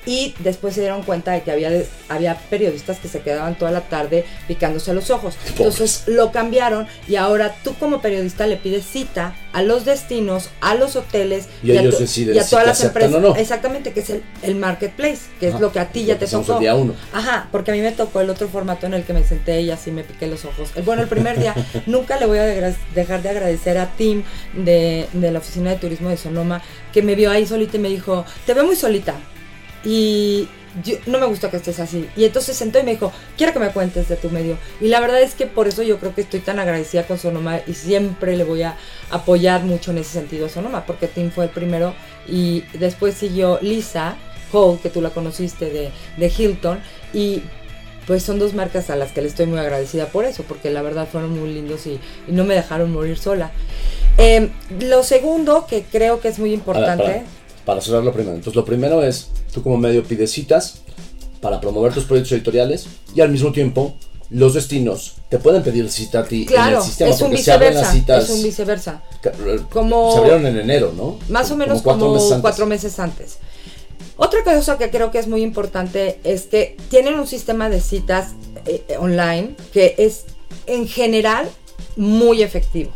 y 0.08 0.34
después 0.40 0.74
se 0.74 0.80
dieron 0.80 1.04
cuenta 1.04 1.34
de 1.34 1.42
que 1.42 1.52
había, 1.52 1.70
había 2.08 2.38
periodistas 2.50 2.98
que 2.98 3.10
se 3.10 3.20
quedaban 3.20 3.58
toda 3.58 3.72
la 3.72 3.82
tarde 3.82 4.24
picándose 4.48 4.94
los 4.94 5.10
ojos. 5.12 5.36
Entonces 5.50 6.04
lo 6.08 6.32
cambiaron 6.32 6.88
y 7.10 7.18
ahora 7.18 7.54
tú 7.62 7.76
como 7.76 8.02
periodista 8.02 8.48
le 8.48 8.56
pides 8.56 8.86
cita 8.86 9.36
a 9.52 9.62
los 9.64 9.84
destinos, 9.84 10.50
a 10.62 10.76
los 10.76 10.96
hoteles 10.96 11.50
Y 11.62 11.72
a 11.72 11.84
y 11.84 12.38
a 12.40 12.48
todas 12.48 12.66
las 12.66 12.84
empresas. 12.84 13.16
o 13.16 13.20
no. 13.20 13.36
Exactamente, 13.36 13.92
que 13.92 14.00
es 14.00 14.10
el, 14.10 14.24
el 14.44 14.56
marketplace, 14.56 15.24
que 15.42 15.50
es 15.50 15.60
lo 15.60 15.74
que 15.74 15.80
a 15.82 15.90
ti 15.90 16.06
ya 16.06 16.18
te 16.18 16.26
tocó. 16.26 16.54
el 16.54 16.60
día 16.60 16.76
uno. 16.76 16.94
Ajá, 17.12 17.50
porque 17.52 17.72
a 17.72 17.74
mí 17.74 17.82
me 17.82 17.92
tocó 17.92 18.22
el 18.22 18.30
otro 18.30 18.48
formato 18.48 18.86
en 18.86 18.94
el 18.94 19.04
que 19.04 19.12
me 19.12 19.26
senté 19.26 19.62
y 19.62 19.72
así 19.72 19.92
me 19.92 20.06
piqué 20.06 20.28
los 20.28 20.46
ojos. 20.46 20.70
Bueno, 20.86 21.02
el 21.02 21.10
primer 21.10 21.38
día 21.38 21.54
nunca 21.86 22.18
le 22.18 22.28
voy 22.28 22.38
a 22.38 22.46
dejar 22.46 23.22
de 23.22 23.30
agradecer 23.30 23.78
a 23.78 23.88
Tim 23.98 24.24
de, 24.54 25.08
de 25.12 25.32
la 25.32 25.40
Oficina 25.40 25.72
de 25.72 25.76
Turismo 25.76 26.08
de 26.08 26.16
Sonoma 26.16 26.62
que 26.94 27.02
me 27.02 27.16
vio 27.16 27.30
ahí 27.30 27.46
solita 27.46 27.76
y 27.76 27.80
me 27.82 27.90
dijo, 27.90 28.26
te 28.46 28.54
veo 28.54 28.66
muy 28.66 28.78
solita. 28.78 29.16
Y 29.90 30.50
yo- 30.84 30.98
no 31.06 31.18
me 31.18 31.26
gusta 31.28 31.50
que 31.50 31.56
estés 31.58 31.80
así. 31.80 32.08
Y 32.18 32.26
entonces 32.26 32.56
se 32.58 32.64
sentó 32.66 32.78
y 32.80 32.84
me 32.84 32.92
dijo, 32.92 33.12
quiero 33.38 33.54
que 33.54 33.60
me 33.60 33.70
cuentes 33.70 34.10
de 34.10 34.18
tu 34.18 34.30
medio. 34.30 34.58
Y 34.82 34.90
la 34.90 35.00
verdad 35.00 35.22
es 35.22 35.34
que 35.34 35.46
por 35.48 35.68
eso 35.70 35.82
yo 35.82 35.98
creo 35.98 36.14
que 36.14 36.22
estoy 36.22 36.42
tan 36.42 36.60
agradecida 36.60 37.08
con 37.08 37.18
Sonoma 37.18 37.62
y 37.66 37.74
siempre 37.74 38.36
le 38.36 38.44
voy 38.44 38.64
a 38.64 38.76
apoyar 39.10 39.64
mucho 39.64 39.92
en 39.92 40.00
ese 40.00 40.12
sentido 40.12 40.48
a 40.48 40.50
Sonoma, 40.50 40.86
porque 40.86 41.08
Tim 41.08 41.32
fue 41.32 41.46
el 41.46 41.52
primero 41.52 41.94
y 42.28 42.64
después 42.78 43.16
siguió 43.16 43.60
Lisa 43.62 44.18
Hall, 44.52 44.78
que 44.80 44.90
tú 44.90 45.02
la 45.02 45.10
conociste 45.12 45.70
de, 45.70 45.92
de 46.18 46.34
Hilton. 46.38 46.80
Y 47.14 47.44
pues 48.06 48.24
son 48.24 48.38
dos 48.40 48.54
marcas 48.54 48.90
a 48.90 48.96
las 48.98 49.12
que 49.14 49.22
le 49.22 49.30
estoy 49.30 49.46
muy 49.48 49.60
agradecida 49.60 50.08
por 50.08 50.26
eso, 50.26 50.44
porque 50.44 50.70
la 50.70 50.82
verdad 50.82 51.08
fueron 51.12 51.38
muy 51.40 51.54
lindos 51.54 51.88
y, 51.88 52.00
y 52.28 52.32
no 52.34 52.44
me 52.44 52.56
dejaron 52.56 52.92
morir 52.92 53.18
sola. 53.18 53.52
Eh, 54.18 54.50
lo 54.82 55.04
segundo 55.04 55.66
que 55.68 55.84
creo 55.84 56.20
que 56.22 56.28
es 56.28 56.40
muy 56.40 56.54
importante... 56.54 57.04
Para, 57.04 57.14
para- 57.20 57.37
para 57.68 57.82
cerrar 57.82 58.02
lo 58.04 58.14
primero. 58.14 58.34
Entonces, 58.36 58.56
lo 58.56 58.64
primero 58.64 59.04
es, 59.04 59.28
tú 59.54 59.62
como 59.62 59.76
medio 59.78 60.02
pides 60.04 60.32
citas 60.32 60.76
para 61.42 61.60
promover 61.60 61.94
tus 61.94 62.06
proyectos 62.06 62.32
editoriales 62.32 62.88
y 63.14 63.20
al 63.20 63.30
mismo 63.30 63.52
tiempo 63.52 63.94
los 64.30 64.54
destinos 64.54 65.16
te 65.30 65.38
pueden 65.38 65.64
pedir 65.64 65.90
cita 65.92 66.20
a 66.20 66.24
ti 66.26 66.42
en 66.44 66.48
Claro, 66.48 66.78
el 66.78 66.84
sistema 66.84 67.12
es 67.12 67.22
un 67.22 67.28
porque 67.30 67.44
se 67.44 67.52
abren 67.52 67.76
las 67.76 67.92
citas. 67.92 68.24
Es 68.24 68.30
un 68.30 68.44
viceversa. 68.44 69.04
ca- 69.22 69.34
Como- 69.70 70.12
Se 70.14 70.18
abrieron 70.20 70.46
en 70.46 70.58
enero, 70.58 70.94
¿no? 70.96 71.20
Más 71.30 71.52
o 71.52 71.58
menos 71.58 71.82
cuatro 71.82 72.00
como 72.08 72.14
meses 72.16 72.32
antes. 72.32 72.42
cuatro 72.42 72.66
meses 72.66 73.00
antes. 73.00 73.38
Otra 74.16 74.44
cosa 74.44 74.78
que 74.78 74.90
creo 74.90 75.12
que 75.12 75.20
es 75.20 75.28
muy 75.28 75.44
importante 75.44 76.20
es 76.24 76.44
que 76.44 76.76
tienen 76.90 77.20
un 77.20 77.28
sistema 77.28 77.70
de 77.70 77.82
citas 77.82 78.30
eh, 78.66 78.84
eh, 78.88 78.98
online 78.98 79.56
que 79.74 79.94
es 79.98 80.24
en 80.66 80.88
general 80.88 81.48
muy 81.98 82.42
efectivo. 82.44 82.92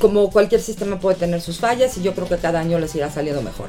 Como 0.00 0.30
cualquier 0.30 0.60
sistema 0.60 1.00
puede 1.00 1.16
tener 1.18 1.40
sus 1.40 1.58
fallas 1.58 1.96
y 1.98 2.02
yo 2.02 2.14
creo 2.14 2.28
que 2.28 2.36
cada 2.36 2.60
año 2.60 2.78
les 2.78 2.94
irá 2.94 3.10
saliendo 3.10 3.42
mejor. 3.42 3.68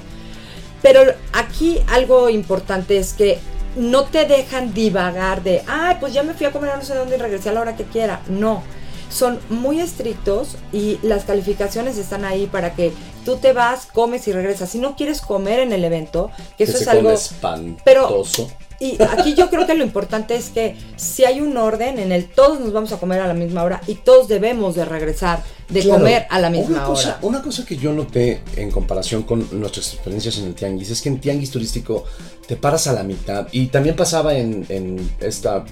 Pero 0.81 1.01
aquí 1.33 1.81
algo 1.87 2.29
importante 2.29 2.97
es 2.97 3.13
que 3.13 3.39
no 3.75 4.05
te 4.05 4.25
dejan 4.25 4.73
divagar 4.73 5.43
de, 5.43 5.63
ay, 5.67 5.97
pues 5.99 6.13
ya 6.13 6.23
me 6.23 6.33
fui 6.33 6.45
a 6.45 6.51
comer 6.51 6.71
a 6.71 6.77
no 6.77 6.83
sé 6.83 6.95
dónde 6.95 7.15
y 7.15 7.19
regresé 7.19 7.49
a 7.49 7.53
la 7.53 7.61
hora 7.61 7.75
que 7.75 7.83
quiera. 7.83 8.21
No, 8.27 8.63
son 9.09 9.39
muy 9.49 9.79
estrictos 9.79 10.55
y 10.71 10.99
las 11.01 11.25
calificaciones 11.25 11.97
están 11.97 12.25
ahí 12.25 12.47
para 12.47 12.73
que 12.73 12.93
tú 13.25 13.37
te 13.37 13.53
vas, 13.53 13.85
comes 13.85 14.27
y 14.27 14.31
regresas. 14.31 14.69
Si 14.69 14.79
no 14.79 14.95
quieres 14.95 15.21
comer 15.21 15.59
en 15.59 15.73
el 15.73 15.83
evento, 15.83 16.31
que 16.57 16.63
eso 16.63 16.77
se 16.77 16.83
es 16.83 16.87
algo... 16.87 17.09
come 17.41 17.77
Pero 17.83 18.03
espantoso. 18.03 18.49
Y 18.79 18.97
aquí 19.01 19.33
yo 19.35 19.49
creo 19.49 19.65
que 19.67 19.73
lo 19.75 19.83
importante 19.83 20.35
es 20.35 20.49
que 20.49 20.75
si 20.95 21.25
hay 21.25 21.41
un 21.41 21.57
orden 21.57 21.99
en 21.99 22.11
el 22.11 22.29
todos 22.29 22.59
nos 22.61 22.71
vamos 22.71 22.91
a 22.93 22.97
comer 22.97 23.19
a 23.21 23.27
la 23.27 23.33
misma 23.33 23.63
hora 23.63 23.81
y 23.87 23.95
todos 23.95 24.27
debemos 24.27 24.75
de 24.75 24.85
regresar 24.85 25.43
de 25.69 25.81
Claro. 25.81 25.99
comer 25.99 26.25
a 26.29 26.39
la 26.39 26.49
misma 26.49 26.77
una 26.77 26.85
cosa, 26.85 27.09
hora. 27.09 27.19
Una 27.21 27.41
cosa 27.41 27.65
que 27.65 27.75
yo 27.77 27.91
noté 27.93 28.41
en 28.55 28.71
comparación 28.71 29.23
con 29.23 29.47
nuestras 29.59 29.93
experiencias 29.93 30.37
en 30.37 30.45
el 30.45 30.53
tianguis 30.55 30.89
es 30.89 31.01
que 31.01 31.09
en 31.09 31.19
tianguis 31.19 31.51
turístico 31.51 32.05
te 32.47 32.55
paras 32.55 32.87
a 32.87 32.93
la 32.93 33.03
mitad 33.03 33.47
y 33.51 33.67
también 33.67 33.95
pasaba 33.95 34.33
en, 34.35 34.65
en 34.69 35.11
esta 35.19 35.65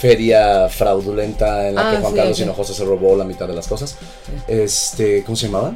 feria 0.00 0.68
fraudulenta 0.68 1.68
en 1.68 1.74
la 1.74 1.88
Ah, 1.88 1.90
que 1.92 1.98
Juan 1.98 2.12
sí, 2.12 2.16
Carlos 2.18 2.36
sí. 2.36 2.42
Hinojosa 2.42 2.74
se 2.74 2.84
robó 2.84 3.16
la 3.16 3.24
mitad 3.24 3.46
de 3.46 3.54
las 3.54 3.66
cosas. 3.68 3.96
Este, 4.48 5.22
¿cómo 5.24 5.36
se 5.36 5.46
llamaba? 5.46 5.72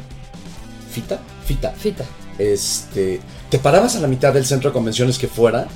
Fita, 0.91 1.21
Fita. 1.45 1.71
Fita. 1.73 2.05
Este, 2.39 3.21
te 3.51 3.59
parabas 3.59 3.97
a 3.97 4.01
la 4.01 4.09
mitad 4.09 4.33
del 4.33 4.47
centro 4.47 4.71
de 4.71 4.75
convenciones 4.75 5.19
que 5.19 5.29
fuera 5.29 5.67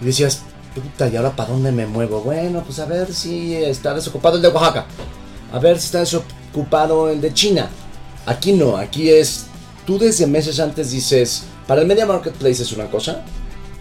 y 0.00 0.04
decías, 0.04 0.42
puta, 0.74 1.08
¿y 1.08 1.16
ahora 1.16 1.34
para 1.34 1.50
dónde 1.50 1.72
me 1.72 1.86
muevo? 1.86 2.20
Bueno, 2.22 2.62
pues 2.64 2.78
a 2.78 2.86
ver 2.86 3.12
si 3.12 3.54
está 3.54 3.94
desocupado 3.94 4.36
el 4.36 4.42
de 4.42 4.48
Oaxaca. 4.48 4.86
A 5.52 5.58
ver 5.58 5.78
si 5.78 5.86
está 5.86 6.00
desocupado 6.00 7.10
el 7.10 7.20
de 7.20 7.34
China. 7.34 7.68
Aquí 8.26 8.52
no, 8.52 8.76
aquí 8.76 9.10
es, 9.10 9.46
tú 9.86 9.98
desde 9.98 10.26
meses 10.26 10.60
antes 10.60 10.90
dices, 10.90 11.44
para 11.66 11.80
el 11.82 11.86
Media 11.86 12.06
Marketplace 12.06 12.62
es 12.62 12.72
una 12.72 12.90
cosa, 12.90 13.22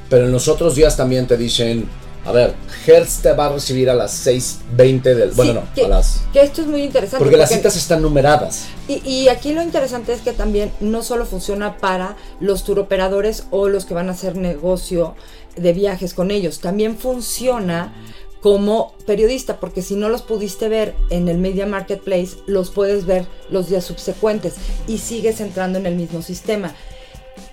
pero 0.10 0.26
en 0.26 0.32
los 0.32 0.48
otros 0.48 0.76
días 0.76 0.98
también 0.98 1.28
te 1.28 1.38
dicen, 1.38 1.88
a 2.30 2.32
ver, 2.32 2.54
Hertz 2.86 3.24
te 3.24 3.34
va 3.34 3.48
a 3.48 3.54
recibir 3.54 3.90
a 3.90 3.96
las 3.96 4.28
6.20 4.28 5.02
del... 5.02 5.32
Bueno, 5.32 5.54
no, 5.54 5.74
que, 5.74 5.86
a 5.86 5.88
las... 5.88 6.22
que 6.32 6.44
esto 6.44 6.62
es 6.62 6.68
muy 6.68 6.84
interesante. 6.84 7.24
Porque 7.24 7.38
las 7.38 7.50
citas 7.50 7.76
están 7.76 8.04
numeradas. 8.04 8.68
Y, 8.88 9.02
y 9.04 9.30
aquí 9.30 9.52
lo 9.52 9.64
interesante 9.64 10.14
es 10.14 10.22
que 10.22 10.32
también 10.32 10.72
no 10.80 11.02
solo 11.02 11.26
funciona 11.26 11.78
para 11.78 12.18
los 12.40 12.64
turoperadores 12.64 13.46
o 13.50 13.68
los 13.68 13.86
que 13.86 13.96
van 13.96 14.10
a 14.10 14.12
hacer 14.12 14.36
negocio 14.36 15.16
de 15.56 15.74
viajes 15.74 16.14
con 16.14 16.30
ellos, 16.30 16.60
también 16.60 16.98
funciona 16.98 17.96
como 18.42 18.94
periodista, 19.08 19.60
porque 19.60 19.82
si 19.82 19.96
no 19.96 20.08
los 20.08 20.22
pudiste 20.22 20.70
ver 20.70 20.94
en 21.10 21.30
el 21.30 21.40
Media 21.40 21.66
Marketplace, 21.66 22.38
los 22.46 22.70
puedes 22.70 23.08
ver 23.08 23.26
los 23.50 23.70
días 23.70 23.86
subsecuentes 23.86 24.54
y 24.88 25.00
sigues 25.00 25.42
entrando 25.42 25.80
en 25.80 25.88
el 25.88 25.96
mismo 25.96 26.22
sistema. 26.22 26.76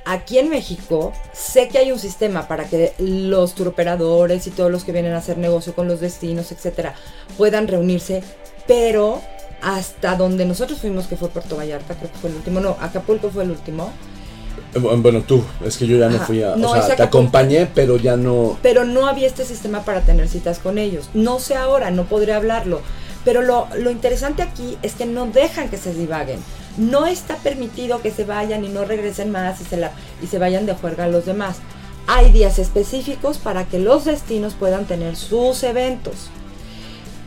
Aquí 0.09 0.39
en 0.39 0.49
México 0.49 1.13
sé 1.33 1.67
que 1.69 1.79
hay 1.79 1.91
un 1.91 1.99
sistema 1.99 2.47
para 2.47 2.65
que 2.69 2.93
los 2.99 3.55
turoperadores 3.57 4.47
y 4.47 4.51
todos 4.51 4.71
los 4.71 4.85
que 4.85 4.93
vienen 4.93 5.13
a 5.15 5.19
hacer 5.19 5.37
negocio 5.37 5.75
con 5.75 5.89
los 5.89 5.99
destinos, 6.01 6.53
etcétera, 6.53 6.95
puedan 7.37 7.67
reunirse, 7.67 8.23
pero 8.69 9.21
hasta 9.63 10.15
donde 10.15 10.45
nosotros 10.45 10.79
fuimos, 10.81 11.07
que 11.07 11.17
fue 11.17 11.29
Puerto 11.29 11.57
Vallarta, 11.57 11.95
creo 11.97 12.13
que 12.13 12.19
fue 12.19 12.31
el 12.31 12.37
último, 12.37 12.61
no, 12.61 12.77
Acapulco 12.81 13.31
fue 13.31 13.43
el 13.45 13.51
último, 13.51 13.93
Eh, 14.75 14.79
Bueno, 14.79 15.23
tú, 15.23 15.43
es 15.65 15.77
que 15.77 15.87
yo 15.89 15.97
ya 15.99 16.09
no 16.09 16.17
Ajá. 16.17 16.27
fui 16.27 16.43
a... 16.43 16.55
No, 16.55 16.71
o 16.71 16.83
sea, 16.83 16.95
te 16.95 17.03
acompañé, 17.03 17.67
pero 17.75 17.97
ya 17.97 18.17
no... 18.17 18.59
pero 18.63 18.85
no 18.85 19.07
había 19.09 19.27
este 19.27 19.45
sistema 19.45 19.85
para 19.85 20.03
tener 20.03 20.29
citas 20.29 20.61
con 20.61 20.79
ellos. 20.79 21.11
No 21.15 21.41
sé 21.41 21.57
ahora, 21.57 21.91
no 21.91 22.05
podré 22.05 22.33
hablarlo. 22.33 22.81
Pero 23.25 23.43
lo, 23.43 23.67
lo 23.77 23.91
interesante 23.91 24.43
aquí 24.43 24.79
es 24.83 24.95
que 24.95 25.05
no 25.05 25.27
dejan 25.27 25.69
que 25.69 25.79
se 25.79 25.93
divaguen. 25.93 26.39
No 26.77 27.07
está 27.07 27.37
permitido 27.37 28.03
que 28.03 28.11
se 28.11 28.25
vayan 28.25 28.65
y 28.65 28.69
no 28.69 28.85
regresen 28.85 29.31
más 29.31 29.61
y 29.61 30.27
se, 30.27 30.39
vayan 30.39 30.67
de 30.67 30.75
juerga 30.75 31.05
a 31.05 31.09
los 31.09 31.27
demás. 31.27 31.57
Hay 32.07 32.31
días 32.31 32.59
específicos 32.59 33.39
para 33.39 33.65
que 33.65 33.79
los 33.79 34.05
destinos 34.05 34.55
puedan 34.55 34.87
tener 34.87 35.17
sus 35.17 35.63
eventos. 35.63 36.29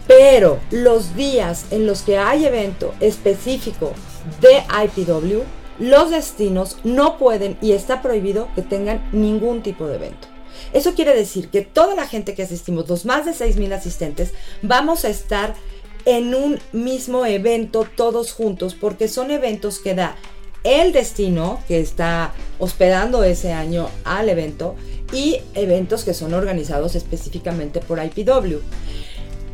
Pero 0.07 0.59
los 0.71 1.15
días 1.15 1.65
en 1.71 1.85
los 1.85 2.01
que 2.01 2.17
hay 2.17 2.45
evento 2.45 2.93
específico 2.99 3.93
de 4.41 4.63
IPW, 4.85 5.43
los 5.79 6.11
destinos 6.11 6.77
no 6.83 7.17
pueden 7.17 7.57
y 7.61 7.73
está 7.73 8.01
prohibido 8.01 8.49
que 8.55 8.61
tengan 8.61 9.07
ningún 9.11 9.61
tipo 9.61 9.87
de 9.87 9.95
evento. 9.95 10.27
Eso 10.73 10.93
quiere 10.93 11.15
decir 11.15 11.49
que 11.49 11.61
toda 11.61 11.95
la 11.95 12.07
gente 12.07 12.33
que 12.33 12.43
asistimos, 12.43 12.87
los 12.89 13.05
más 13.05 13.25
de 13.25 13.31
6.000 13.31 13.73
asistentes, 13.73 14.33
vamos 14.61 15.05
a 15.05 15.09
estar 15.09 15.55
en 16.05 16.33
un 16.35 16.59
mismo 16.71 17.25
evento 17.25 17.85
todos 17.95 18.31
juntos 18.31 18.75
porque 18.75 19.07
son 19.07 19.31
eventos 19.31 19.79
que 19.79 19.95
da 19.95 20.15
el 20.63 20.91
destino 20.91 21.59
que 21.67 21.79
está 21.79 22.33
hospedando 22.57 23.23
ese 23.23 23.53
año 23.53 23.89
al 24.03 24.29
evento 24.29 24.75
y 25.13 25.37
eventos 25.55 26.03
que 26.03 26.13
son 26.13 26.33
organizados 26.33 26.95
específicamente 26.95 27.79
por 27.79 28.03
IPW. 28.03 28.59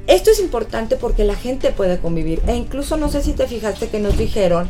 Esto 0.08 0.32
es 0.32 0.40
importante 0.40 0.98
porque 0.98 1.24
la 1.24 1.36
gente 1.36 1.72
puede 1.72 2.00
convivir 2.00 2.42
e 2.48 2.56
incluso 2.56 2.98
no 2.98 3.10
sé 3.10 3.24
si 3.24 3.34
te 3.34 3.48
fijaste 3.48 3.90
que 3.90 4.00
nos 4.00 4.18
dijeron 4.18 4.70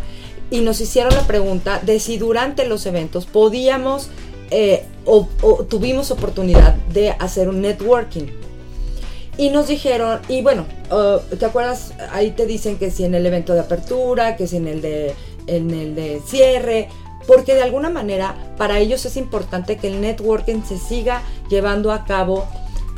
y 0.50 0.62
nos 0.62 0.80
hicieron 0.80 1.14
la 1.14 1.28
pregunta 1.28 1.80
de 1.80 2.00
si 2.00 2.18
durante 2.18 2.66
los 2.66 2.86
eventos 2.86 3.26
podíamos 3.26 4.10
eh, 4.52 4.84
o, 5.06 5.28
o 5.42 5.64
tuvimos 5.66 6.12
oportunidad 6.12 6.76
de 6.94 7.12
hacer 7.12 7.50
un 7.50 7.62
networking. 7.62 8.28
Y 9.38 9.50
nos 9.50 9.68
dijeron, 9.68 10.20
y 10.30 10.42
bueno, 10.42 10.66
uh, 10.92 11.36
¿te 11.36 11.46
acuerdas? 11.46 11.94
Ahí 12.12 12.32
te 12.32 12.46
dicen 12.46 12.78
que 12.78 12.90
si 12.90 13.04
en 13.04 13.16
el 13.16 13.26
evento 13.26 13.54
de 13.54 13.60
apertura, 13.60 14.38
que 14.38 14.48
si 14.48 14.58
en 14.58 14.68
el 14.68 14.82
de, 14.82 15.14
en 15.48 15.72
el 15.72 15.94
de 15.94 16.22
cierre, 16.26 16.88
porque 17.28 17.54
de 17.54 17.64
alguna 17.64 17.90
manera 17.90 18.36
para 18.58 18.80
ellos 18.80 19.06
es 19.06 19.18
importante 19.18 19.78
que 19.78 19.88
el 19.88 20.00
networking 20.00 20.64
se 20.64 20.78
siga 20.78 21.22
llevando 21.50 21.92
a 21.92 22.06
cabo 22.06 22.46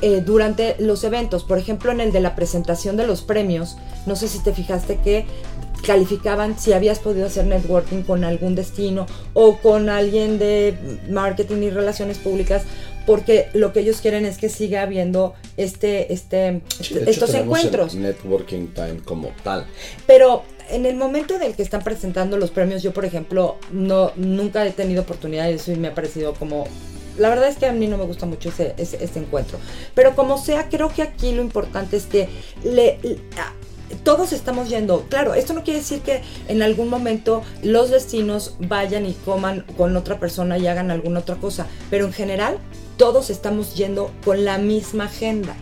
eh, 0.01 0.21
durante 0.23 0.75
los 0.79 1.03
eventos. 1.03 1.43
Por 1.43 1.57
ejemplo, 1.57 1.91
en 1.91 2.01
el 2.01 2.11
de 2.11 2.19
la 2.19 2.35
presentación 2.35 2.97
de 2.97 3.07
los 3.07 3.21
premios, 3.21 3.77
no 4.05 4.15
sé 4.15 4.27
si 4.27 4.39
te 4.39 4.53
fijaste 4.53 4.99
que 4.99 5.25
calificaban 5.85 6.57
si 6.59 6.73
habías 6.73 6.99
podido 6.99 7.27
hacer 7.27 7.45
networking 7.45 8.03
con 8.03 8.23
algún 8.23 8.55
destino 8.55 9.05
o 9.33 9.57
con 9.57 9.89
alguien 9.89 10.37
de 10.37 10.99
marketing 11.09 11.63
y 11.63 11.69
relaciones 11.69 12.17
públicas 12.17 12.63
porque 13.07 13.47
lo 13.53 13.71
que 13.73 13.79
ellos 13.79 14.01
quieren 14.01 14.25
es 14.25 14.37
que 14.37 14.49
siga 14.49 14.83
habiendo 14.83 15.33
este, 15.55 16.13
este, 16.13 16.61
Sí, 16.69 16.77
este- 16.81 16.93
de 16.95 17.01
hecho, 17.03 17.09
estos 17.11 17.29
el 17.33 17.41
encuentros. 17.43 17.95
Networking 17.95 18.67
time 18.67 18.99
como 19.03 19.29
tal. 19.43 19.65
Pero 20.05 20.43
en 20.69 20.85
el 20.85 20.97
momento 20.97 21.33
en 21.33 21.41
el 21.41 21.55
que 21.55 21.63
están 21.63 21.83
presentando 21.83 22.37
los 22.37 22.51
premios, 22.51 22.83
yo 22.83 22.91
por 22.91 23.05
ejemplo, 23.05 23.55
no, 23.71 24.11
nunca 24.17 24.65
he 24.65 24.71
tenido 24.71 25.03
oportunidad 25.03 25.49
y 25.49 25.53
eso 25.53 25.71
me 25.77 25.87
ha 25.87 25.95
parecido 25.95 26.33
como... 26.33 26.65
La 27.17 27.29
verdad 27.29 27.47
es 27.47 27.55
que 27.55 27.65
a 27.65 27.71
mí 27.71 27.87
no 27.87 27.97
me 27.97 28.03
gusta 28.03 28.25
mucho 28.25 28.49
ese, 28.49 28.75
ese, 28.77 29.03
ese 29.03 29.19
encuentro. 29.19 29.57
Pero 29.95 30.13
como 30.13 30.37
sea, 30.37 30.67
creo 30.69 30.89
que 30.89 31.01
aquí 31.01 31.31
lo 31.31 31.41
importante 31.41 31.95
es 31.95 32.05
que 32.05 32.27
le, 32.63 32.99
todos 34.03 34.33
estamos 34.33 34.69
yendo. 34.69 35.05
Claro, 35.09 35.33
esto 35.33 35.53
no 35.53 35.63
quiere 35.63 35.79
decir 35.79 36.01
que 36.01 36.21
en 36.47 36.61
algún 36.61 36.89
momento 36.89 37.41
los 37.63 37.89
destinos 37.89 38.55
vayan 38.59 39.05
y 39.05 39.13
coman 39.13 39.65
con 39.77 39.95
otra 39.95 40.19
persona 40.19 40.57
y 40.57 40.67
hagan 40.67 40.91
alguna 40.91 41.21
otra 41.21 41.35
cosa. 41.37 41.67
Pero 41.89 42.05
en 42.05 42.13
general, 42.13 42.57
todos 42.97 43.29
estamos 43.29 43.75
yendo 43.75 44.11
con 44.25 44.43
la 44.45 44.57
misma 44.57 45.05
agenda. 45.05 45.55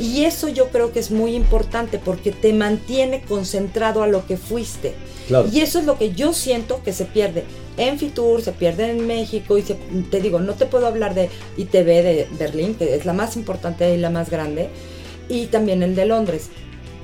Y 0.00 0.24
eso 0.24 0.48
yo 0.48 0.68
creo 0.68 0.92
que 0.92 0.98
es 1.00 1.10
muy 1.10 1.34
importante 1.34 1.98
porque 1.98 2.32
te 2.32 2.52
mantiene 2.52 3.22
concentrado 3.22 4.02
a 4.02 4.06
lo 4.06 4.26
que 4.26 4.36
fuiste. 4.36 4.94
Claro. 5.28 5.48
Y 5.52 5.60
eso 5.60 5.78
es 5.78 5.84
lo 5.84 5.98
que 5.98 6.12
yo 6.12 6.32
siento 6.32 6.82
que 6.82 6.92
se 6.92 7.04
pierde 7.04 7.44
en 7.76 7.98
Fitur, 7.98 8.42
se 8.42 8.52
pierde 8.52 8.90
en 8.90 9.06
México 9.06 9.56
y 9.58 9.62
se- 9.62 9.76
te 10.10 10.20
digo, 10.20 10.40
no 10.40 10.54
te 10.54 10.66
puedo 10.66 10.86
hablar 10.86 11.14
de 11.14 11.28
ITV 11.56 12.02
de 12.02 12.28
Berlín, 12.38 12.74
que 12.74 12.94
es 12.96 13.04
la 13.04 13.12
más 13.12 13.36
importante 13.36 13.94
y 13.94 13.98
la 13.98 14.10
más 14.10 14.28
grande, 14.30 14.68
y 15.28 15.46
también 15.46 15.82
el 15.82 15.94
de 15.94 16.06
Londres. 16.06 16.48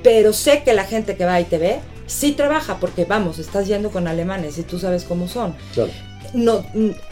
Pero 0.03 0.33
sé 0.33 0.63
que 0.63 0.73
la 0.73 0.83
gente 0.83 1.15
que 1.15 1.25
va 1.25 1.35
a 1.35 1.41
ITV 1.41 1.79
sí 2.07 2.31
trabaja 2.33 2.79
porque 2.79 3.05
vamos, 3.05 3.39
estás 3.39 3.67
yendo 3.67 3.91
con 3.91 4.07
alemanes 4.07 4.57
y 4.57 4.63
tú 4.63 4.79
sabes 4.79 5.03
cómo 5.03 5.27
son. 5.27 5.55
Claro. 5.73 5.91
No, 6.33 6.63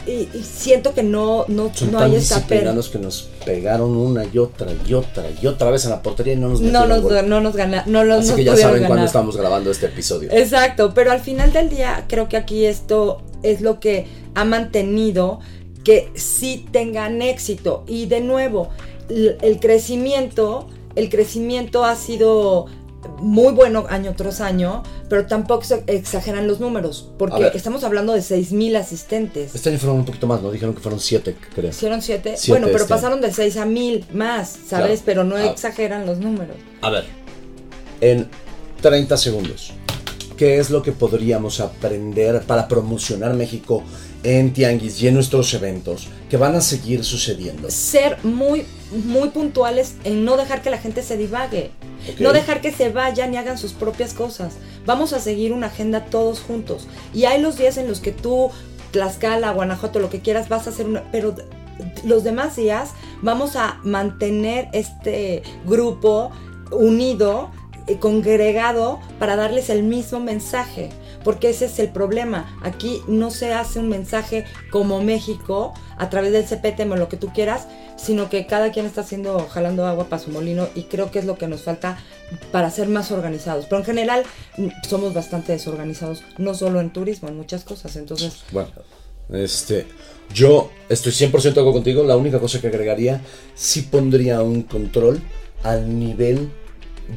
y, 0.06 0.10
y 0.10 0.42
siento 0.42 0.94
que 0.94 1.02
no, 1.02 1.44
no, 1.48 1.70
Son 1.74 1.92
no 1.92 1.98
tan 1.98 2.10
hay 2.10 2.18
disciplinados 2.18 2.88
que 2.88 2.98
nos 2.98 3.28
pegaron 3.44 3.96
una 3.96 4.24
y 4.24 4.38
otra 4.38 4.68
y 4.86 4.94
otra 4.94 5.24
y 5.42 5.46
otra 5.46 5.70
vez 5.70 5.84
en 5.84 5.90
la 5.90 6.02
portería 6.02 6.34
y 6.34 6.36
no 6.36 6.48
nos 6.48 6.60
no 6.60 6.86
nos, 6.86 7.02
gol. 7.02 7.28
no 7.28 7.40
nos 7.40 7.56
gana, 7.56 7.84
no 7.86 8.04
los 8.04 8.20
Así 8.20 8.28
nos 8.28 8.36
que 8.36 8.44
ya 8.44 8.56
saben 8.56 8.84
cuándo 8.84 9.06
estamos 9.06 9.36
grabando 9.36 9.70
este 9.70 9.86
episodio. 9.86 10.28
Exacto, 10.32 10.92
pero 10.94 11.12
al 11.12 11.20
final 11.20 11.52
del 11.52 11.68
día 11.68 12.04
creo 12.08 12.28
que 12.28 12.36
aquí 12.36 12.64
esto 12.64 13.22
es 13.42 13.60
lo 13.60 13.80
que 13.80 14.06
ha 14.34 14.44
mantenido 14.44 15.40
que 15.84 16.10
sí 16.14 16.66
tengan 16.70 17.22
éxito. 17.22 17.84
Y 17.86 18.06
de 18.06 18.20
nuevo, 18.20 18.68
el 19.08 19.58
crecimiento, 19.60 20.68
el 20.94 21.08
crecimiento 21.08 21.84
ha 21.84 21.96
sido 21.96 22.66
muy 23.18 23.52
bueno 23.52 23.86
año 23.88 24.14
tras 24.16 24.40
año, 24.40 24.82
pero 25.08 25.26
tampoco 25.26 25.64
se 25.64 25.84
exageran 25.86 26.46
los 26.46 26.60
números, 26.60 27.10
porque 27.18 27.50
estamos 27.54 27.84
hablando 27.84 28.12
de 28.12 28.20
6.000 28.20 28.76
asistentes. 28.76 29.54
Este 29.54 29.70
año 29.70 29.78
fueron 29.78 29.98
un 29.98 30.04
poquito 30.04 30.26
más, 30.26 30.42
¿no? 30.42 30.50
Dijeron 30.50 30.74
que 30.74 30.80
fueron 30.80 31.00
siete, 31.00 31.36
creo. 31.54 31.70
Hicieron 31.70 32.02
7, 32.02 32.34
Siete 32.36 32.50
bueno, 32.50 32.66
pero 32.66 32.84
este 32.84 32.94
pasaron 32.94 33.20
de 33.20 33.32
6 33.32 33.56
a 33.56 33.64
1000 33.64 34.06
más, 34.12 34.48
¿sabes? 34.66 35.02
Claro. 35.02 35.02
Pero 35.06 35.24
no 35.24 35.38
exageran 35.38 36.06
los 36.06 36.18
números. 36.18 36.56
A 36.82 36.90
ver, 36.90 37.04
en 38.00 38.28
30 38.80 39.16
segundos, 39.16 39.72
¿qué 40.36 40.58
es 40.58 40.70
lo 40.70 40.82
que 40.82 40.92
podríamos 40.92 41.60
aprender 41.60 42.42
para 42.42 42.68
promocionar 42.68 43.34
México 43.34 43.82
en 44.22 44.52
Tianguis 44.52 45.00
y 45.02 45.08
en 45.08 45.14
nuestros 45.14 45.52
eventos 45.54 46.08
que 46.28 46.36
van 46.36 46.54
a 46.54 46.60
seguir 46.60 47.04
sucediendo? 47.04 47.70
ser 47.70 48.18
muy, 48.24 48.64
muy 48.92 49.30
puntuales 49.30 49.94
en 50.04 50.24
no 50.24 50.36
dejar 50.36 50.62
que 50.62 50.70
la 50.70 50.78
gente 50.78 51.02
se 51.02 51.16
divague. 51.16 51.70
No 52.20 52.32
dejar 52.32 52.60
que 52.60 52.72
se 52.72 52.90
vayan 52.90 53.34
y 53.34 53.36
hagan 53.36 53.58
sus 53.58 53.72
propias 53.72 54.14
cosas. 54.14 54.54
Vamos 54.86 55.12
a 55.12 55.20
seguir 55.20 55.52
una 55.52 55.66
agenda 55.66 56.06
todos 56.06 56.40
juntos. 56.40 56.86
Y 57.12 57.24
hay 57.24 57.40
los 57.40 57.58
días 57.58 57.76
en 57.76 57.88
los 57.88 58.00
que 58.00 58.12
tú, 58.12 58.50
Tlaxcala, 58.92 59.50
Guanajuato, 59.52 59.98
lo 59.98 60.08
que 60.08 60.20
quieras, 60.20 60.48
vas 60.48 60.66
a 60.66 60.70
hacer 60.70 60.86
una... 60.86 61.02
Pero 61.12 61.34
los 62.04 62.24
demás 62.24 62.56
días 62.56 62.90
vamos 63.22 63.56
a 63.56 63.78
mantener 63.84 64.68
este 64.72 65.42
grupo 65.66 66.30
unido, 66.70 67.50
eh, 67.86 67.98
congregado, 67.98 69.00
para 69.18 69.36
darles 69.36 69.70
el 69.70 69.82
mismo 69.82 70.20
mensaje. 70.20 70.90
Porque 71.24 71.50
ese 71.50 71.66
es 71.66 71.78
el 71.78 71.88
problema. 71.88 72.58
Aquí 72.62 73.02
no 73.06 73.30
se 73.30 73.52
hace 73.52 73.78
un 73.78 73.88
mensaje 73.88 74.44
como 74.70 75.02
México 75.02 75.74
a 75.96 76.10
través 76.10 76.32
del 76.32 76.44
CPTM 76.44 76.92
o 76.92 76.96
lo 76.96 77.08
que 77.08 77.16
tú 77.16 77.28
quieras, 77.32 77.66
sino 77.96 78.30
que 78.30 78.46
cada 78.46 78.70
quien 78.70 78.86
está 78.86 79.00
haciendo, 79.00 79.46
jalando 79.48 79.86
agua 79.86 80.08
para 80.08 80.22
su 80.22 80.30
molino 80.30 80.68
y 80.74 80.82
creo 80.84 81.10
que 81.10 81.18
es 81.18 81.24
lo 81.24 81.36
que 81.36 81.48
nos 81.48 81.62
falta 81.62 81.98
para 82.52 82.70
ser 82.70 82.88
más 82.88 83.10
organizados. 83.10 83.66
Pero 83.66 83.80
en 83.80 83.84
general 83.84 84.22
somos 84.88 85.14
bastante 85.14 85.52
desorganizados, 85.52 86.22
no 86.38 86.54
solo 86.54 86.80
en 86.80 86.90
turismo, 86.92 87.28
en 87.28 87.36
muchas 87.36 87.64
cosas. 87.64 87.96
Entonces, 87.96 88.44
Bueno, 88.52 88.70
este, 89.30 89.86
yo 90.32 90.70
estoy 90.88 91.12
100% 91.12 91.42
de 91.42 91.50
acuerdo 91.50 91.72
contigo. 91.72 92.04
La 92.04 92.16
única 92.16 92.38
cosa 92.38 92.60
que 92.60 92.68
agregaría, 92.68 93.20
sí 93.54 93.82
pondría 93.82 94.42
un 94.42 94.62
control 94.62 95.20
al 95.62 95.98
nivel 95.98 96.50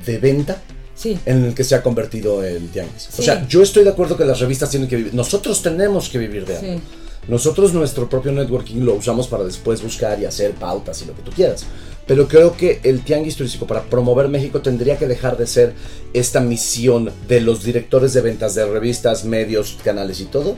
de 0.06 0.18
venta 0.18 0.62
sí. 1.02 1.18
en 1.26 1.46
el 1.46 1.54
que 1.54 1.64
se 1.64 1.76
ha 1.76 1.82
convertido 1.82 2.44
el 2.44 2.68
tianguis. 2.70 3.08
O 3.10 3.12
Sí. 3.18 3.24
sea, 3.24 3.48
yo 3.48 3.62
estoy 3.64 3.84
de 3.84 3.90
acuerdo 3.90 4.16
que 4.18 4.26
las 4.26 4.40
revistas 4.40 4.70
tienen 4.70 4.88
que 4.90 4.96
vivir. 4.98 5.14
Nosotros 5.14 5.62
tenemos 5.62 6.10
que 6.10 6.18
vivir 6.18 6.46
de 6.46 6.58
algo. 6.58 6.82
Nosotros 7.28 7.74
nuestro 7.74 8.10
propio 8.10 8.32
networking 8.32 8.82
lo 8.82 8.96
usamos 8.96 9.28
para 9.28 9.44
después 9.44 9.82
buscar 9.84 10.20
y 10.20 10.26
hacer 10.26 10.52
pautas 10.54 11.02
y 11.02 11.06
lo 11.06 11.16
que 11.16 11.22
tú 11.22 11.32
quieras. 11.32 11.66
Pero 12.08 12.28
creo 12.28 12.58
que 12.58 12.80
el 12.84 13.02
tianguis 13.04 13.36
turístico 13.36 13.68
para 13.68 13.84
promover 13.84 14.28
México 14.28 14.62
tendría 14.62 14.98
que 14.98 15.08
dejar 15.08 15.38
de 15.38 15.46
ser 15.48 15.74
esta 16.14 16.40
misión 16.40 17.12
de 17.28 17.40
los 17.42 17.64
directores 17.64 18.14
de 18.14 18.22
ventas 18.22 18.56
de 18.56 18.66
revistas, 18.66 19.24
medios, 19.24 19.78
canales 19.84 20.20
y 20.20 20.26
todo 20.26 20.58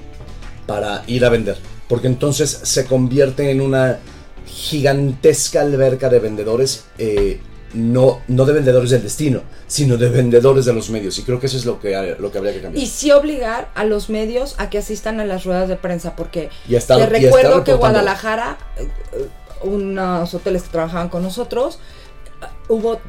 para 0.65 1.03
ir 1.07 1.25
a 1.25 1.29
vender. 1.29 1.57
Porque 1.89 2.07
entonces 2.07 2.59
se 2.63 2.85
convierte 2.85 3.51
en 3.51 3.59
una 3.59 3.99
gigantesca 4.47 5.61
alberca 5.61 6.09
de 6.09 6.19
vendedores, 6.19 6.85
eh, 6.97 7.39
no, 7.73 8.21
no 8.27 8.45
de 8.45 8.53
vendedores 8.53 8.89
del 8.91 9.03
destino, 9.03 9.41
sino 9.67 9.97
de 9.97 10.09
vendedores 10.09 10.65
de 10.65 10.73
los 10.73 10.89
medios. 10.89 11.17
Y 11.19 11.23
creo 11.23 11.39
que 11.39 11.47
eso 11.47 11.57
es 11.57 11.65
lo 11.65 11.79
que, 11.79 12.15
lo 12.19 12.31
que 12.31 12.37
habría 12.37 12.53
que 12.53 12.61
cambiar. 12.61 12.83
Y 12.83 12.87
sí 12.87 13.11
obligar 13.11 13.69
a 13.75 13.83
los 13.85 14.09
medios 14.09 14.55
a 14.57 14.69
que 14.69 14.77
asistan 14.77 15.19
a 15.19 15.25
las 15.25 15.43
ruedas 15.45 15.67
de 15.69 15.75
prensa, 15.75 16.15
porque 16.15 16.49
Y 16.67 16.75
a 16.75 16.77
estar- 16.79 16.97
te 16.97 17.03
y 17.17 17.21
recuerdo 17.23 17.63
que. 17.63 17.73
Guadalajara, 17.73 18.57
eh, 18.77 18.87
eh, 19.13 19.27
unos 19.63 20.33
hoteles 20.33 20.63
que 20.63 20.69
trabajaban 20.69 21.09
con 21.09 21.23
nosotros, 21.23 21.79
eh, 22.41 22.45
hubo 22.69 22.99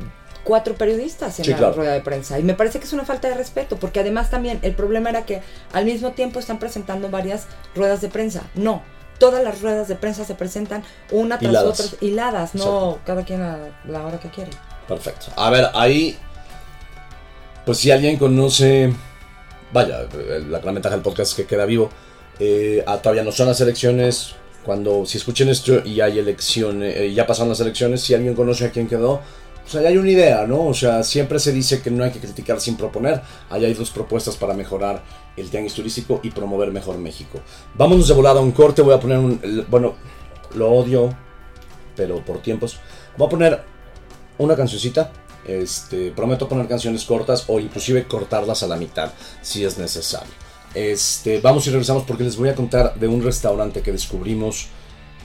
cuatro 0.45 0.75
periodistas 0.75 1.39
en 1.39 1.45
Sí, 1.47 1.51
la 1.53 1.57
claro. 1.57 1.75
rueda 1.75 1.93
de 1.93 2.01
prensa. 2.01 2.39
Y 2.39 2.43
me 2.43 2.55
parece 2.55 2.79
que 2.79 2.85
es 2.85 2.93
una 2.93 3.05
falta 3.05 3.29
de 3.29 3.35
respeto, 3.35 3.77
porque 3.77 4.01
además 4.01 4.31
también 4.31 4.59
el 4.63 4.75
problema 4.75 5.11
era 5.11 5.25
que 5.25 5.41
al 5.73 5.85
mismo 5.87 6.13
tiempo 6.13 6.39
están 6.39 6.59
presentando 6.59 7.09
varias 7.11 7.47
ruedas 7.75 8.01
de 8.03 8.09
prensa. 8.09 8.43
No. 8.55 8.83
Todas 9.19 9.45
las 9.45 9.61
ruedas 9.61 9.89
de 9.89 9.95
prensa 9.95 10.25
se 10.25 10.35
presentan 10.35 10.83
una 11.11 11.39
tras 11.39 11.51
Hiladas. 11.51 11.81
otra, 11.81 11.99
hiladas, 12.07 12.55
no 12.55 12.99
cada 13.07 13.25
quien 13.25 13.43
a 13.43 13.59
la 13.87 14.05
hora 14.05 14.19
que 14.19 14.29
quiere. 14.29 14.51
Perfecto. 14.89 15.27
A 15.37 15.51
ver, 15.51 15.69
ahí. 15.75 16.19
Pues 17.65 17.79
si 17.79 17.91
alguien 17.91 18.19
conoce. 18.19 18.93
Vaya, 19.73 20.07
la 20.49 20.59
gran 20.61 20.75
ventaja 20.75 20.95
del 20.95 21.03
podcast 21.03 21.33
es 21.33 21.37
que 21.37 21.47
queda 21.47 21.65
vivo. 21.65 21.91
Eh, 22.39 22.83
ah, 22.87 22.99
todavía 22.99 23.25
no 23.25 23.33
son 23.33 23.49
las 23.49 23.61
elecciones. 23.61 24.35
Cuando, 24.65 25.05
si 25.05 25.19
escuchen 25.19 25.49
esto 25.49 25.83
y 25.85 26.01
hay 26.01 26.19
elecciones, 26.19 26.97
eh, 26.97 27.13
ya 27.13 27.27
pasaron 27.27 27.51
las 27.51 27.61
elecciones, 27.61 28.01
si 28.01 28.15
alguien 28.15 28.35
conoce 28.35 28.65
a 28.65 28.71
quién 28.71 28.89
quedó, 28.89 29.21
pues 29.65 29.75
ahí 29.77 29.87
hay 29.87 29.97
una 29.97 30.11
idea, 30.11 30.47
¿no? 30.47 30.67
O 30.67 30.75
sea, 30.75 31.03
siempre 31.03 31.39
se 31.39 31.51
dice 31.51 31.81
que 31.81 31.91
no 31.91 32.05
hay 32.05 32.11
que 32.11 32.21
criticar 32.21 32.61
sin 32.61 32.77
proponer. 32.77 33.23
Ahí 33.49 33.65
hay 33.65 33.73
dos 33.73 33.91
propuestas 33.91 34.37
para 34.37 34.53
mejorar 34.53 35.03
el 35.37 35.49
tianguis 35.49 35.73
turístico 35.73 36.21
y 36.23 36.31
promover 36.31 36.71
mejor 36.71 36.99
México. 36.99 37.41
Vámonos 37.75 38.07
de 38.09 38.15
volada 38.15 38.41
a 38.41 38.43
un 38.43 38.53
corte. 38.53 38.83
Voy 38.83 38.95
a 38.95 39.01
poner 39.01 39.19
un. 39.19 39.67
Bueno, 39.71 39.95
lo 40.55 40.71
odio, 40.71 41.17
pero 41.97 42.23
por 42.25 42.43
tiempos. 42.43 42.79
Voy 43.17 43.27
a 43.27 43.31
poner 43.31 43.65
una 44.39 44.55
cancioncita. 44.55 45.11
Este, 45.47 46.11
prometo 46.11 46.49
poner 46.49 46.67
canciones 46.67 47.05
cortas 47.05 47.45
o 47.49 47.61
inclusive 47.61 48.07
cortarlas 48.07 48.63
a 48.63 48.67
la 48.67 48.77
mitad 48.77 49.13
si 49.43 49.65
es 49.65 49.79
necesario. 49.79 50.33
Este, 50.75 51.41
vamos 51.41 51.67
y 51.67 51.71
regresamos 51.71 52.03
porque 52.05 52.25
les 52.25 52.37
voy 52.37 52.49
a 52.49 52.55
contar 52.55 52.95
de 52.99 53.07
un 53.07 53.23
restaurante 53.23 53.81
que 53.81 53.93
descubrimos, 53.93 54.69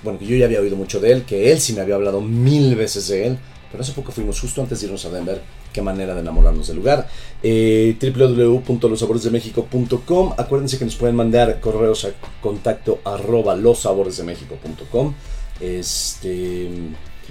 bueno, 0.04 0.20
que 0.20 0.26
yo 0.26 0.36
ya 0.36 0.46
había 0.46 0.60
oído 0.60 0.76
mucho 0.76 1.00
de 1.00 1.12
él, 1.12 1.24
que 1.24 1.52
él 1.52 1.60
sí 1.60 1.74
me 1.74 1.82
había 1.82 1.96
hablado 1.96 2.22
mil 2.22 2.76
veces 2.76 3.08
de 3.08 3.28
él, 3.28 3.40
pero 3.72 3.84
hace 3.84 3.94
poco 3.94 4.12
fuimos 4.12 4.40
justo 4.40 4.62
antes 4.62 4.80
de 4.80 4.86
irnos 4.88 5.06
a 5.06 5.10
Denver. 5.10 5.42
Qué 5.74 5.82
manera 5.82 6.14
de 6.16 6.22
enamorarnos 6.22 6.68
del 6.68 6.78
lugar. 6.78 7.08
Eh, 7.44 7.96
www.losaboresdemexico.com. 8.02 10.34
Acuérdense 10.38 10.78
que 10.78 10.86
nos 10.86 10.96
pueden 10.96 11.16
mandar 11.16 11.60
correos 11.60 12.06
a 12.06 12.10
contacto 12.42 13.00
arroba 13.06 13.56
losaboresdemexico.com. 13.56 15.14
Este. 15.60 16.70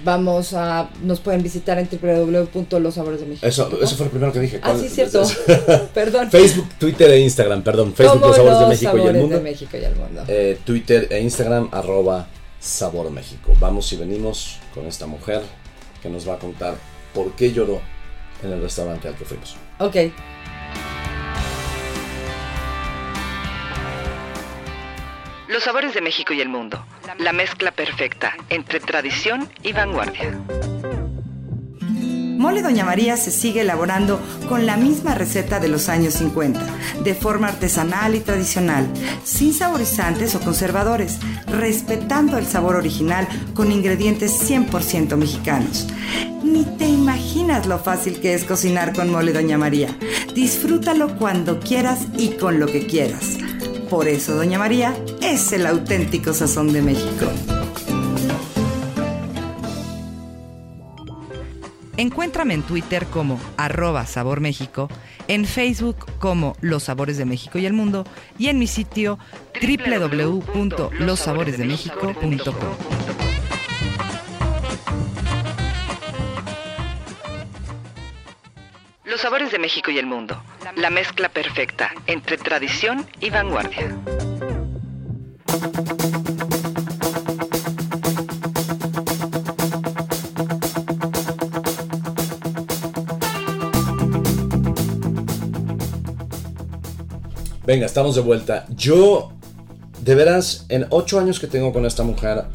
Vamos 0.01 0.53
a, 0.53 0.89
nos 1.03 1.19
pueden 1.19 1.43
visitar 1.43 1.77
en 1.77 1.89
www.losaboresdemexico. 1.91 3.45
Eso, 3.45 3.69
eso 3.81 3.95
fue 3.97 4.05
lo 4.05 4.11
primero 4.11 4.31
que 4.31 4.39
dije. 4.39 4.57
Ah, 4.63 4.69
¿Cuál- 4.71 4.79
sí, 4.79 4.87
cierto. 4.87 5.23
Perdón. 5.93 6.31
Facebook, 6.31 6.69
Twitter 6.79 7.11
e 7.11 7.19
Instagram, 7.19 7.61
perdón. 7.63 7.93
Facebook, 7.93 8.21
Los 8.21 8.35
Sabores 8.37 8.55
de 8.55 8.61
los 8.61 8.69
México 8.69 8.91
y 8.91 8.95
el 8.95 9.01
sabores 9.07 9.21
Mundo. 9.21 9.35
de 9.35 9.41
México 9.41 9.77
y 9.77 9.83
el 9.83 9.95
mundo. 9.95 10.23
Eh, 10.29 10.57
Twitter 10.63 11.07
e 11.11 11.19
Instagram, 11.19 11.67
arroba 11.73 12.27
Sabor 12.61 13.11
México. 13.11 13.51
Vamos 13.59 13.91
y 13.91 13.97
venimos 13.97 14.59
con 14.73 14.85
esta 14.85 15.05
mujer 15.05 15.41
que 16.01 16.09
nos 16.09 16.27
va 16.27 16.35
a 16.35 16.39
contar 16.39 16.75
por 17.13 17.31
qué 17.33 17.51
lloró 17.51 17.81
en 18.43 18.53
el 18.53 18.61
restaurante 18.61 19.07
al 19.07 19.15
que 19.15 19.25
fuimos. 19.25 19.55
Ok. 19.79 19.95
Los 25.47 25.63
sabores 25.63 25.93
de 25.93 26.01
México 26.01 26.33
y 26.33 26.41
el 26.41 26.47
mundo. 26.47 26.85
La 27.17 27.33
mezcla 27.33 27.71
perfecta 27.71 28.35
entre 28.49 28.79
tradición 28.79 29.49
y 29.63 29.73
vanguardia. 29.73 30.39
Mole 32.39 32.61
Doña 32.61 32.85
María 32.85 33.17
se 33.17 33.31
sigue 33.31 33.61
elaborando 33.61 34.17
con 34.47 34.65
la 34.65 34.77
misma 34.77 35.13
receta 35.13 35.59
de 35.59 35.67
los 35.67 35.89
años 35.89 36.13
50, 36.13 36.61
de 37.03 37.13
forma 37.13 37.49
artesanal 37.49 38.15
y 38.15 38.21
tradicional, 38.21 38.87
sin 39.25 39.53
saborizantes 39.53 40.35
o 40.35 40.39
conservadores, 40.39 41.17
respetando 41.47 42.37
el 42.37 42.45
sabor 42.45 42.77
original 42.77 43.27
con 43.53 43.73
ingredientes 43.73 44.49
100% 44.49 45.17
mexicanos. 45.17 45.87
Ni 46.41 46.63
te 46.63 46.87
imaginas 46.87 47.67
lo 47.67 47.77
fácil 47.77 48.21
que 48.21 48.33
es 48.33 48.45
cocinar 48.45 48.93
con 48.93 49.11
Mole 49.11 49.33
Doña 49.33 49.57
María. 49.57 49.89
Disfrútalo 50.33 51.17
cuando 51.17 51.59
quieras 51.59 52.07
y 52.17 52.37
con 52.37 52.57
lo 52.57 52.67
que 52.67 52.87
quieras. 52.87 53.37
Por 53.89 54.07
eso 54.07 54.35
Doña 54.35 54.57
María 54.57 54.95
es 55.21 55.51
el 55.51 55.65
auténtico 55.65 56.31
sazón 56.31 56.71
de 56.71 56.83
México. 56.83 57.58
Encuéntrame 61.99 62.53
en 62.53 62.63
Twitter 62.63 63.05
como 63.07 63.37
arroba 63.57 64.05
Sabor 64.05 64.39
México, 64.39 64.87
en 65.27 65.43
Facebook 65.43 66.05
como 66.17 66.55
Los 66.61 66.83
Sabores 66.83 67.17
de 67.17 67.25
México 67.25 67.59
y 67.59 67.65
el 67.65 67.73
Mundo 67.73 68.05
y 68.37 68.47
en 68.47 68.57
mi 68.57 68.67
sitio 68.67 69.19
www.lossaboresdemexico.com. 69.61 72.55
Los 79.03 79.19
sabores 79.19 79.51
de 79.51 79.59
México 79.59 79.91
y 79.91 79.97
el 79.97 80.05
mundo. 80.05 80.41
La 80.77 80.89
mezcla 80.89 81.27
perfecta 81.27 81.91
entre 82.07 82.37
tradición 82.37 83.05
y 83.19 83.29
vanguardia. 83.29 83.93
Venga, 97.69 97.85
estamos 97.85 98.15
de 98.15 98.21
vuelta. 98.21 98.65
Yo, 98.75 99.31
de 100.01 100.15
veras, 100.15 100.65
en 100.69 100.87
ocho 100.89 101.19
años 101.19 101.39
que 101.39 101.45
tengo 101.45 101.71
con 101.71 101.85
esta 101.85 102.01
mujer, 102.01 102.45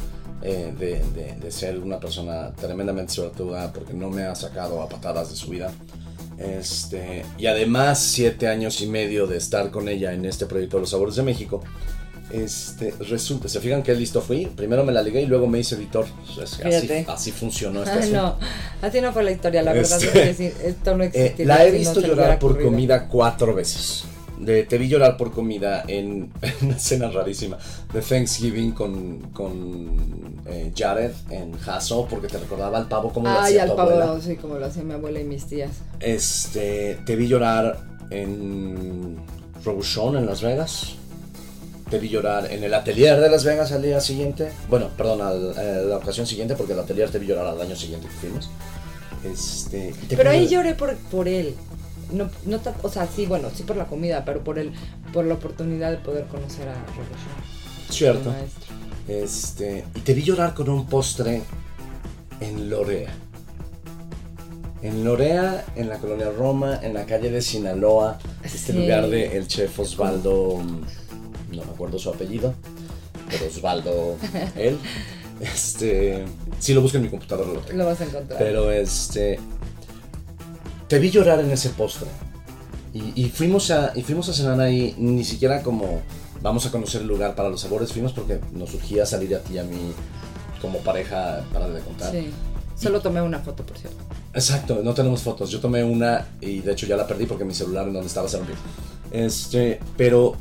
eh, 0.43 0.73
de, 0.77 1.05
de- 1.15 1.37
de 1.41 1.51
ser 1.53 1.79
una 1.79 2.01
persona 2.01 2.51
tremendamente 2.61 3.13
suertuda, 3.13 3.73
porque 3.73 3.95
no 3.95 4.11
me 4.11 4.25
ha 4.25 4.35
sacado 4.35 4.83
a 4.83 4.89
patadas 4.89 5.31
de 5.31 5.37
su 5.37 5.51
vida, 5.51 5.71
este, 6.37 7.25
y 7.39 7.47
además 7.47 8.01
siete 8.01 8.49
años 8.49 8.81
y 8.81 8.89
medio 8.89 9.29
de 9.29 9.37
estar 9.37 9.71
con 9.71 9.89
ella 9.89 10.13
en 10.15 10.25
este 10.25 10.47
proyecto 10.47 10.79
de 10.79 10.81
Los 10.81 10.91
Sabores 10.91 11.15
de 11.15 11.23
México, 11.23 11.63
este, 12.33 12.93
resulta, 13.09 13.49
se 13.49 13.61
fijan 13.61 13.85
qué 13.85 13.95
listo 13.95 14.21
fui, 14.21 14.47
primero 14.47 14.83
me 14.83 14.91
la 14.93 15.01
ligué 15.01 15.23
y 15.23 15.27
luego 15.27 15.47
me 15.47 15.61
hice 15.61 15.77
editor. 15.77 16.07
Pues, 16.35 16.59
así, 16.61 17.05
así 17.07 17.31
funcionó 17.31 17.85
este 17.85 17.93
Ay, 17.93 17.99
asunto. 18.01 18.21
no, 18.21 18.39
así 18.89 19.01
no 19.01 19.13
fue 19.13 19.23
la 19.23 19.31
historia, 19.31 19.63
la 19.63 19.75
verdad 19.75 20.03
Este, 20.03 20.31
es 20.31 20.37
que 20.37 20.51
sí, 20.51 20.57
esto 20.65 20.97
no 20.97 21.05
Eh, 21.05 21.07
existiría. 21.07 21.47
la 21.55 21.65
he 21.65 21.67
si 21.69 21.73
no 21.75 21.79
visto 21.79 22.01
le 22.01 22.09
llorar 22.09 22.39
por 22.41 22.51
ocurrido. 22.51 22.71
comida 22.73 23.07
cuatro 23.07 23.55
veces. 23.55 24.05
De- 24.45 24.65
te 24.65 24.79
vi 24.79 24.89
llorar 24.89 25.17
por 25.17 25.33
comida 25.33 25.85
en, 25.89 26.31
en 26.43 26.53
una 26.67 26.77
escena 26.77 27.11
rarísima 27.11 27.57
de 27.93 28.01
Thanksgiving 28.01 28.73
con, 28.73 29.19
con 29.33 30.43
eh, 30.47 30.73
Jared 30.77 31.13
en 31.31 31.53
Hasso 31.67 32.07
porque 32.09 32.29
te 32.29 32.39
recordaba 32.39 32.79
al 32.79 32.89
pavo 32.89 33.13
como 33.13 33.29
lo 33.29 33.39
Ay, 33.39 33.45
hacía 33.53 33.63
al 33.63 33.71
tu 33.71 33.77
pavo, 33.77 33.91
abuela. 33.91 34.21
sí, 34.21 34.37
como 34.37 34.57
lo 34.59 34.67
hacía 34.67 34.83
mi 34.83 34.95
abuela 34.95 35.21
y 35.21 35.25
mis 35.25 35.47
tías. 35.47 35.71
Este, 36.01 36.99
te 37.07 37.17
vi 37.17 37.29
llorar 37.29 37.79
en 38.11 39.17
Robuchon 39.65 40.17
en 40.17 40.27
Las 40.27 40.43
Vegas. 40.43 40.95
Te 41.91 41.99
vi 41.99 42.09
llorar 42.09 42.51
en 42.51 42.65
el 42.65 42.73
atelier 42.75 43.21
de 43.21 43.29
Las 43.31 43.45
Vegas 43.45 43.71
al 43.73 43.83
día 43.83 44.01
siguiente. 44.01 44.51
Bueno, 44.69 44.89
perdón, 44.97 45.21
al- 45.21 45.55
eh, 45.59 45.85
la 45.87 45.99
ocasión 45.99 46.27
siguiente 46.27 46.55
porque 46.57 46.73
el 46.73 46.81
atelier 46.81 47.11
te 47.11 47.19
vi 47.19 47.27
llorar 47.27 47.47
al 47.47 47.61
año 47.61 47.77
siguiente 47.77 48.09
que 48.09 48.15
fuimos. 48.15 48.49
Este, 49.25 49.95
te 50.09 50.17
Pero 50.17 50.31
ahí 50.31 50.49
lloré 50.49 50.75
por, 50.75 50.97
por 50.97 51.29
él. 51.29 51.55
No, 52.13 52.29
no 52.47 52.61
o 52.83 52.89
sea, 52.89 53.07
sí, 53.07 53.27
bueno, 53.27 53.49
sí 53.55 53.63
por 53.63 53.77
la 53.77 53.87
comida, 53.87 54.25
pero 54.25 54.43
por 54.43 54.59
el, 54.59 54.73
por 55.13 55.25
la 55.25 55.35
oportunidad 55.35 55.91
de 55.91 55.99
poder 55.99 56.27
conocer 56.27 56.69
a 56.69 56.75
Revolution. 56.75 57.35
Cierto. 57.91 58.35
Este, 59.09 59.85
y 59.95 60.01
te 60.01 60.15
vi 60.15 60.23
llorar 60.23 60.55
con 60.55 60.69
un 60.69 60.87
postre 60.87 61.43
en 62.41 62.71
Lorea. 62.71 63.13
En 64.83 65.05
Lorea, 65.05 65.65
en 65.77 65.89
la 65.89 65.99
colonia 65.99 66.31
Roma, 66.31 66.79
en 66.83 66.93
la 66.95 67.07
calle 67.07 67.31
de 67.31 67.41
Sinaloa, 67.41 68.19
este 68.43 68.73
Sí. 68.73 68.73
lugar 68.73 69.09
de 69.09 69.37
el 69.37 69.47
chef 69.49 69.79
Osvaldo, 69.79 70.61
no 71.53 71.65
me 71.65 71.71
acuerdo 71.73 71.99
su 71.99 72.11
apellido, 72.11 72.55
pero 73.31 73.47
Osvaldo, 73.47 74.17
él. 74.57 74.79
Este, 75.41 76.25
si 76.61 76.75
lo 76.75 76.81
busco 76.83 76.97
en 76.99 77.05
mi 77.05 77.09
computadora 77.09 77.51
lo 77.53 77.61
tengo. 77.61 77.79
Lo 77.79 77.87
vas 77.87 78.01
a 78.01 78.05
encontrar. 78.05 78.39
Pero 78.39 78.71
este. 78.71 79.39
Te 80.89 80.99
vi 80.99 81.11
llorar 81.11 81.41
en 81.41 81.51
ese 81.51 81.71
postre. 81.71 82.09
Y, 82.93 83.23
y 83.25 83.29
fuimos 83.29 83.71
a, 83.71 83.93
y 83.95 84.03
fuimos 84.03 84.29
a 84.29 84.33
cenar 84.33 84.61
ahí, 84.61 84.95
ni 84.99 85.25
siquiera 85.25 85.63
como 85.63 86.03
vamos 86.43 86.67
a 86.67 86.71
conocer 86.71 87.01
el 87.01 87.09
lugar 87.09 87.35
para 87.35 87.49
los 87.49 87.63
sabores, 87.63 87.91
fuimos 87.91 88.13
porque 88.13 88.39
nos 88.53 88.71
surgía 88.71 89.07
salir 89.07 89.35
a 89.35 89.41
ti 89.41 89.55
y 89.55 89.59
a 89.59 89.65
mí 89.65 89.93
como 90.61 90.79
pareja 90.81 91.43
para 91.53 91.69
de 91.69 91.81
contar. 91.81 92.13
Sí. 92.13 92.31
Solo 92.77 93.01
tomé 93.01 93.23
una 93.23 93.39
foto, 93.39 93.65
por 93.65 93.79
cierto. 93.79 93.99
Exacto, 94.33 94.81
no 94.83 94.95
tenemos 94.95 95.23
fotos. 95.23 95.51
Yo 95.51 95.61
tomé 95.61 95.83
una 95.85 96.27
y 96.41 96.61
de 96.61 96.73
hecho 96.73 96.87
ya 96.87 96.97
la 96.97 97.07
perdí 97.07 97.27
porque 97.27 97.45
mi 97.45 97.55
celular 97.55 97.87
en 97.87 97.95
donde 97.95 98.09
estaba 98.09 98.29
se 98.29 98.37
rompió. 98.37 98.57
Este, 99.11 99.81
pero 99.97 100.37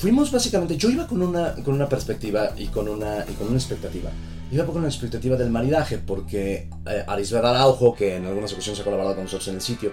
fuimos 0.00 0.32
básicamente, 0.32 0.78
yo 0.78 0.88
iba 0.88 1.06
con 1.06 1.20
una, 1.20 1.54
con 1.56 1.74
una 1.74 1.86
perspectiva 1.86 2.54
y 2.56 2.68
con 2.68 2.88
una, 2.88 3.22
y 3.28 3.34
con 3.34 3.48
una 3.48 3.58
expectativa. 3.58 4.10
Iba 4.50 4.64
con 4.64 4.78
una 4.78 4.88
expectativa 4.88 5.36
del 5.36 5.50
maridaje 5.50 5.98
porque 5.98 6.70
eh, 6.86 7.04
Arisbeth 7.06 7.44
Araujo, 7.44 7.94
que 7.94 8.16
en 8.16 8.24
algunas 8.24 8.50
ocasiones 8.54 8.80
ha 8.80 8.84
colaborado 8.84 9.14
con 9.14 9.24
nosotros 9.24 9.48
en 9.48 9.56
el 9.56 9.60
sitio, 9.60 9.92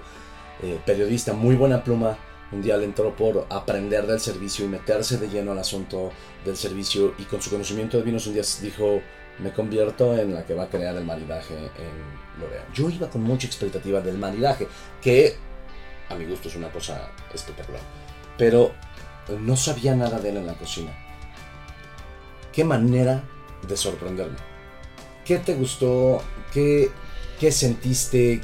eh, 0.64 0.80
periodista, 0.86 1.34
muy 1.34 1.56
buena 1.56 1.84
pluma, 1.84 2.18
un 2.54 2.62
día 2.62 2.78
le 2.78 2.86
entró 2.86 3.14
por 3.18 3.48
aprender 3.50 4.08
del 4.08 4.22
servicio 4.22 4.64
y 4.64 4.70
meterse 4.70 5.18
de 5.18 5.28
lleno 5.28 5.52
al 5.52 5.60
asunto 5.60 6.12
del 6.46 6.56
servicio 6.56 7.14
y 7.18 7.24
con 7.24 7.42
su 7.42 7.50
conocimiento 7.50 7.98
de 7.98 8.04
vinos 8.04 8.26
un 8.28 8.34
día 8.34 8.44
dijo, 8.62 9.02
me 9.40 9.52
convierto 9.52 10.18
en 10.18 10.34
la 10.34 10.46
que 10.46 10.54
va 10.54 10.64
a 10.64 10.70
crear 10.70 10.96
el 10.96 11.04
maridaje 11.04 11.54
en 11.54 12.42
L'Oréal. 12.42 12.66
Yo 12.74 12.90
iba 12.90 13.10
con 13.10 13.24
mucha 13.24 13.46
expectativa 13.46 14.00
del 14.00 14.18
maridaje, 14.18 14.70
que 15.02 15.36
a 16.08 16.16
mi 16.16 16.24
gusto 16.24 16.48
es 16.48 16.56
una 16.56 16.70
cosa 16.70 17.12
espectacular, 17.34 17.82
pero 18.38 18.72
no 19.30 19.56
sabía 19.58 19.96
nada 19.96 20.20
de 20.20 20.30
él 20.30 20.38
en 20.38 20.48
la 20.48 20.54
cocina. 20.54 20.92
Qué 22.52 22.64
manera 22.64 23.24
de 23.68 23.78
sorprenderme. 23.78 24.38
¿Qué 25.26 25.38
te 25.40 25.54
gustó? 25.56 26.22
¿Qué, 26.54 26.90
qué 27.40 27.52
sentiste? 27.52 28.42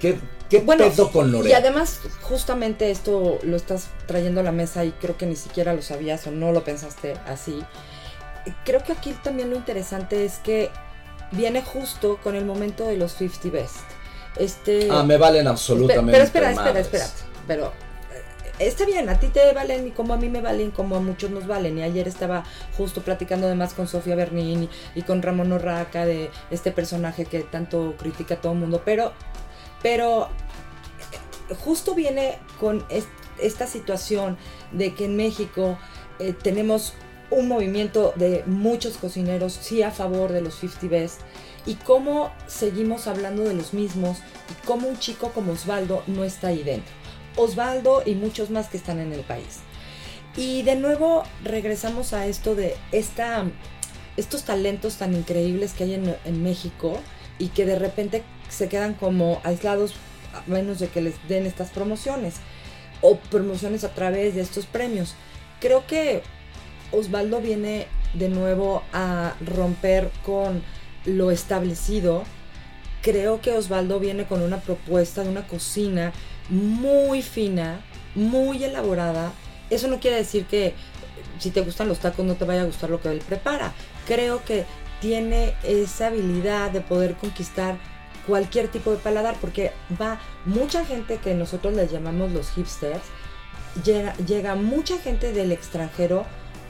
¿Qué, 0.00 0.18
qué 0.50 0.58
Bueno, 0.60 0.84
pedo 0.88 1.10
con 1.10 1.28
y 1.28 1.32
L'Oréal? 1.32 1.62
además, 1.62 2.00
justamente 2.22 2.90
esto 2.90 3.38
lo 3.42 3.56
estás 3.56 3.88
trayendo 4.06 4.40
a 4.40 4.44
la 4.44 4.52
mesa 4.52 4.84
y 4.84 4.92
creo 4.92 5.16
que 5.16 5.26
ni 5.26 5.36
siquiera 5.36 5.72
lo 5.72 5.82
sabías 5.82 6.26
o 6.26 6.30
no 6.30 6.52
lo 6.52 6.62
pensaste 6.64 7.14
así. 7.26 7.64
Creo 8.64 8.84
que 8.84 8.92
aquí 8.92 9.12
también 9.22 9.50
lo 9.50 9.56
interesante 9.56 10.24
es 10.26 10.38
que 10.38 10.70
viene 11.32 11.62
justo 11.62 12.18
con 12.22 12.34
el 12.34 12.44
momento 12.44 12.86
de 12.86 12.96
los 12.98 13.12
50 13.12 13.48
Best. 13.50 13.76
Este, 14.36 14.88
Ah, 14.90 15.02
me 15.02 15.16
valen 15.16 15.46
absolutamente. 15.48 16.12
Pero 16.12 16.24
espera, 16.24 16.50
espera, 16.50 16.80
espera. 16.80 17.06
Pero 17.46 17.72
está 18.58 18.84
bien, 18.84 19.08
a 19.08 19.18
ti 19.18 19.28
te 19.28 19.52
valen 19.52 19.86
y 19.86 19.90
como 19.90 20.14
a 20.14 20.16
mí 20.16 20.28
me 20.28 20.40
valen, 20.40 20.70
como 20.70 20.96
a 20.96 21.00
muchos 21.00 21.30
nos 21.30 21.46
valen. 21.46 21.78
Y 21.78 21.82
ayer 21.82 22.06
estaba 22.08 22.44
justo 22.76 23.02
platicando 23.02 23.46
además 23.46 23.74
con 23.74 23.88
Sofía 23.88 24.14
Bernin 24.14 24.68
y, 24.94 25.02
con 25.02 25.22
Ramón 25.22 25.52
Orraca 25.52 26.04
de 26.06 26.30
este 26.50 26.70
personaje 26.72 27.24
que 27.24 27.40
tanto 27.42 27.94
critica 27.98 28.34
a 28.34 28.40
todo 28.40 28.52
el 28.52 28.58
mundo. 28.58 28.82
Pero, 28.84 29.12
pero 29.82 30.28
justo 31.64 31.94
viene 31.94 32.38
con 32.60 32.84
es- 32.88 33.08
esta 33.40 33.66
situación 33.66 34.36
de 34.72 34.94
que 34.94 35.06
en 35.06 35.16
México 35.16 35.76
eh, 36.20 36.32
tenemos 36.32 36.94
un 37.30 37.48
movimiento 37.48 38.12
de 38.16 38.44
muchos 38.46 38.96
cocineros 38.96 39.52
sí 39.60 39.82
a 39.82 39.90
favor 39.90 40.30
de 40.30 40.40
los 40.40 40.54
50 40.54 40.86
Best 40.88 41.20
y 41.66 41.74
cómo 41.74 42.30
seguimos 42.46 43.06
hablando 43.08 43.42
de 43.42 43.54
los 43.54 43.74
mismos 43.74 44.18
y 44.18 44.66
cómo 44.66 44.86
un 44.88 44.98
chico 44.98 45.30
como 45.32 45.52
Osvaldo 45.52 46.02
no 46.06 46.22
está 46.22 46.48
ahí 46.48 46.62
dentro. 46.62 46.92
Osvaldo 47.36 48.02
y 48.04 48.14
muchos 48.14 48.50
más 48.50 48.68
que 48.68 48.76
están 48.76 48.98
en 49.00 49.12
el 49.12 49.20
país. 49.20 49.60
Y 50.36 50.62
de 50.62 50.76
nuevo 50.76 51.24
regresamos 51.42 52.12
a 52.12 52.26
esto 52.26 52.54
de 52.54 52.76
esta, 52.92 53.44
estos 54.16 54.44
talentos 54.44 54.96
tan 54.96 55.14
increíbles 55.14 55.72
que 55.72 55.84
hay 55.84 55.94
en, 55.94 56.16
en 56.24 56.42
México 56.42 56.98
y 57.38 57.48
que 57.48 57.66
de 57.66 57.78
repente 57.78 58.22
se 58.48 58.68
quedan 58.68 58.94
como 58.94 59.40
aislados 59.44 59.94
a 60.34 60.42
menos 60.48 60.78
de 60.78 60.88
que 60.88 61.00
les 61.00 61.14
den 61.28 61.46
estas 61.46 61.70
promociones 61.70 62.34
o 63.00 63.16
promociones 63.16 63.84
a 63.84 63.94
través 63.94 64.34
de 64.34 64.40
estos 64.40 64.66
premios. 64.66 65.14
Creo 65.60 65.86
que 65.86 66.22
Osvaldo 66.90 67.40
viene 67.40 67.86
de 68.14 68.28
nuevo 68.28 68.82
a 68.92 69.34
romper 69.40 70.10
con 70.24 70.62
lo 71.04 71.30
establecido 71.30 72.24
creo 73.04 73.42
que 73.42 73.52
Osvaldo 73.52 74.00
viene 74.00 74.24
con 74.24 74.40
una 74.40 74.60
propuesta 74.60 75.22
de 75.22 75.28
una 75.28 75.46
cocina 75.46 76.12
muy 76.48 77.22
fina, 77.22 77.80
muy 78.14 78.62
elaborada. 78.62 79.32
Eso 79.70 79.88
no 79.88 80.00
quiere 80.00 80.16
decir 80.18 80.46
que 80.46 80.74
si 81.38 81.50
te 81.50 81.62
gustan 81.62 81.88
los 81.88 81.98
tacos 81.98 82.24
no 82.24 82.34
te 82.34 82.44
vaya 82.44 82.62
a 82.62 82.66
gustar 82.66 82.90
lo 82.90 83.00
que 83.00 83.10
él 83.10 83.22
prepara. 83.26 83.72
Creo 84.06 84.44
que 84.44 84.64
tiene 85.00 85.54
esa 85.62 86.08
habilidad 86.08 86.70
de 86.70 86.80
poder 86.80 87.14
conquistar 87.14 87.76
cualquier 88.26 88.68
tipo 88.68 88.90
de 88.90 88.96
paladar 88.96 89.36
porque 89.40 89.72
va 90.00 90.20
mucha 90.46 90.84
gente 90.84 91.18
que 91.18 91.34
nosotros 91.34 91.74
les 91.74 91.90
llamamos 91.90 92.32
los 92.32 92.50
hipsters, 92.50 93.02
llega, 93.84 94.16
llega 94.16 94.54
mucha 94.54 94.98
gente 94.98 95.32
del 95.32 95.52
extranjero 95.52 96.24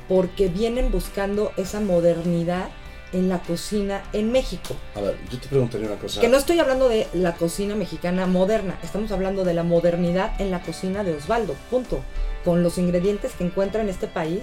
porque 0.08 0.48
vienen 0.48 0.90
buscando 0.90 1.52
esa 1.56 1.80
modernidad 1.80 2.68
en 3.14 3.28
la 3.28 3.38
cocina 3.38 4.02
en 4.12 4.30
México. 4.30 4.74
A 4.94 5.00
ver, 5.00 5.16
yo 5.30 5.38
te 5.38 5.48
preguntaría 5.48 5.86
una 5.86 5.96
cosa. 5.96 6.20
Que 6.20 6.28
no 6.28 6.36
estoy 6.36 6.58
hablando 6.58 6.88
de 6.88 7.06
la 7.14 7.34
cocina 7.34 7.74
mexicana 7.74 8.26
moderna, 8.26 8.78
estamos 8.82 9.10
hablando 9.12 9.44
de 9.44 9.54
la 9.54 9.62
modernidad 9.62 10.38
en 10.40 10.50
la 10.50 10.60
cocina 10.60 11.04
de 11.04 11.14
Osvaldo, 11.14 11.54
punto. 11.70 12.00
Con 12.44 12.62
los 12.62 12.76
ingredientes 12.76 13.32
que 13.32 13.44
encuentra 13.44 13.80
en 13.80 13.88
este 13.88 14.06
país 14.06 14.42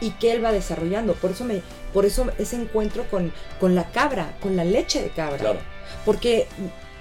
y 0.00 0.10
que 0.12 0.32
él 0.32 0.44
va 0.44 0.52
desarrollando. 0.52 1.14
Por 1.14 1.32
eso, 1.32 1.44
me, 1.44 1.62
por 1.92 2.06
eso 2.06 2.30
ese 2.38 2.56
encuentro 2.56 3.04
con, 3.10 3.32
con 3.58 3.74
la 3.74 3.90
cabra, 3.90 4.36
con 4.40 4.54
la 4.54 4.64
leche 4.64 5.02
de 5.02 5.10
cabra. 5.10 5.38
Claro. 5.38 5.58
Porque 6.04 6.46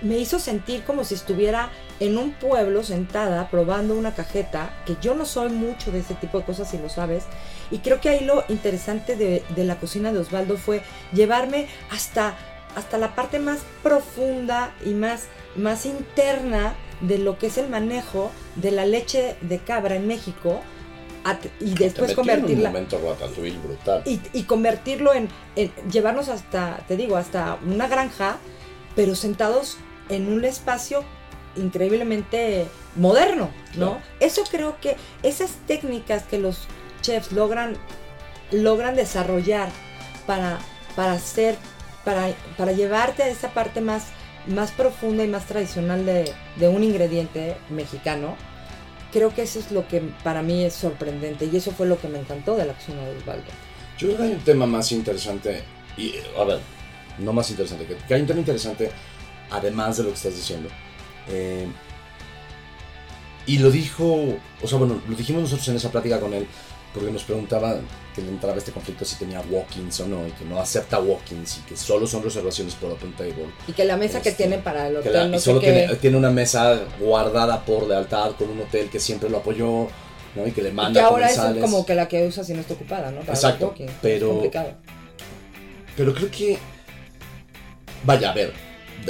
me 0.01 0.17
hizo 0.17 0.39
sentir 0.39 0.83
como 0.83 1.03
si 1.03 1.13
estuviera 1.13 1.69
en 1.99 2.17
un 2.17 2.31
pueblo 2.31 2.83
sentada 2.83 3.49
probando 3.49 3.93
una 3.93 4.15
cajeta, 4.15 4.73
que 4.85 4.95
yo 5.01 5.15
no 5.15 5.25
soy 5.25 5.49
mucho 5.49 5.91
de 5.91 5.99
ese 5.99 6.13
tipo 6.15 6.39
de 6.39 6.45
cosas, 6.45 6.69
si 6.69 6.77
lo 6.77 6.89
sabes. 6.89 7.25
Y 7.71 7.79
creo 7.79 8.01
que 8.01 8.09
ahí 8.09 8.25
lo 8.25 8.43
interesante 8.49 9.15
de, 9.15 9.43
de 9.55 9.63
la 9.63 9.79
cocina 9.79 10.11
de 10.11 10.19
Osvaldo 10.19 10.57
fue 10.57 10.81
llevarme 11.13 11.67
hasta, 11.91 12.35
hasta 12.75 12.97
la 12.97 13.15
parte 13.15 13.39
más 13.39 13.59
profunda 13.83 14.73
y 14.85 14.89
más, 14.89 15.25
más 15.55 15.85
interna 15.85 16.73
de 17.01 17.17
lo 17.17 17.37
que 17.37 17.47
es 17.47 17.57
el 17.57 17.69
manejo 17.69 18.31
de 18.55 18.71
la 18.71 18.85
leche 18.85 19.35
de 19.41 19.59
cabra 19.59 19.95
en 19.95 20.07
México 20.07 20.61
y 21.59 21.73
después 21.75 22.11
en 22.11 22.19
un 22.19 22.25
convertirla 22.25 22.71
brutal. 22.71 24.01
y, 24.05 24.19
y 24.33 24.43
convertirlo 24.43 25.13
en, 25.13 25.27
en 25.55 25.71
llevarnos 25.91 26.29
hasta, 26.29 26.77
te 26.87 26.97
digo, 26.97 27.17
hasta 27.17 27.57
una 27.65 27.87
granja, 27.87 28.37
pero 28.95 29.15
sentados 29.15 29.77
en 30.09 30.31
un 30.31 30.43
espacio 30.45 31.03
increíblemente 31.55 32.67
moderno, 32.95 33.49
¿no? 33.75 33.91
Claro. 33.91 34.01
Eso 34.19 34.43
creo 34.49 34.79
que 34.79 34.95
esas 35.23 35.51
técnicas 35.67 36.23
que 36.23 36.39
los 36.39 36.67
chefs 37.01 37.31
logran, 37.31 37.75
logran 38.51 38.95
desarrollar 38.95 39.69
para, 40.25 40.59
para 40.95 41.13
hacer, 41.13 41.55
para, 42.05 42.33
para 42.57 42.71
llevarte 42.71 43.23
a 43.23 43.29
esa 43.29 43.53
parte 43.53 43.81
más, 43.81 44.07
más 44.47 44.71
profunda 44.71 45.23
y 45.23 45.27
más 45.27 45.45
tradicional 45.45 46.05
de, 46.05 46.31
de 46.57 46.67
un 46.67 46.83
ingrediente 46.83 47.57
mexicano, 47.69 48.35
creo 49.11 49.33
que 49.33 49.43
eso 49.43 49.59
es 49.59 49.71
lo 49.71 49.87
que 49.87 50.01
para 50.23 50.41
mí 50.41 50.63
es 50.63 50.73
sorprendente 50.73 51.45
y 51.51 51.55
eso 51.55 51.71
fue 51.71 51.87
lo 51.87 51.99
que 51.99 52.07
me 52.07 52.19
encantó 52.19 52.55
de 52.55 52.65
la 52.65 52.73
cocina 52.73 53.03
de 53.03 53.17
Osvaldo. 53.17 53.51
Yo 53.97 54.07
creo 54.07 54.17
que 54.17 54.23
hay 54.23 54.31
un 54.31 54.39
tema 54.39 54.65
más 54.65 54.91
interesante, 54.91 55.63
y 55.97 56.13
a 56.37 56.43
ver, 56.43 56.59
no 57.17 57.33
más 57.33 57.49
interesante, 57.49 57.85
que, 57.85 58.13
hay 58.13 58.21
un 58.21 58.27
tema 58.27 58.39
interesante 58.39 58.89
además 59.51 59.97
de 59.97 60.03
lo 60.03 60.09
que 60.09 60.15
estás 60.15 60.35
diciendo. 60.35 60.69
Eh, 61.27 61.67
y 63.45 63.57
lo 63.57 63.71
dijo, 63.71 64.37
o 64.61 64.67
sea, 64.67 64.77
bueno, 64.77 65.01
lo 65.07 65.15
dijimos 65.15 65.41
nosotros 65.41 65.67
en 65.69 65.75
esa 65.75 65.91
plática 65.91 66.19
con 66.19 66.33
él, 66.33 66.45
porque 66.93 67.11
nos 67.11 67.23
preguntaba 67.23 67.77
que 68.15 68.21
le 68.21 68.29
entraba 68.29 68.57
este 68.57 68.71
conflicto 68.71 69.05
si 69.05 69.15
tenía 69.17 69.41
walk-ins 69.41 69.99
o 70.01 70.07
no, 70.07 70.27
y 70.27 70.31
que 70.31 70.43
no 70.45 70.59
acepta 70.59 70.99
walk-ins, 70.99 71.59
y 71.59 71.61
que 71.69 71.77
solo 71.77 72.07
son 72.07 72.23
reservaciones 72.23 72.73
por 72.75 72.91
Open 72.91 73.13
Table. 73.13 73.45
Y 73.67 73.73
que 73.73 73.85
la 73.85 73.95
mesa 73.97 74.21
que 74.21 74.29
Este, 74.29 74.43
tienen 74.43 74.61
para 74.61 74.87
el 74.87 74.93
Que 74.93 74.99
hotel, 75.09 75.13
la- 75.13 75.27
no 75.27 75.35
y 75.35 75.39
sé 75.39 75.45
solo 75.45 75.59
qué. 75.59 75.71
tiene, 75.71 75.95
tiene 75.97 76.17
una 76.17 76.29
mesa 76.31 76.79
guardada 76.99 77.63
por 77.63 77.87
lealtad 77.87 78.31
con 78.31 78.49
un 78.49 78.59
hotel 78.61 78.89
que 78.89 78.99
siempre 78.99 79.29
lo 79.29 79.37
apoyó, 79.37 79.87
¿no? 80.35 80.47
Y 80.47 80.51
que 80.51 80.61
le 80.63 80.69
y 80.69 80.73
manda 80.73 80.99
que 80.99 81.05
ahora 81.05 81.29
es 81.29 81.37
como 81.61 81.85
que 81.85 81.93
la 81.95 82.07
que 82.07 82.25
usa 82.27 82.43
si 82.43 82.53
no 82.53 82.61
está 82.61 82.73
ocupada, 82.73 83.11
¿no? 83.11 83.21
Para 83.21 83.33
Exacto, 83.33 83.73
pero- 84.01 84.29
complicado. 84.29 84.71
Pero 85.95 86.13
creo 86.13 86.31
que. 86.31 86.57
Vaya, 88.03 88.31
a 88.31 88.33
ver. 88.33 88.53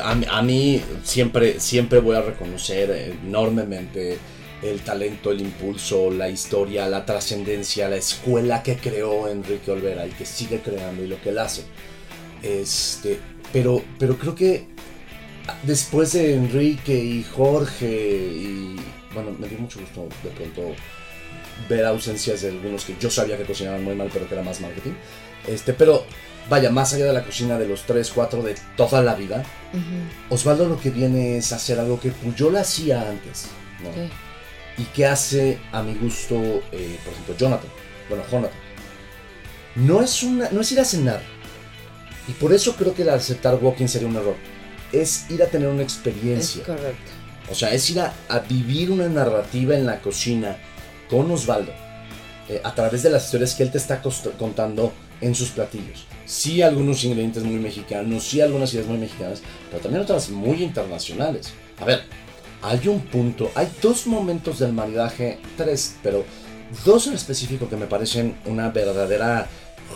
A, 0.03 0.11
a 0.11 0.41
mí 0.41 0.81
siempre, 1.03 1.59
siempre 1.59 1.99
voy 1.99 2.15
a 2.15 2.21
reconocer 2.21 3.15
enormemente 3.23 4.17
el 4.61 4.81
talento, 4.81 5.31
el 5.31 5.41
impulso, 5.41 6.11
la 6.11 6.29
historia, 6.29 6.87
la 6.87 7.05
trascendencia, 7.05 7.89
la 7.89 7.95
escuela 7.95 8.61
que 8.61 8.77
creó 8.77 9.27
Enrique 9.27 9.71
Olvera 9.71 10.05
y 10.05 10.11
que 10.11 10.25
sigue 10.25 10.59
creando 10.59 11.03
y 11.03 11.07
lo 11.07 11.21
que 11.21 11.29
él 11.29 11.39
hace. 11.39 11.63
Este, 12.41 13.19
pero, 13.53 13.81
pero 13.97 14.17
creo 14.17 14.35
que 14.35 14.67
después 15.63 16.13
de 16.13 16.33
Enrique 16.33 16.93
y 16.95 17.23
Jorge 17.23 17.87
y 17.87 18.75
bueno, 19.13 19.31
me 19.39 19.47
dio 19.47 19.57
mucho 19.57 19.79
gusto 19.79 20.07
de 20.23 20.29
pronto 20.29 20.75
ver 21.67 21.85
ausencias 21.85 22.41
de 22.41 22.49
algunos 22.49 22.85
que 22.85 22.95
yo 22.99 23.09
sabía 23.09 23.37
que 23.37 23.43
cocinaban 23.43 23.83
muy 23.83 23.95
mal, 23.95 24.09
pero 24.11 24.27
que 24.27 24.35
era 24.35 24.43
más 24.43 24.61
marketing. 24.61 24.93
Este, 25.47 25.73
pero 25.73 26.05
vaya, 26.49 26.69
más 26.69 26.93
allá 26.93 27.05
de 27.05 27.13
la 27.13 27.23
cocina 27.23 27.57
de 27.57 27.67
los 27.67 27.83
3, 27.83 28.11
4 28.13 28.43
de 28.43 28.55
toda 28.77 29.01
la 29.01 29.15
vida. 29.15 29.43
Osvaldo 30.29 30.67
lo 30.67 30.79
que 30.79 30.89
viene 30.89 31.37
es 31.37 31.51
hacer 31.51 31.79
algo 31.79 31.99
que 31.99 32.11
Puyol 32.11 32.57
hacía 32.57 33.09
antes, 33.09 33.47
¿no? 33.83 33.89
Y 34.79 34.83
que 34.85 35.05
hace 35.05 35.59
a 35.71 35.83
mi 35.83 35.93
gusto, 35.95 36.35
eh, 36.71 36.97
por 37.03 37.13
ejemplo, 37.13 37.35
Jonathan. 37.37 37.69
Bueno, 38.07 38.23
Jonathan. 38.31 38.57
No 39.75 40.01
es, 40.01 40.23
una, 40.23 40.49
no 40.51 40.61
es 40.61 40.71
ir 40.71 40.79
a 40.79 40.85
cenar. 40.85 41.21
Y 42.27 42.31
por 42.33 42.53
eso 42.53 42.75
creo 42.75 42.93
que 42.93 43.01
el 43.03 43.09
aceptar 43.09 43.55
walking 43.61 43.87
sería 43.87 44.07
un 44.07 44.15
error. 44.15 44.35
Es 44.91 45.29
ir 45.29 45.43
a 45.43 45.47
tener 45.47 45.67
una 45.67 45.83
Es 45.83 45.93
experiencia. 45.93 46.63
correcto. 46.63 47.11
O 47.51 47.55
sea, 47.55 47.73
es 47.73 47.89
ir 47.89 47.99
a, 47.99 48.13
a 48.29 48.39
vivir 48.39 48.91
una 48.91 49.07
narrativa 49.09 49.75
en 49.75 49.85
la 49.85 49.99
cocina 50.01 50.57
con 51.09 51.29
Osvaldo. 51.31 51.73
eh, 52.47 52.61
a 52.63 52.73
través 52.73 53.03
de 53.03 53.09
las 53.11 53.25
historias 53.25 53.53
que 53.53 53.63
él 53.63 53.71
te 53.71 53.77
está 53.77 54.01
contando 54.37 54.91
en 55.21 55.35
sus 55.35 55.49
platillos. 55.49 56.05
Sí, 56.25 56.61
algunos 56.63 57.03
ingredientes 57.03 57.43
muy 57.43 57.59
mexicanos, 57.59 58.23
sí, 58.23 58.41
algunas 58.41 58.73
ideas 58.73 58.87
muy 58.87 58.97
mexicanas, 58.97 59.41
pero 59.69 59.81
también 59.83 60.01
otras 60.03 60.29
muy 60.29 60.63
internacionales. 60.63 61.53
A 61.79 61.85
ver, 61.85 62.03
hay 62.61 62.87
un 62.87 62.99
punto, 63.01 63.51
hay 63.55 63.67
dos 63.81 64.07
momentos 64.07 64.59
del 64.59 64.73
maridaje, 64.73 65.39
tres, 65.57 65.95
pero 66.03 66.25
dos 66.85 67.07
en 67.07 67.13
específico 67.13 67.69
que 67.69 67.75
me 67.77 67.85
parecen 67.87 68.35
una 68.45 68.69
verdadera 68.69 69.47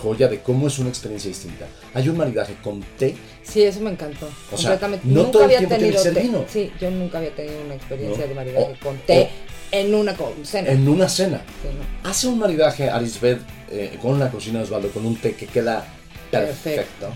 joya 0.02 0.28
de 0.28 0.40
cómo 0.42 0.68
es 0.68 0.80
una 0.80 0.90
experiencia 0.90 1.28
distinta. 1.30 1.66
Hay 1.94 2.10
un 2.10 2.18
maridaje 2.18 2.56
con 2.64 2.82
té 2.98 3.16
Sí, 3.44 3.62
eso 3.64 3.80
me 3.82 3.92
encantó. 3.92 4.28
O 4.52 4.58
sea, 4.58 4.80
no 4.82 4.98
nunca 5.04 5.32
todo 5.32 5.42
el 5.44 5.46
había 5.46 5.58
tiempo 5.60 5.76
tiene 5.76 5.92
que 5.92 5.98
tenido 5.98 6.04
ser 6.04 6.14
té. 6.16 6.22
vino. 6.22 6.46
Sí, 6.48 6.72
yo 6.80 6.90
nunca 6.90 7.18
había 7.20 7.36
tenido 7.36 7.62
una 7.66 7.76
experiencia 7.76 8.24
No. 8.24 8.28
de 8.30 8.34
maridaje 8.36 8.74
O- 8.82 8.84
con 8.84 8.98
té 9.06 9.30
en 9.72 9.94
una 9.94 10.16
co- 10.16 10.34
cena. 10.44 10.70
en 10.70 10.88
una 10.88 11.08
cena. 11.10 11.42
Sí, 11.62 11.68
no. 12.04 12.10
Hace 12.10 12.28
un 12.28 12.40
maridaje 12.40 12.90
Arisbet 12.90 13.40
eh, 13.70 13.98
con 14.02 14.18
la 14.20 14.32
cocina 14.32 14.60
de 14.60 14.66
Osvaldo, 14.66 14.90
con 14.90 15.06
un 15.06 15.16
té 15.18 15.36
que 15.36 15.46
queda 15.48 15.86
perfecto. 16.32 17.10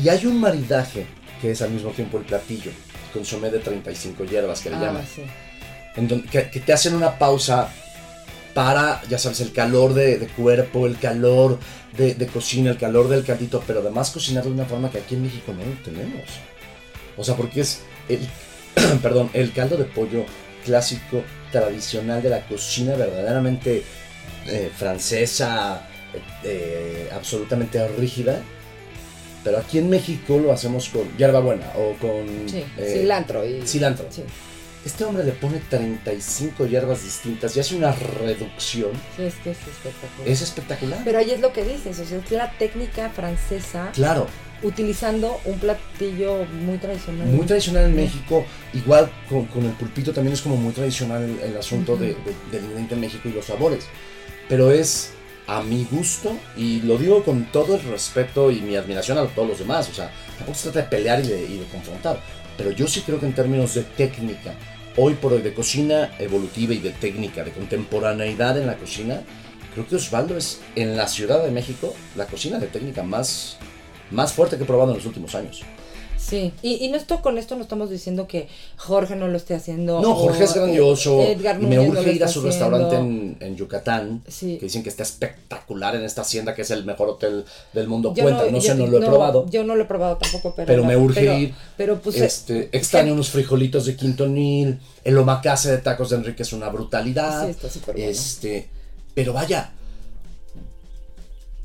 Y 0.00 0.08
hay 0.08 0.26
un 0.26 0.38
maridaje 0.40 1.06
que 1.40 1.50
es 1.52 1.62
al 1.62 1.70
mismo 1.70 1.90
tiempo 1.90 2.18
el 2.18 2.24
platillo, 2.24 2.70
consomé 3.16 3.50
de 3.50 3.58
35 3.58 4.24
hierbas 4.24 4.60
que 4.60 4.70
le 4.70 4.76
Ah, 4.76 4.80
llaman, 4.80 5.04
sí. 5.14 5.22
en 5.96 6.08
donde- 6.08 6.28
que, 6.28 6.50
que 6.50 6.60
te 6.60 6.72
hacen 6.72 6.94
una 6.94 7.18
pausa 7.18 7.68
para, 8.54 9.02
ya 9.08 9.18
sabes, 9.18 9.40
el 9.40 9.52
calor 9.52 9.92
de, 9.94 10.18
de 10.18 10.26
cuerpo, 10.28 10.86
el 10.86 10.98
calor 10.98 11.58
de, 11.96 12.14
de 12.14 12.26
cocina, 12.26 12.70
el 12.70 12.78
calor 12.78 13.08
del 13.08 13.24
caldito, 13.24 13.62
pero 13.66 13.80
además 13.80 14.10
cocinar 14.10 14.44
de 14.44 14.50
una 14.50 14.64
forma 14.64 14.90
que 14.90 14.98
aquí 14.98 15.14
en 15.14 15.22
México 15.24 15.52
no 15.52 15.64
lo 15.64 15.72
tenemos. 15.82 16.22
O 17.16 17.24
sea, 17.24 17.34
porque 17.36 17.60
es 17.62 17.80
el, 18.08 18.20
perdón, 19.02 19.30
el 19.34 19.52
caldo 19.52 19.76
de 19.76 19.84
pollo 19.84 20.24
clásico, 20.64 21.22
tradicional 21.52 22.22
de 22.22 22.28
la 22.30 22.40
cocina 22.46 22.94
verdaderamente 22.96 23.82
eh, 24.46 24.70
francesa, 24.76 25.86
eh, 26.12 26.20
eh, 26.44 27.10
absolutamente 27.14 27.86
rígida. 27.88 28.40
Pero 29.46 29.58
aquí 29.58 29.78
en 29.78 29.88
México 29.88 30.38
lo 30.40 30.50
hacemos 30.52 30.88
con 30.88 31.02
hierbabuena 31.16 31.70
o 31.76 31.92
con 32.00 32.26
Sí, 32.50 32.64
eh, 32.76 32.98
cilantro 33.00 33.46
y... 33.46 33.62
cilantro. 33.64 34.06
Sí, 34.10 34.24
Este 34.84 35.04
hombre 35.04 35.22
le 35.22 35.30
pone 35.32 35.60
35 35.70 36.66
hierbas 36.66 37.04
distintas 37.04 37.56
y 37.56 37.60
hace 37.60 37.76
una 37.76 37.92
reducción. 37.92 38.90
sí, 39.16 39.22
es 39.22 39.34
que 39.36 39.52
es 39.52 39.58
espectacular. 39.58 40.28
Es 40.28 40.42
espectacular. 40.42 41.00
Pero 41.04 41.18
ahí 41.20 41.30
es 41.30 41.40
lo 41.40 41.52
que 41.52 41.62
dices, 41.62 41.96
o 42.00 42.04
sea, 42.04 42.18
es 42.18 42.30
la 42.32 42.50
técnica 42.58 43.08
francesa 43.10 43.90
claro, 43.94 44.26
utilizando 44.64 45.40
un 45.44 45.60
platillo 45.60 46.44
muy 46.46 46.78
tradicional. 46.78 47.28
muy 47.28 47.46
tradicional 47.46 47.84
en 47.84 47.94
México. 47.94 48.44
Igual 48.74 49.08
con, 49.28 49.44
con 49.46 49.64
el 49.64 49.72
pulpito 49.72 50.12
también 50.12 50.34
es 50.34 50.42
como 50.42 50.56
muy 50.56 50.72
tradicional 50.72 51.22
el, 51.22 51.50
el 51.50 51.56
asunto 51.56 51.92
Ujú. 51.92 52.02
de, 52.02 52.08
de- 52.08 52.34
del 52.50 52.62
ingrediente 52.64 52.94
en 52.94 53.00
México 53.00 53.28
y 53.28 53.32
los 53.32 53.44
sabores. 53.44 53.84
Pero 54.48 54.72
es 54.72 55.10
a 55.46 55.62
mi 55.62 55.84
gusto, 55.90 56.36
y 56.56 56.80
lo 56.82 56.98
digo 56.98 57.22
con 57.22 57.44
todo 57.52 57.76
el 57.76 57.82
respeto 57.82 58.50
y 58.50 58.60
mi 58.60 58.76
admiración 58.76 59.18
a 59.18 59.26
todos 59.26 59.48
los 59.48 59.58
demás. 59.58 59.88
O 59.88 59.94
sea, 59.94 60.10
tampoco 60.38 60.58
se 60.58 60.70
trata 60.70 60.82
de 60.82 60.96
pelear 60.96 61.20
y 61.24 61.28
de, 61.28 61.42
y 61.44 61.58
de 61.58 61.64
confrontar. 61.66 62.20
Pero 62.56 62.70
yo 62.70 62.86
sí 62.86 63.02
creo 63.02 63.20
que 63.20 63.26
en 63.26 63.34
términos 63.34 63.74
de 63.74 63.82
técnica, 63.82 64.54
hoy 64.96 65.14
por 65.14 65.32
hoy 65.32 65.42
de 65.42 65.54
cocina 65.54 66.10
evolutiva 66.18 66.74
y 66.74 66.78
de 66.78 66.90
técnica, 66.90 67.44
de 67.44 67.52
contemporaneidad 67.52 68.58
en 68.58 68.66
la 68.66 68.76
cocina, 68.76 69.22
creo 69.74 69.86
que 69.86 69.96
Osvaldo 69.96 70.36
es 70.36 70.60
en 70.74 70.96
la 70.96 71.06
Ciudad 71.06 71.44
de 71.44 71.50
México 71.50 71.94
la 72.16 72.26
cocina 72.26 72.58
de 72.58 72.66
técnica 72.66 73.02
más, 73.02 73.58
más 74.10 74.32
fuerte 74.32 74.56
que 74.56 74.64
he 74.64 74.66
probado 74.66 74.92
en 74.92 74.96
los 74.96 75.06
últimos 75.06 75.34
años. 75.34 75.62
Sí, 76.28 76.52
y, 76.62 76.84
y 76.84 76.88
no 76.88 76.96
esto, 76.96 77.22
con 77.22 77.38
esto 77.38 77.54
no 77.54 77.62
estamos 77.62 77.88
diciendo 77.88 78.26
que 78.26 78.48
Jorge 78.76 79.14
no 79.14 79.28
lo 79.28 79.36
esté 79.36 79.54
haciendo. 79.54 80.00
No, 80.00 80.14
Jorge 80.14 80.44
es 80.44 80.54
grandioso. 80.54 81.20
Edgar 81.22 81.58
me 81.60 81.78
urge 81.78 82.12
ir 82.12 82.24
a 82.24 82.28
su 82.28 82.40
restaurante 82.42 82.96
en, 82.96 83.36
en 83.40 83.56
Yucatán, 83.56 84.22
Sí. 84.26 84.56
que 84.58 84.66
dicen 84.66 84.82
que 84.82 84.88
está 84.88 85.04
espectacular 85.04 85.94
en 85.94 86.02
esta 86.02 86.22
hacienda, 86.22 86.54
que 86.54 86.62
es 86.62 86.70
el 86.72 86.84
mejor 86.84 87.08
hotel 87.10 87.44
del 87.72 87.86
mundo. 87.86 88.12
Yo 88.14 88.24
Cuenta, 88.24 88.50
no, 88.50 88.60
sé, 88.60 88.68
yo- 88.68 88.74
no 88.74 88.86
lo 88.86 88.98
he 88.98 89.06
probado. 89.06 89.46
Yo 89.50 89.62
no 89.64 89.76
lo 89.76 89.82
he 89.82 89.86
probado 89.86 90.16
tampoco, 90.16 90.52
pero. 90.56 90.66
pero 90.66 90.84
me 90.84 90.96
urge 90.96 91.20
pero- 91.20 91.38
ir. 91.38 91.54
Pero 91.76 92.00
pues. 92.00 92.16
este, 92.20 92.70
extraño 92.76 93.12
unos 93.12 93.30
frijolitos 93.30 93.86
de 93.86 93.94
Quintonil. 93.96 94.80
El 95.04 95.18
omakase 95.18 95.70
de 95.70 95.78
tacos 95.78 96.10
de 96.10 96.16
Enrique 96.16 96.42
es 96.42 96.52
una 96.52 96.68
brutalidad. 96.70 97.44
Sí, 97.44 97.50
está 97.50 97.70
súper 97.70 97.94
bueno. 97.94 98.10
Este, 98.10 98.68
pero 99.14 99.32
vaya, 99.32 99.70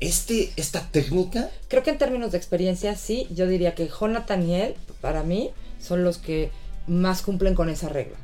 este, 0.02 0.52
esta 0.56 0.86
técnica 0.90 1.50
Creo 1.68 1.82
que 1.82 1.90
en 1.90 1.98
términos 1.98 2.32
de 2.32 2.38
experiencia, 2.38 2.96
sí, 2.96 3.26
yo 3.30 3.46
diría 3.46 3.74
que 3.74 3.88
Jonathan 3.88 4.48
y 4.48 4.54
él, 4.54 4.74
para 5.00 5.22
mí, 5.22 5.50
son 5.80 6.04
los 6.04 6.18
que 6.18 6.50
más 6.86 7.22
cumplen 7.22 7.54
con 7.54 7.68
esa 7.70 7.88
regla. 7.88 8.16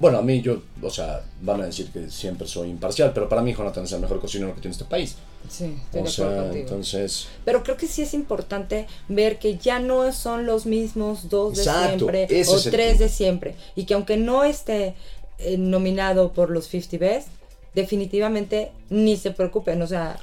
Bueno, 0.00 0.18
a 0.18 0.22
mí 0.22 0.40
yo, 0.40 0.62
o 0.80 0.90
sea, 0.90 1.22
van 1.42 1.60
a 1.60 1.66
decir 1.66 1.90
que 1.90 2.08
siempre 2.08 2.46
soy 2.46 2.70
imparcial, 2.70 3.10
pero 3.12 3.28
para 3.28 3.42
mí 3.42 3.52
Jonathan 3.52 3.84
es 3.84 3.92
el 3.92 4.00
mejor 4.00 4.20
cocinero 4.20 4.54
que 4.54 4.60
tiene 4.60 4.72
este 4.72 4.84
país. 4.84 5.16
Sí, 5.48 5.76
estoy 5.86 6.00
O 6.00 6.04
de 6.04 6.10
sea, 6.10 6.36
contigo. 6.36 6.54
entonces, 6.54 7.28
Pero 7.44 7.64
creo 7.64 7.76
que 7.76 7.88
sí 7.88 8.02
es 8.02 8.14
importante 8.14 8.86
ver 9.08 9.40
que 9.40 9.56
ya 9.58 9.80
no 9.80 10.12
son 10.12 10.46
los 10.46 10.66
mismos 10.66 11.28
dos 11.28 11.56
de 11.56 11.64
siempre 11.64 12.28
o 12.46 12.56
el 12.56 12.70
tres 12.70 12.98
de 13.00 13.08
siempre. 13.08 13.56
Y 13.74 13.86
que 13.86 13.94
aunque 13.94 14.16
no 14.16 14.44
esté 14.44 14.94
eh, 15.38 15.58
nominado 15.58 16.32
por 16.32 16.50
los 16.50 16.66
50 16.68 16.98
Best, 16.98 17.28
definitivamente 17.74 18.70
ni 18.90 19.16
se 19.16 19.32
preocupen. 19.32 19.82
O 19.82 19.86
sea, 19.88 20.18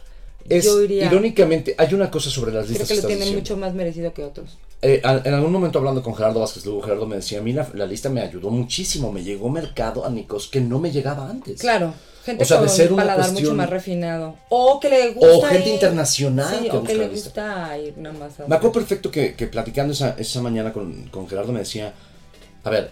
es 0.49 0.65
yo 0.65 0.81
iría. 0.83 1.05
irónicamente, 1.07 1.75
hay 1.77 1.93
una 1.93 2.09
cosa 2.11 2.29
sobre 2.29 2.51
las 2.53 2.65
Creo 2.65 2.77
listas 2.79 2.87
que 2.89 2.95
que 2.95 3.01
lo 3.01 3.07
tienen 3.07 3.23
diciendo. 3.27 3.41
mucho 3.41 3.57
más 3.57 3.73
merecido 3.73 4.13
que 4.13 4.23
otros. 4.23 4.57
Eh, 4.81 5.01
a- 5.03 5.21
en 5.23 5.33
algún 5.33 5.51
momento 5.51 5.79
hablando 5.79 6.03
con 6.03 6.13
Gerardo 6.15 6.39
Vázquez, 6.41 6.65
luego 6.65 6.81
Gerardo 6.81 7.07
me 7.07 7.15
decía, 7.15 7.39
a 7.39 7.41
mí 7.41 7.53
la, 7.53 7.67
la 7.73 7.85
lista 7.85 8.09
me 8.09 8.21
ayudó 8.21 8.49
muchísimo, 8.51 9.11
me 9.11 9.23
llegó 9.23 9.49
mercado 9.49 10.05
a 10.05 10.09
Nicos 10.09 10.47
que 10.47 10.61
no 10.61 10.79
me 10.79 10.91
llegaba 10.91 11.27
antes. 11.29 11.59
Claro, 11.59 11.93
gente 12.23 12.43
O 12.43 12.45
sea, 12.47 12.57
de 12.61 12.67
con 12.67 12.75
ser 12.75 12.91
un 12.91 12.97
paladar 12.97 13.31
mucho 13.31 13.55
más 13.55 13.69
refinado. 13.69 14.35
O 14.49 14.79
que 14.79 14.89
le 14.89 15.13
gusta. 15.13 15.27
O 15.37 15.41
gente 15.43 15.69
ir- 15.69 15.73
internacional 15.73 16.57
Sí, 16.61 16.69
que 16.69 16.77
o 16.77 16.83
que 16.83 16.93
le 16.95 17.07
gusta 17.07 17.77
ir 17.79 17.97
nada 17.97 18.17
más 18.17 18.39
a. 18.39 18.47
Me 18.47 18.55
acuerdo 18.55 18.73
perfecto 18.73 19.09
que, 19.09 19.33
que 19.33 19.47
platicando 19.47 19.93
esa, 19.93 20.15
esa 20.19 20.41
mañana 20.41 20.71
con, 20.71 21.07
con 21.09 21.27
Gerardo 21.27 21.51
me 21.53 21.59
decía, 21.59 21.93
a 22.63 22.69
ver, 22.69 22.91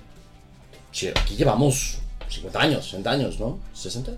aquí 1.16 1.36
llevamos 1.36 1.98
50 2.30 2.60
años, 2.60 2.86
60 2.86 3.12
años, 3.12 3.40
¿no? 3.40 3.60
¿60? 3.76 4.06
¿50? 4.16 4.18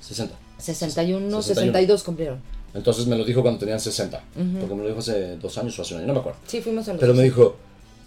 60. 0.00 0.34
61, 0.62 1.20
61. 1.20 1.42
62 1.42 2.02
cumplieron. 2.02 2.38
Entonces 2.74 3.06
me 3.06 3.16
lo 3.16 3.24
dijo 3.24 3.42
cuando 3.42 3.60
tenían 3.60 3.80
60, 3.80 4.16
Ujú. 4.36 4.58
porque 4.60 4.74
me 4.74 4.82
lo 4.82 4.88
dijo 4.88 5.00
hace 5.00 5.36
dos 5.36 5.58
años 5.58 5.78
o 5.78 5.82
hace 5.82 5.94
un 5.94 5.98
año, 6.00 6.06
no 6.08 6.14
me 6.14 6.20
acuerdo. 6.20 6.38
Sí, 6.46 6.60
fuimos 6.62 6.88
a 6.88 6.92
los 6.92 7.00
Pero 7.00 7.12
me 7.12 7.18
dos. 7.18 7.24
dijo, 7.24 7.56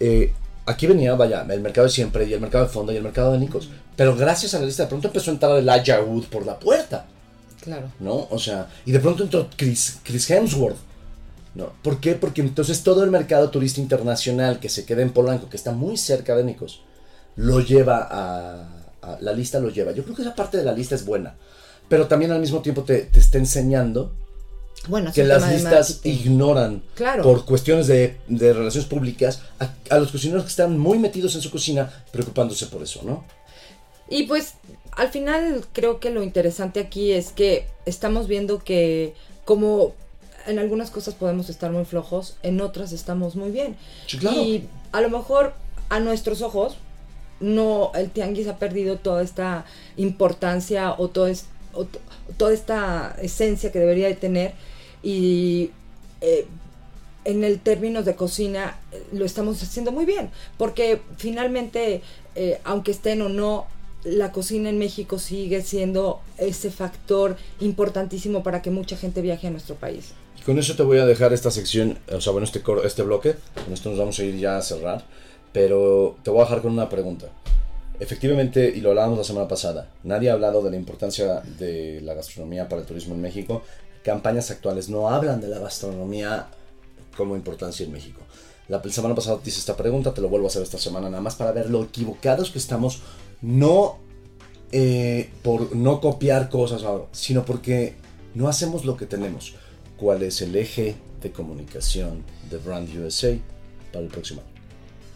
eh, 0.00 0.32
aquí 0.66 0.86
venía, 0.88 1.14
vaya, 1.14 1.46
el 1.48 1.60
mercado 1.60 1.86
de 1.86 1.92
siempre, 1.92 2.24
y 2.26 2.32
el 2.32 2.40
mercado 2.40 2.64
de 2.64 2.70
fondo, 2.70 2.92
y 2.92 2.96
el 2.96 3.02
mercado 3.04 3.32
de 3.32 3.38
Nicos. 3.38 3.68
Pero 3.94 4.16
gracias 4.16 4.54
a 4.54 4.58
la 4.58 4.66
lista, 4.66 4.82
de 4.84 4.88
pronto 4.88 5.06
empezó 5.08 5.30
a 5.30 5.34
entrar 5.34 5.56
el 5.56 5.68
Elijah 5.68 6.00
Wood 6.02 6.24
por 6.24 6.44
la 6.44 6.58
puerta, 6.58 7.06
Claro. 7.62 7.90
¿no? 8.00 8.26
O 8.30 8.38
sea, 8.38 8.68
y 8.84 8.92
de 8.92 9.00
pronto 9.00 9.22
entró 9.24 9.48
Chris, 9.56 9.98
Chris 10.02 10.28
Hemsworth. 10.30 10.76
¿no? 11.54 11.72
¿Por 11.82 12.00
qué? 12.00 12.14
Porque 12.14 12.42
entonces 12.42 12.82
todo 12.82 13.02
el 13.02 13.10
mercado 13.10 13.48
turista 13.48 13.80
internacional 13.80 14.60
que 14.60 14.68
se 14.68 14.84
queda 14.84 15.00
en 15.02 15.10
Polanco, 15.10 15.48
que 15.48 15.56
está 15.56 15.72
muy 15.72 15.96
cerca 15.96 16.36
de 16.36 16.44
Nicos, 16.44 16.82
lo 17.36 17.60
lleva 17.60 18.06
a, 18.10 18.68
a- 19.00 19.18
La 19.20 19.32
lista 19.32 19.58
lo 19.58 19.70
lleva. 19.70 19.92
Yo 19.92 20.02
creo 20.04 20.14
que 20.16 20.22
esa 20.22 20.34
parte 20.34 20.58
de 20.58 20.64
la 20.64 20.72
lista 20.72 20.94
es 20.94 21.06
buena. 21.06 21.34
Pero 21.88 22.06
también 22.08 22.32
al 22.32 22.40
mismo 22.40 22.60
tiempo 22.60 22.82
te, 22.82 23.02
te 23.02 23.18
está 23.20 23.38
enseñando 23.38 24.12
Bueno, 24.88 25.12
que 25.12 25.24
las 25.24 25.48
listas 25.52 26.00
ignoran 26.04 26.82
Claro. 26.94 27.22
por 27.22 27.44
cuestiones 27.44 27.86
de, 27.86 28.16
de 28.28 28.52
relaciones 28.52 28.88
públicas 28.88 29.42
a, 29.60 29.70
a 29.94 29.98
los 29.98 30.10
cocineros 30.10 30.42
que 30.44 30.50
están 30.50 30.78
muy 30.78 30.98
metidos 30.98 31.34
en 31.34 31.42
su 31.42 31.50
cocina 31.50 31.90
preocupándose 32.12 32.66
por 32.66 32.82
eso, 32.82 33.00
¿no? 33.04 33.24
Y 34.08 34.24
pues 34.24 34.54
al 34.92 35.08
final 35.10 35.64
creo 35.72 35.98
que 36.00 36.10
lo 36.10 36.22
interesante 36.22 36.80
aquí 36.80 37.12
es 37.12 37.30
que 37.32 37.66
estamos 37.86 38.26
viendo 38.28 38.58
que 38.60 39.14
como 39.44 39.94
en 40.46 40.58
algunas 40.60 40.90
cosas 40.90 41.14
podemos 41.14 41.48
estar 41.50 41.72
muy 41.72 41.84
flojos, 41.84 42.36
en 42.44 42.60
otras 42.60 42.92
estamos 42.92 43.34
muy 43.34 43.50
bien. 43.50 43.76
Sí, 44.06 44.18
claro. 44.18 44.36
Y 44.40 44.68
a 44.92 45.00
lo 45.00 45.10
mejor 45.10 45.54
a 45.88 45.98
nuestros 45.98 46.40
ojos 46.40 46.76
no 47.40 47.90
el 47.94 48.10
tianguis 48.10 48.46
ha 48.48 48.56
perdido 48.58 48.96
toda 48.96 49.22
esta 49.22 49.64
importancia 49.96 50.92
o, 50.96 51.08
todo 51.08 51.26
es- 51.26 51.46
toda 52.36 52.52
esta 52.52 53.16
esencia 53.20 53.72
que 53.72 53.78
debería 53.78 54.08
de 54.08 54.14
tener 54.14 54.54
y 55.02 55.70
eh, 56.20 56.46
en 57.24 57.44
el 57.44 57.60
términos 57.60 58.04
de 58.04 58.14
cocina 58.14 58.78
eh, 58.92 59.02
lo 59.12 59.24
estamos 59.24 59.62
haciendo 59.62 59.92
muy 59.92 60.04
bien 60.04 60.30
porque 60.56 61.00
finalmente 61.16 62.02
eh, 62.34 62.60
aunque 62.64 62.92
estén 62.92 63.22
o 63.22 63.28
no 63.28 63.66
la 64.04 64.30
cocina 64.30 64.70
en 64.70 64.78
México 64.78 65.18
sigue 65.18 65.62
siendo 65.62 66.20
ese 66.38 66.70
factor 66.70 67.36
importantísimo 67.60 68.42
para 68.42 68.62
que 68.62 68.70
mucha 68.70 68.96
gente 68.96 69.20
viaje 69.20 69.48
a 69.48 69.50
nuestro 69.50 69.74
país. 69.74 70.12
Y 70.38 70.42
con 70.42 70.58
eso 70.58 70.76
te 70.76 70.84
voy 70.84 70.98
a 70.98 71.06
dejar 71.06 71.32
esta 71.32 71.50
sección, 71.50 71.98
o 72.12 72.20
sea, 72.20 72.32
bueno, 72.32 72.44
este, 72.44 72.62
este 72.84 73.02
bloque. 73.02 73.34
Con 73.64 73.74
esto 73.74 73.90
nos 73.90 73.98
vamos 73.98 74.18
a 74.20 74.24
ir 74.24 74.36
ya 74.36 74.58
a 74.58 74.62
cerrar. 74.62 75.04
Pero 75.52 76.16
te 76.22 76.30
voy 76.30 76.40
a 76.40 76.44
dejar 76.44 76.62
con 76.62 76.72
una 76.72 76.88
pregunta. 76.88 77.26
Efectivamente, 77.98 78.72
y 78.74 78.80
lo 78.80 78.90
hablábamos 78.90 79.18
la 79.18 79.24
semana 79.24 79.48
pasada, 79.48 79.90
nadie 80.04 80.28
ha 80.28 80.34
hablado 80.34 80.62
de 80.62 80.70
la 80.70 80.76
importancia 80.76 81.40
de 81.58 82.00
la 82.02 82.14
gastronomía 82.14 82.68
para 82.68 82.82
el 82.82 82.86
turismo 82.86 83.14
en 83.14 83.22
México. 83.22 83.62
Campañas 84.04 84.50
actuales 84.50 84.88
no 84.88 85.08
hablan 85.08 85.40
de 85.40 85.48
la 85.48 85.58
gastronomía 85.58 86.48
como 87.16 87.36
importancia 87.36 87.86
en 87.86 87.92
México. 87.92 88.20
La 88.68 88.82
semana 88.82 89.14
pasada 89.14 89.38
te 89.38 89.48
hice 89.48 89.60
esta 89.60 89.76
pregunta, 89.76 90.12
te 90.12 90.20
lo 90.20 90.28
vuelvo 90.28 90.46
a 90.46 90.50
hacer 90.50 90.62
esta 90.62 90.78
semana, 90.78 91.08
nada 91.08 91.22
más 91.22 91.36
para 91.36 91.52
ver 91.52 91.70
lo 91.70 91.84
equivocados 91.84 92.50
que 92.50 92.58
estamos, 92.58 93.00
no 93.40 93.98
eh, 94.72 95.30
por 95.42 95.74
no 95.74 96.00
copiar 96.00 96.50
cosas, 96.50 96.82
sino 97.12 97.44
porque 97.44 97.94
no 98.34 98.48
hacemos 98.48 98.84
lo 98.84 98.96
que 98.96 99.06
tenemos. 99.06 99.54
¿Cuál 99.96 100.22
es 100.22 100.42
el 100.42 100.54
eje 100.56 100.96
de 101.22 101.32
comunicación 101.32 102.24
de 102.50 102.58
Brand 102.58 102.88
USA 102.98 103.38
para 103.92 104.04
el 104.04 104.10
próximo 104.10 104.42
año? 104.42 104.50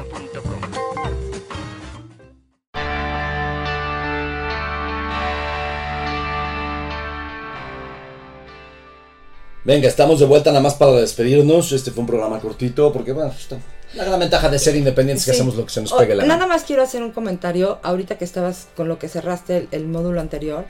Venga, 9.64 9.88
estamos 9.88 10.20
de 10.20 10.26
vuelta 10.26 10.50
nada 10.50 10.64
más 10.64 10.74
para 10.76 10.94
despedirnos. 10.94 11.72
Este 11.72 11.92
fue 11.92 12.02
un 12.02 12.08
programa 12.08 12.40
cortito 12.40 12.92
porque, 12.92 13.12
bueno, 13.12 13.32
está- 13.32 13.60
La 13.94 14.06
gran 14.06 14.20
ventaja 14.20 14.50
de 14.50 14.58
ser 14.58 14.76
independientes 14.76 15.24
es 15.24 15.26
que 15.26 15.32
hacemos 15.32 15.56
lo 15.56 15.66
que 15.66 15.72
se 15.72 15.82
nos 15.82 15.92
pegue 15.94 16.16
la 16.16 16.24
Nada 16.24 16.40
gana. 16.42 16.54
más 16.54 16.64
quiero 16.64 16.82
hacer 16.82 17.04
un 17.04 17.12
comentario, 17.12 17.80
ahorita 17.84 18.18
que 18.18 18.24
estabas 18.26 18.68
con 18.78 18.88
lo 18.88 18.98
que 18.98 19.10
cerraste 19.10 19.58
el, 19.58 19.68
el 19.72 19.88
módulo 19.88 20.22
anterior. 20.22 20.66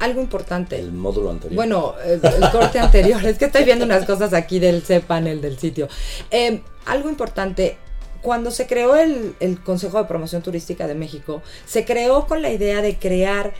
Algo 0.00 0.20
importante. 0.20 0.78
El 0.78 0.92
módulo 0.92 1.30
anterior. 1.30 1.56
Bueno, 1.56 1.94
el 2.04 2.20
corte 2.52 2.78
anterior. 2.78 3.24
Es 3.24 3.38
que 3.38 3.46
estoy 3.46 3.64
viendo 3.64 3.84
unas 3.84 4.04
cosas 4.04 4.32
aquí 4.32 4.58
del 4.60 4.82
C-Panel 4.82 5.40
del 5.40 5.58
sitio. 5.58 5.88
Eh, 6.30 6.62
algo 6.86 7.08
importante. 7.08 7.76
Cuando 8.22 8.50
se 8.50 8.66
creó 8.66 8.96
el, 8.96 9.34
el 9.40 9.60
Consejo 9.62 9.98
de 9.98 10.04
Promoción 10.04 10.42
Turística 10.42 10.86
de 10.86 10.94
México, 10.94 11.42
se 11.66 11.84
creó 11.84 12.26
con 12.26 12.42
la 12.42 12.50
idea 12.50 12.80
de 12.82 12.96
crear 12.96 13.54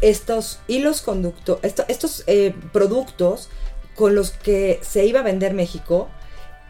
estos 0.00 0.60
hilos 0.66 1.02
conductos, 1.02 1.58
estos 1.62 2.24
eh, 2.26 2.54
productos 2.72 3.48
con 3.94 4.14
los 4.14 4.30
que 4.30 4.80
se 4.82 5.04
iba 5.06 5.20
a 5.20 5.22
vender 5.22 5.52
México. 5.54 6.08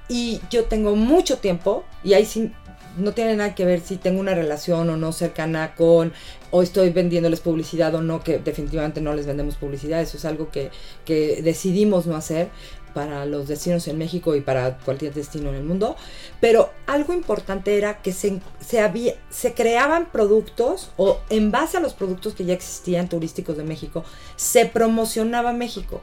Y 0.08 0.40
yo 0.50 0.64
tengo 0.64 0.96
mucho 0.96 1.38
tiempo, 1.38 1.84
y 2.02 2.14
ahí 2.14 2.24
sí 2.24 2.52
no 2.96 3.12
tiene 3.12 3.36
nada 3.36 3.54
que 3.54 3.64
ver 3.64 3.80
si 3.80 3.96
tengo 3.96 4.20
una 4.20 4.34
relación 4.34 4.88
o 4.90 4.96
no 4.96 5.12
cercana 5.12 5.74
con, 5.74 6.12
o 6.50 6.62
estoy 6.62 6.90
vendiéndoles 6.90 7.40
publicidad 7.40 7.94
o 7.94 8.02
no, 8.02 8.22
que 8.22 8.38
definitivamente 8.38 9.00
no 9.00 9.14
les 9.14 9.26
vendemos 9.26 9.56
publicidad, 9.56 10.00
eso 10.00 10.16
es 10.16 10.24
algo 10.24 10.50
que, 10.50 10.70
que 11.04 11.42
decidimos 11.42 12.06
no 12.06 12.16
hacer 12.16 12.48
para 12.94 13.26
los 13.26 13.46
destinos 13.46 13.86
en 13.86 13.98
México 13.98 14.34
y 14.34 14.40
para 14.40 14.78
cualquier 14.78 15.14
destino 15.14 15.50
en 15.50 15.56
el 15.56 15.62
mundo. 15.62 15.94
Pero 16.40 16.72
algo 16.86 17.12
importante 17.12 17.76
era 17.76 18.02
que 18.02 18.12
se, 18.12 18.40
se, 18.60 18.80
había, 18.80 19.14
se 19.30 19.54
creaban 19.54 20.10
productos 20.10 20.90
o 20.96 21.20
en 21.30 21.50
base 21.50 21.76
a 21.76 21.80
los 21.80 21.94
productos 21.94 22.34
que 22.34 22.44
ya 22.44 22.54
existían 22.54 23.08
turísticos 23.08 23.56
de 23.56 23.64
México, 23.64 24.04
se 24.36 24.66
promocionaba 24.66 25.52
México 25.52 26.00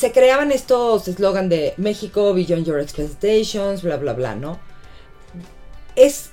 se 0.00 0.12
creaban 0.12 0.50
estos 0.50 1.08
eslogan 1.08 1.50
de 1.50 1.74
México 1.76 2.32
Beyond 2.32 2.64
Your 2.64 2.80
Expectations, 2.80 3.82
bla, 3.82 3.98
bla, 3.98 4.14
bla, 4.14 4.34
¿no? 4.34 4.58
Es, 5.94 6.30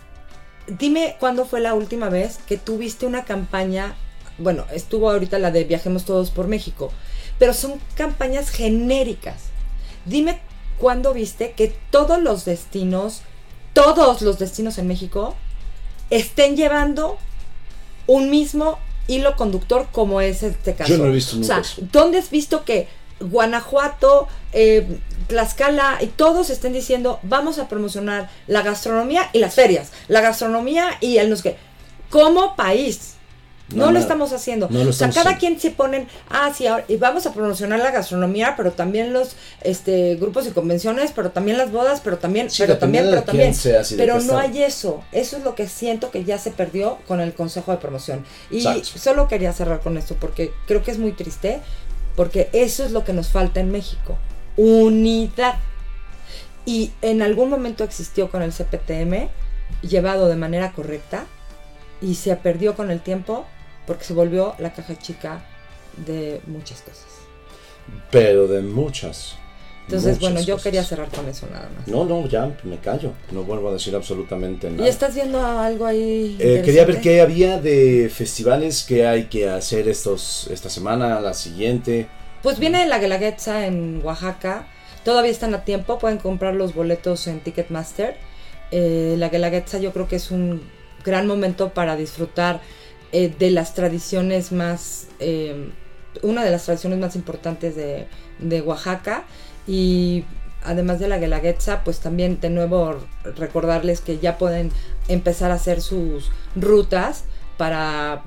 dime 0.67 1.17
cuándo 1.19 1.45
fue 1.45 1.59
la 1.59 1.73
última 1.73 2.07
vez 2.07 2.39
que 2.47 2.55
tuviste 2.55 3.05
una 3.05 3.25
campaña, 3.25 3.97
bueno, 4.37 4.65
estuvo 4.71 5.11
ahorita 5.11 5.37
la 5.37 5.51
de 5.51 5.65
Viajemos 5.65 6.05
Todos 6.05 6.31
por 6.31 6.47
México, 6.47 6.93
pero 7.39 7.53
son 7.53 7.81
campañas 7.95 8.51
genéricas. 8.51 9.47
Dime 10.05 10.39
cuándo 10.79 11.13
viste 11.13 11.51
que 11.51 11.75
todos 11.91 12.21
los 12.21 12.45
destinos, 12.45 13.23
todos 13.73 14.21
los 14.21 14.39
destinos 14.39 14.77
en 14.77 14.87
México, 14.87 15.35
estén 16.09 16.55
llevando 16.55 17.17
un 18.05 18.29
mismo 18.29 18.79
hilo 19.07 19.35
conductor 19.35 19.89
como 19.91 20.21
es 20.21 20.41
este 20.41 20.73
caso. 20.73 20.89
Yo 20.89 20.99
no 20.99 21.07
he 21.07 21.11
visto 21.11 21.35
O 21.35 21.39
nunca 21.39 21.47
sea, 21.47 21.59
eso. 21.59 21.81
¿dónde 21.91 22.19
has 22.19 22.29
visto 22.29 22.63
que 22.63 22.87
Guanajuato, 23.19 24.27
eh, 24.53 24.99
Tlaxcala 25.27 25.97
y 26.01 26.07
todos 26.07 26.49
estén 26.49 26.73
diciendo 26.73 27.19
vamos 27.23 27.59
a 27.59 27.67
promocionar 27.67 28.29
la 28.47 28.61
gastronomía 28.61 29.29
y 29.33 29.39
las 29.39 29.55
ferias, 29.55 29.91
la 30.07 30.21
gastronomía 30.21 30.91
y 31.01 31.17
el 31.17 31.29
no 31.29 31.35
sé? 31.35 31.57
Como 32.09 32.55
país. 32.55 33.13
No, 33.75 33.87
No, 33.87 33.91
lo 33.91 33.99
estamos 33.99 34.31
haciendo. 34.31 34.69
No 34.69 34.81
lo 34.81 34.91
o 34.91 34.93
sea, 34.93 35.07
estamos 35.09 35.15
cada 35.15 35.35
haciendo. 35.35 35.59
quien 35.59 35.59
se 35.59 35.75
ponen, 35.75 36.07
ah, 36.29 36.53
sí, 36.55 36.65
ahora- 36.67 36.85
y 36.87 36.95
vamos 36.95 37.25
a 37.25 37.33
promocionar 37.33 37.79
la 37.79 37.91
gastronomía, 37.91 38.53
pero 38.55 38.71
también 38.71 39.11
los 39.11 39.35
este, 39.59 40.15
grupos 40.15 40.47
y 40.47 40.51
convenciones, 40.51 41.11
pero 41.13 41.31
también 41.31 41.57
las 41.57 41.69
bodas, 41.73 41.99
pero 42.01 42.17
también, 42.17 42.49
Sí, 42.49 42.63
pero 42.63 42.77
también, 42.77 43.07
pero 43.09 43.23
también. 43.23 43.53
pero 43.97 44.21
no 44.21 44.37
hay 44.37 44.63
eso. 44.63 45.03
Eso 45.11 45.35
es 45.35 45.43
lo 45.43 45.53
que 45.53 45.67
siento 45.67 46.11
que 46.11 46.23
ya 46.23 46.37
se 46.37 46.51
perdió 46.51 46.97
con 47.09 47.19
el 47.19 47.33
Consejo 47.33 47.71
de 47.73 47.77
Promoción. 47.79 48.23
Y 48.49 48.59
Exacto. 48.59 48.99
solo 48.99 49.27
quería 49.27 49.51
cerrar 49.51 49.81
con 49.81 49.97
esto 49.97 50.15
porque 50.17 50.53
creo 50.65 50.81
que 50.81 50.91
es 50.91 50.97
muy 50.97 51.11
triste, 51.11 51.59
porque 52.17 52.49
eso 52.51 52.83
es 52.83 52.91
lo 52.91 53.05
que 53.05 53.13
nos 53.13 53.29
falta 53.29 53.59
en 53.59 53.71
México. 53.71 54.17
Unidad. 54.57 55.59
Y 56.65 56.91
en 57.03 57.21
algún 57.21 57.49
momento 57.49 57.83
existió 57.83 58.29
con 58.31 58.41
el 58.41 58.51
CPTM, 58.51 59.29
llevado 59.87 60.27
de 60.27 60.35
manera 60.35 60.73
correcta, 60.73 61.27
y 62.01 62.15
se 62.15 62.35
perdió 62.35 62.75
con 62.75 62.89
el 62.89 63.01
tiempo 63.01 63.45
porque 63.85 64.03
se 64.03 64.13
volvió 64.13 64.55
la 64.57 64.73
caja 64.73 64.97
chica 64.97 65.45
de 66.05 66.41
muchas 66.47 66.81
cosas. 66.81 67.05
Pero 68.09 68.47
de 68.47 68.61
muchas. 68.63 69.35
Entonces, 69.87 70.15
muchas 70.15 70.19
bueno, 70.19 70.41
yo 70.41 70.55
cosas. 70.55 70.63
quería 70.65 70.83
cerrar 70.83 71.07
con 71.07 71.27
eso 71.29 71.47
nada 71.49 71.69
más. 71.75 71.87
No, 71.87 72.03
no, 72.03 72.27
ya 72.27 72.51
me 72.63 72.77
callo. 72.77 73.13
No 73.31 73.43
vuelvo 73.43 73.69
a 73.69 73.73
decir 73.73 73.95
absolutamente 73.95 74.69
nada. 74.69 74.85
¿Y 74.85 74.89
estás 74.89 75.15
viendo 75.15 75.41
algo 75.41 75.85
ahí? 75.85 76.35
Eh, 76.39 76.61
quería 76.63 76.83
ver 76.85 76.99
qué 76.99 77.21
había 77.21 77.59
de 77.61 78.11
festivales 78.13 78.83
que 78.83 79.07
hay 79.07 79.25
que 79.25 79.49
hacer 79.49 79.87
estos 79.87 80.49
esta 80.51 80.69
semana, 80.69 81.21
la 81.21 81.33
siguiente. 81.33 82.07
Pues 82.43 82.59
viene 82.59 82.85
la 82.85 82.99
Guelaguetza 82.99 83.65
en 83.65 84.01
Oaxaca. 84.03 84.67
Todavía 85.05 85.31
están 85.31 85.55
a 85.55 85.63
tiempo, 85.63 85.99
pueden 85.99 86.17
comprar 86.17 86.53
los 86.53 86.73
boletos 86.75 87.27
en 87.27 87.39
Ticketmaster. 87.39 88.17
Eh, 88.71 89.15
la 89.17 89.29
Guelaguetza 89.29 89.77
yo 89.79 89.93
creo 89.93 90.09
que 90.09 90.17
es 90.17 90.31
un 90.31 90.61
gran 91.05 91.27
momento 91.27 91.69
para 91.69 91.95
disfrutar 91.95 92.59
eh, 93.13 93.33
de 93.39 93.51
las 93.51 93.73
tradiciones 93.73 94.51
más, 94.51 95.07
eh, 95.21 95.69
una 96.23 96.43
de 96.43 96.51
las 96.51 96.65
tradiciones 96.65 96.99
más 96.99 97.15
importantes 97.15 97.77
de, 97.77 98.07
de 98.39 98.61
Oaxaca. 98.61 99.23
Y 99.67 100.23
además 100.63 100.99
de 100.99 101.07
la 101.07 101.17
Guelaguetza, 101.17 101.83
pues 101.83 101.99
también 101.99 102.39
de 102.39 102.49
nuevo 102.49 102.95
recordarles 103.35 104.01
que 104.01 104.17
ya 104.19 104.37
pueden 104.37 104.71
empezar 105.07 105.51
a 105.51 105.55
hacer 105.55 105.81
sus 105.81 106.31
rutas 106.55 107.23
para 107.57 108.23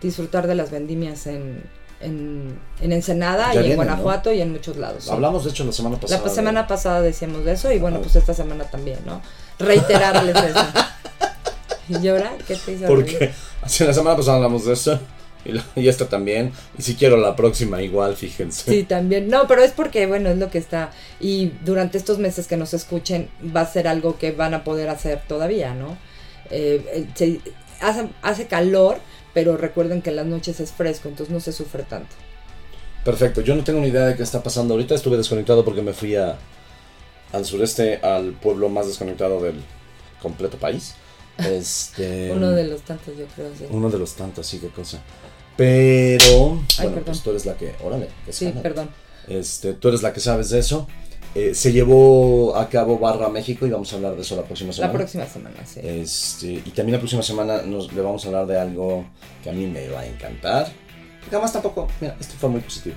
disfrutar 0.00 0.46
de 0.46 0.54
las 0.54 0.70
vendimias 0.70 1.26
en, 1.26 1.64
en, 2.00 2.58
en 2.80 2.92
Ensenada 2.92 3.52
Ya 3.54 3.62
y 3.62 3.70
en 3.70 3.76
Guanajuato 3.76 4.32
y 4.32 4.40
en 4.40 4.52
muchos 4.52 4.76
lados. 4.76 5.10
Hablamos 5.10 5.44
de 5.44 5.50
hecho 5.50 5.64
la 5.64 5.72
semana 5.72 5.98
pasada. 5.98 6.22
La 6.24 6.30
semana 6.30 6.66
pasada 6.66 7.00
decíamos 7.00 7.44
de 7.44 7.52
eso 7.52 7.72
y 7.72 7.78
bueno, 7.78 7.98
Ah. 7.98 8.02
pues 8.02 8.16
esta 8.16 8.34
semana 8.34 8.64
también, 8.64 8.98
¿no? 9.06 9.20
Reiterarles 9.58 10.36
eso. 10.36 10.60
¿Y 11.88 12.08
ahora 12.08 12.32
qué 12.46 12.56
te 12.56 12.72
hizo? 12.72 12.86
Porque 12.86 13.32
la 13.62 13.68
semana 13.92 14.16
pasada 14.16 14.36
hablamos 14.36 14.64
de 14.66 14.72
eso. 14.72 14.98
Y, 15.48 15.52
la- 15.52 15.64
y 15.76 15.88
esta 15.88 16.08
también. 16.08 16.52
Y 16.78 16.82
si 16.82 16.94
quiero 16.94 17.16
la 17.16 17.36
próxima 17.36 17.80
igual, 17.82 18.16
fíjense. 18.16 18.70
Sí, 18.70 18.82
también. 18.84 19.28
No, 19.28 19.46
pero 19.46 19.62
es 19.62 19.72
porque, 19.72 20.06
bueno, 20.06 20.28
es 20.30 20.38
lo 20.38 20.50
que 20.50 20.58
está. 20.58 20.90
Y 21.20 21.52
durante 21.64 21.98
estos 21.98 22.18
meses 22.18 22.46
que 22.46 22.56
nos 22.56 22.74
escuchen, 22.74 23.28
va 23.54 23.60
a 23.62 23.66
ser 23.72 23.88
algo 23.88 24.18
que 24.18 24.32
van 24.32 24.54
a 24.54 24.64
poder 24.64 24.88
hacer 24.88 25.20
todavía, 25.28 25.74
¿no? 25.74 25.96
Eh, 26.50 26.84
eh, 26.92 27.06
se- 27.14 27.40
hace, 27.80 28.08
hace 28.22 28.46
calor, 28.46 28.98
pero 29.34 29.56
recuerden 29.56 30.02
que 30.02 30.10
en 30.10 30.16
las 30.16 30.26
noches 30.26 30.60
es 30.60 30.72
fresco, 30.72 31.08
entonces 31.08 31.32
no 31.32 31.40
se 31.40 31.52
sufre 31.52 31.82
tanto. 31.82 32.14
Perfecto, 33.04 33.40
yo 33.40 33.54
no 33.54 33.62
tengo 33.62 33.80
ni 33.80 33.88
idea 33.88 34.06
de 34.06 34.16
qué 34.16 34.22
está 34.22 34.42
pasando 34.42 34.74
ahorita. 34.74 34.94
Estuve 34.94 35.16
desconectado 35.16 35.64
porque 35.64 35.82
me 35.82 35.92
fui 35.92 36.16
a, 36.16 36.36
al 37.32 37.44
sureste, 37.44 37.98
al 37.98 38.32
pueblo 38.32 38.68
más 38.68 38.86
desconectado 38.86 39.40
del 39.42 39.56
completo 40.20 40.56
país. 40.58 40.94
Este, 41.38 42.32
Uno 42.32 42.50
de 42.52 42.64
los 42.64 42.80
tantos, 42.80 43.14
yo 43.14 43.26
creo, 43.34 43.50
sí. 43.58 43.66
Uno 43.68 43.90
de 43.90 43.98
los 43.98 44.14
tantos, 44.14 44.46
sí, 44.46 44.58
qué 44.58 44.68
cosa. 44.68 45.02
Pero, 45.56 46.62
Ay, 46.78 46.88
bueno, 46.88 47.02
pues 47.04 47.20
tú 47.22 47.30
eres 47.30 47.46
la 47.46 47.56
que, 47.56 47.74
órale, 47.82 48.08
qué 48.24 48.32
Sí, 48.32 48.46
sana. 48.48 48.62
perdón. 48.62 48.90
Este, 49.28 49.72
tú 49.74 49.88
eres 49.88 50.02
la 50.02 50.12
que 50.12 50.20
sabes 50.20 50.50
de 50.50 50.58
eso. 50.58 50.86
Eh, 51.34 51.54
se 51.54 51.72
llevó 51.72 52.56
a 52.56 52.68
cabo 52.68 52.98
Barra 52.98 53.28
México 53.28 53.66
y 53.66 53.70
vamos 53.70 53.92
a 53.92 53.96
hablar 53.96 54.14
de 54.16 54.22
eso 54.22 54.36
la 54.36 54.42
próxima 54.44 54.72
semana. 54.72 54.92
La 54.92 54.98
próxima 54.98 55.26
semana, 55.26 55.56
sí. 55.66 55.80
Este, 55.82 56.46
y 56.52 56.70
también 56.70 56.92
la 56.92 56.98
próxima 56.98 57.22
semana 57.22 57.62
nos, 57.62 57.92
le 57.92 58.00
vamos 58.00 58.24
a 58.24 58.28
hablar 58.28 58.46
de 58.46 58.58
algo 58.58 59.04
que 59.42 59.50
a 59.50 59.52
mí 59.52 59.66
me 59.66 59.88
va 59.88 60.00
a 60.00 60.06
encantar. 60.06 60.68
Porque 61.20 61.36
además 61.36 61.52
tampoco, 61.52 61.88
mira, 62.00 62.16
este 62.20 62.34
fue 62.36 62.48
muy 62.48 62.60
positivo, 62.60 62.94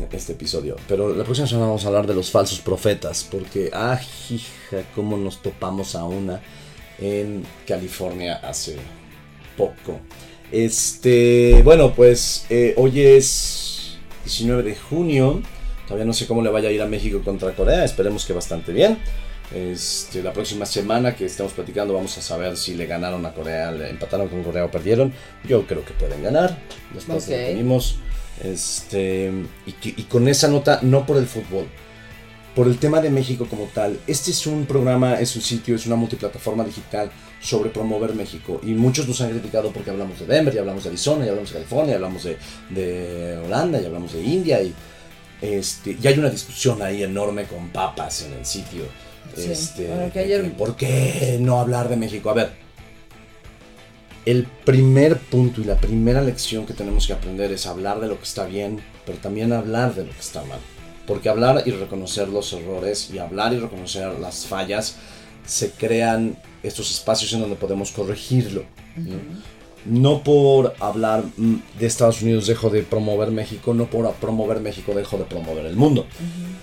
eh, 0.00 0.06
este 0.12 0.32
episodio. 0.32 0.76
Pero 0.86 1.12
la 1.14 1.24
próxima 1.24 1.48
semana 1.48 1.66
vamos 1.66 1.84
a 1.84 1.88
hablar 1.88 2.06
de 2.06 2.14
los 2.14 2.30
falsos 2.30 2.60
profetas. 2.60 3.26
Porque, 3.28 3.70
ah, 3.72 3.98
hija, 4.30 4.84
cómo 4.94 5.16
nos 5.16 5.42
topamos 5.42 5.96
a 5.96 6.04
una 6.04 6.40
en 7.00 7.44
California 7.66 8.36
hace 8.36 8.76
poco. 9.56 9.98
Este, 10.50 11.62
bueno, 11.62 11.92
pues 11.94 12.46
eh, 12.48 12.74
hoy 12.76 13.00
es 13.00 13.98
19 14.24 14.62
de 14.62 14.76
junio. 14.76 15.42
Todavía 15.86 16.06
no 16.06 16.12
sé 16.12 16.26
cómo 16.26 16.42
le 16.42 16.50
vaya 16.50 16.68
a 16.68 16.72
ir 16.72 16.82
a 16.82 16.86
México 16.86 17.20
contra 17.24 17.52
Corea. 17.54 17.84
Esperemos 17.84 18.24
que 18.24 18.32
bastante 18.32 18.72
bien. 18.72 18.98
Este, 19.54 20.22
la 20.22 20.32
próxima 20.32 20.66
semana 20.66 21.16
que 21.16 21.24
estemos 21.24 21.52
platicando 21.52 21.94
vamos 21.94 22.16
a 22.18 22.22
saber 22.22 22.56
si 22.58 22.74
le 22.74 22.84
ganaron 22.86 23.24
a 23.24 23.32
Corea, 23.32 23.72
le 23.72 23.88
empataron 23.88 24.28
con 24.28 24.42
Corea 24.42 24.64
o 24.64 24.70
perdieron. 24.70 25.12
Yo 25.46 25.66
creo 25.66 25.84
que 25.84 25.94
pueden 25.94 26.22
ganar. 26.22 26.58
Después 26.94 27.26
de 27.26 27.38
lo 27.38 27.46
que 27.46 27.54
vimos. 27.54 27.96
Este, 28.42 29.32
y, 29.66 29.74
y 29.82 30.02
con 30.04 30.28
esa 30.28 30.48
nota, 30.48 30.78
no 30.82 31.04
por 31.04 31.16
el 31.16 31.26
fútbol, 31.26 31.66
por 32.54 32.68
el 32.68 32.78
tema 32.78 33.00
de 33.00 33.10
México 33.10 33.46
como 33.50 33.64
tal. 33.64 33.98
Este 34.06 34.30
es 34.30 34.46
un 34.46 34.64
programa, 34.64 35.20
es 35.20 35.34
un 35.34 35.42
sitio, 35.42 35.74
es 35.74 35.86
una 35.86 35.96
multiplataforma 35.96 36.64
digital 36.64 37.10
sobre 37.40 37.70
promover 37.70 38.14
México. 38.14 38.60
Y 38.62 38.68
muchos 38.72 39.06
nos 39.08 39.20
han 39.20 39.30
criticado 39.30 39.70
porque 39.72 39.90
hablamos 39.90 40.18
de 40.20 40.26
Denver, 40.26 40.54
y 40.54 40.58
hablamos 40.58 40.82
de 40.84 40.90
Arizona, 40.90 41.24
y 41.24 41.28
hablamos 41.28 41.50
de 41.50 41.54
California, 41.54 41.92
y 41.92 41.94
hablamos 41.94 42.24
de, 42.24 42.36
de 42.70 43.38
Holanda, 43.44 43.80
y 43.80 43.84
hablamos 43.86 44.12
de 44.12 44.22
India. 44.22 44.62
Y, 44.62 44.74
este, 45.40 45.96
y 46.02 46.06
hay 46.06 46.18
una 46.18 46.30
discusión 46.30 46.82
ahí 46.82 47.02
enorme 47.02 47.44
con 47.44 47.68
papas 47.68 48.22
en 48.22 48.32
el 48.34 48.44
sitio. 48.44 48.82
Sí, 49.36 49.50
Este, 49.52 49.92
ayer- 50.16 50.52
¿Por 50.54 50.74
qué 50.76 51.38
no 51.40 51.60
hablar 51.60 51.88
de 51.88 51.96
México? 51.96 52.30
A 52.30 52.34
ver, 52.34 52.50
el 54.26 54.44
primer 54.64 55.16
punto 55.18 55.60
y 55.60 55.64
la 55.64 55.76
primera 55.76 56.20
lección 56.20 56.66
que 56.66 56.74
tenemos 56.74 57.06
que 57.06 57.12
aprender 57.14 57.50
es 57.52 57.66
hablar 57.66 58.00
de 58.00 58.08
lo 58.08 58.18
que 58.18 58.24
está 58.24 58.44
bien, 58.46 58.80
pero 59.06 59.18
también 59.18 59.52
hablar 59.52 59.94
de 59.94 60.04
lo 60.04 60.10
que 60.12 60.18
está 60.20 60.42
mal. 60.44 60.58
Porque 61.06 61.28
hablar 61.30 61.62
y 61.64 61.70
reconocer 61.70 62.28
los 62.28 62.52
errores 62.52 63.10
y 63.10 63.18
hablar 63.18 63.54
y 63.54 63.58
reconocer 63.58 64.18
las 64.18 64.44
fallas, 64.46 64.96
se 65.46 65.70
crean 65.70 66.36
estos 66.62 66.90
espacios 66.90 67.32
en 67.32 67.40
donde 67.40 67.56
podemos 67.56 67.90
corregirlo. 67.92 68.64
¿no? 68.96 69.16
No 69.86 70.22
por 70.22 70.74
hablar 70.80 71.22
mm, 71.36 71.54
de 71.78 71.86
Estados 71.86 72.20
Unidos 72.22 72.46
dejo 72.46 72.68
de 72.68 72.82
promover 72.82 73.30
México, 73.30 73.72
no 73.74 73.86
por 73.86 74.12
promover 74.14 74.60
México 74.60 74.92
dejo 74.94 75.16
de 75.18 75.24
promover 75.24 75.64
el 75.66 75.76
mundo. 75.76 76.06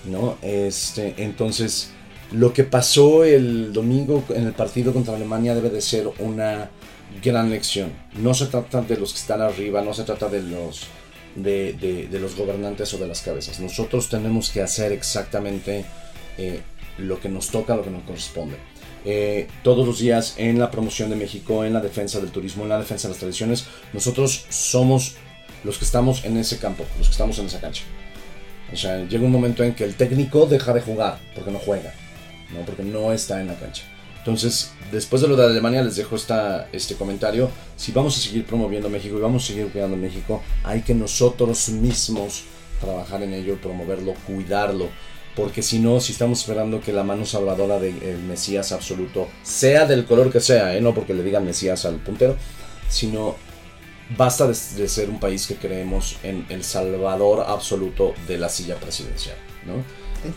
¿no? 0.04 0.36
Este, 0.42 1.14
entonces, 1.18 1.90
lo 2.32 2.52
que 2.52 2.64
pasó 2.64 3.24
el 3.24 3.72
domingo 3.72 4.22
en 4.30 4.46
el 4.46 4.52
partido 4.52 4.92
contra 4.92 5.14
Alemania 5.16 5.54
debe 5.54 5.70
de 5.70 5.80
ser 5.80 6.08
una 6.18 6.70
gran 7.24 7.50
lección. 7.50 7.90
No 8.20 8.34
se 8.34 8.46
trata 8.46 8.82
de 8.82 8.96
los 8.98 9.12
que 9.12 9.18
están 9.20 9.40
arriba, 9.40 9.80
no 9.80 9.94
se 9.94 10.04
trata 10.04 10.28
de 10.28 10.42
los, 10.42 10.82
de, 11.34 11.72
de- 11.72 12.08
de 12.08 12.20
los 12.20 12.36
gobernantes 12.36 12.92
o 12.94 12.98
de 12.98 13.06
las 13.08 13.22
cabezas. 13.22 13.60
Nosotros 13.60 14.08
tenemos 14.08 14.50
que 14.50 14.60
hacer 14.60 14.92
exactamente 14.92 15.84
eh, 16.36 16.60
lo 16.98 17.18
que 17.20 17.28
nos 17.28 17.48
toca, 17.48 17.74
lo 17.76 17.82
que 17.82 17.90
nos 17.90 18.02
corresponde. 18.04 18.56
Eh, 19.08 19.46
todos 19.62 19.86
los 19.86 20.00
días 20.00 20.34
en 20.36 20.58
la 20.58 20.70
promoción 20.72 21.10
de 21.10 21.16
México, 21.16 21.64
en 21.64 21.72
la 21.72 21.80
defensa 21.80 22.18
del 22.18 22.30
turismo, 22.30 22.64
en 22.64 22.70
la 22.70 22.78
defensa 22.78 23.06
de 23.06 23.12
las 23.12 23.20
tradiciones, 23.20 23.66
nosotros 23.92 24.46
somos 24.48 25.14
los 25.62 25.78
que 25.78 25.84
estamos 25.84 26.24
en 26.24 26.36
ese 26.36 26.58
campo, 26.58 26.84
los 26.98 27.06
que 27.06 27.12
estamos 27.12 27.38
en 27.38 27.46
esa 27.46 27.60
cancha. 27.60 27.84
O 28.72 28.76
sea, 28.76 29.04
llega 29.04 29.24
un 29.24 29.30
momento 29.30 29.62
en 29.62 29.74
que 29.74 29.84
el 29.84 29.94
técnico 29.94 30.46
deja 30.46 30.72
de 30.72 30.80
jugar 30.80 31.20
porque 31.36 31.52
no 31.52 31.60
juega, 31.60 31.94
¿no? 32.52 32.66
porque 32.66 32.82
no 32.82 33.12
está 33.12 33.40
en 33.40 33.46
la 33.46 33.54
cancha. 33.54 33.84
Entonces, 34.18 34.72
después 34.90 35.22
de 35.22 35.28
lo 35.28 35.36
de 35.36 35.46
Alemania, 35.46 35.82
les 35.82 35.94
dejo 35.94 36.16
esta, 36.16 36.68
este 36.72 36.96
comentario. 36.96 37.48
Si 37.76 37.92
vamos 37.92 38.18
a 38.18 38.20
seguir 38.20 38.44
promoviendo 38.44 38.90
México 38.90 39.16
y 39.16 39.20
vamos 39.20 39.44
a 39.44 39.46
seguir 39.46 39.68
cuidando 39.68 39.96
México, 39.96 40.42
hay 40.64 40.82
que 40.82 40.96
nosotros 40.96 41.68
mismos 41.68 42.42
trabajar 42.80 43.22
en 43.22 43.34
ello, 43.34 43.56
promoverlo, 43.60 44.14
cuidarlo. 44.26 44.88
Porque 45.36 45.62
si 45.62 45.78
no, 45.78 46.00
si 46.00 46.12
estamos 46.12 46.40
esperando 46.40 46.80
que 46.80 46.92
la 46.92 47.04
mano 47.04 47.26
salvadora 47.26 47.78
del 47.78 48.18
Mesías 48.26 48.72
absoluto, 48.72 49.28
sea 49.42 49.84
del 49.84 50.06
color 50.06 50.32
que 50.32 50.40
sea, 50.40 50.74
¿eh? 50.74 50.80
no 50.80 50.94
porque 50.94 51.12
le 51.12 51.22
digan 51.22 51.44
Mesías 51.44 51.84
al 51.84 51.96
puntero, 51.96 52.36
sino 52.88 53.36
basta 54.16 54.46
de, 54.46 54.56
de 54.76 54.88
ser 54.88 55.10
un 55.10 55.20
país 55.20 55.46
que 55.46 55.56
creemos 55.56 56.16
en 56.22 56.46
el 56.48 56.64
salvador 56.64 57.44
absoluto 57.46 58.14
de 58.26 58.38
la 58.38 58.48
silla 58.48 58.76
presidencial. 58.76 59.36
¿no? 59.66 59.84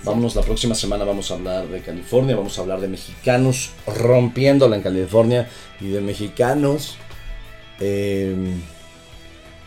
Vámonos, 0.04 0.36
la 0.36 0.42
próxima 0.42 0.76
semana 0.76 1.04
vamos 1.04 1.32
a 1.32 1.36
hablar 1.36 1.68
de 1.68 1.82
California, 1.82 2.36
vamos 2.36 2.58
a 2.58 2.62
hablar 2.62 2.80
de 2.80 2.88
mexicanos 2.88 3.72
rompiéndola 3.88 4.76
en 4.76 4.82
California 4.82 5.50
y 5.80 5.88
de 5.88 6.02
mexicanos, 6.02 6.98
eh, 7.80 8.36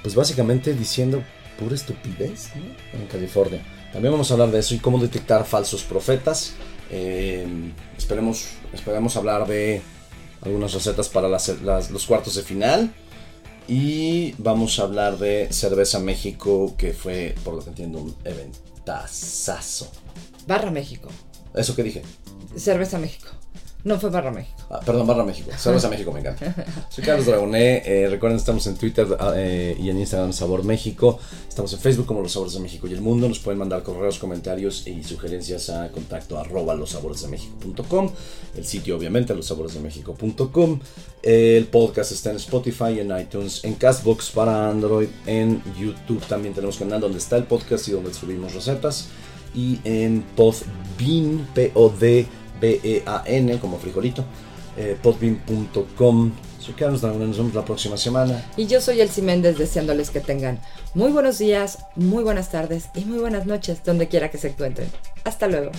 pues 0.02 0.14
básicamente 0.14 0.74
diciendo 0.74 1.22
pura 1.58 1.74
estupidez 1.74 2.50
¿no? 2.56 2.98
en 3.00 3.06
California. 3.06 3.62
También 3.92 4.12
vamos 4.12 4.30
a 4.30 4.34
hablar 4.34 4.50
de 4.50 4.58
eso 4.60 4.74
y 4.74 4.78
cómo 4.78 4.98
detectar 4.98 5.44
falsos 5.44 5.82
profetas. 5.82 6.54
Eh, 6.90 7.46
esperemos, 7.96 8.48
esperemos 8.72 9.16
hablar 9.16 9.46
de 9.46 9.82
algunas 10.42 10.72
recetas 10.74 11.08
para 11.08 11.28
las- 11.28 11.48
las- 11.62 11.90
los 11.90 12.06
cuartos 12.06 12.34
de 12.34 12.42
final. 12.42 12.92
Y 13.68 14.32
vamos 14.38 14.78
a 14.80 14.82
hablar 14.82 15.18
de 15.18 15.48
Cerveza 15.52 16.00
México, 16.00 16.74
que 16.76 16.92
fue, 16.92 17.34
por 17.44 17.54
lo 17.54 17.62
que 17.62 17.68
entiendo, 17.70 18.00
un 18.00 18.16
eventazazo. 18.24 19.90
Barra 20.46 20.70
México. 20.70 21.08
¿Eso 21.54 21.76
que 21.76 21.82
dije? 21.84 22.02
Cerveza 22.56 22.98
México. 22.98 23.28
No 23.84 23.98
fue 23.98 24.10
Barra 24.10 24.30
México. 24.30 24.56
Ah, 24.70 24.80
perdón, 24.84 25.08
Barra 25.08 25.24
México. 25.24 25.50
Cerveza 25.56 25.88
México, 25.88 26.12
me 26.12 26.20
encanta. 26.20 26.54
Soy 26.88 27.02
Carlos 27.02 27.26
Dragoné. 27.26 27.82
eh, 27.84 28.08
recuerden, 28.08 28.38
estamos 28.38 28.64
en 28.68 28.76
Twitter 28.76 29.08
ah, 29.18 29.32
eh, 29.36 29.76
y 29.78 29.90
en 29.90 29.98
Instagram 29.98 30.32
Sabor 30.32 30.64
México. 30.64 31.18
Estamos 31.48 31.72
en 31.72 31.80
Facebook 31.80 32.06
como 32.06 32.20
Los 32.22 32.32
Sabores 32.32 32.54
de 32.54 32.60
México 32.60 32.86
y 32.86 32.92
el 32.92 33.00
Mundo. 33.00 33.28
Nos 33.28 33.40
pueden 33.40 33.58
mandar 33.58 33.82
correos, 33.82 34.20
comentarios 34.20 34.86
y 34.86 35.02
sugerencias 35.02 35.68
a 35.68 35.90
contacto 35.90 36.38
arroba 36.38 36.76
losaboresdemexico.com. 36.76 38.10
El 38.56 38.64
sitio, 38.64 38.96
obviamente, 38.96 39.34
losaboresdemexico.com. 39.34 40.80
El 41.22 41.64
podcast 41.66 42.12
está 42.12 42.30
en 42.30 42.36
Spotify, 42.36 43.00
en 43.00 43.18
iTunes, 43.18 43.64
en 43.64 43.74
Castbox 43.74 44.30
para 44.30 44.70
Android, 44.70 45.08
en 45.26 45.60
YouTube. 45.76 46.24
También 46.28 46.54
tenemos 46.54 46.76
canal 46.76 47.00
donde 47.00 47.18
está 47.18 47.36
el 47.36 47.44
podcast 47.44 47.88
y 47.88 47.92
donde 47.92 48.14
subimos 48.14 48.54
recetas. 48.54 49.08
Y 49.54 49.80
en 49.84 50.22
Podbean, 50.36 51.46
P-O-D-B-E-A-N, 52.62 53.58
como 53.58 53.78
frijolito 53.78 54.24
eh, 54.76 54.96
podbean.com. 55.02 56.32
Soy 56.60 56.74
Carlos 56.74 57.00
Dragones, 57.00 57.28
nos 57.28 57.38
vemos 57.38 57.54
la 57.54 57.64
próxima 57.64 57.96
semana. 57.96 58.46
Y 58.56 58.66
yo 58.66 58.80
soy 58.80 59.00
Elsie 59.00 59.22
Méndez 59.22 59.58
deseándoles 59.58 60.10
que 60.10 60.20
tengan 60.20 60.60
muy 60.94 61.10
buenos 61.10 61.38
días, 61.38 61.78
muy 61.96 62.22
buenas 62.22 62.50
tardes 62.50 62.88
y 62.94 63.04
muy 63.04 63.18
buenas 63.18 63.46
noches 63.46 63.82
donde 63.84 64.06
quiera 64.06 64.30
que 64.30 64.38
se 64.38 64.48
encuentren. 64.48 64.88
Hasta 65.24 65.48
luego. 65.48 65.72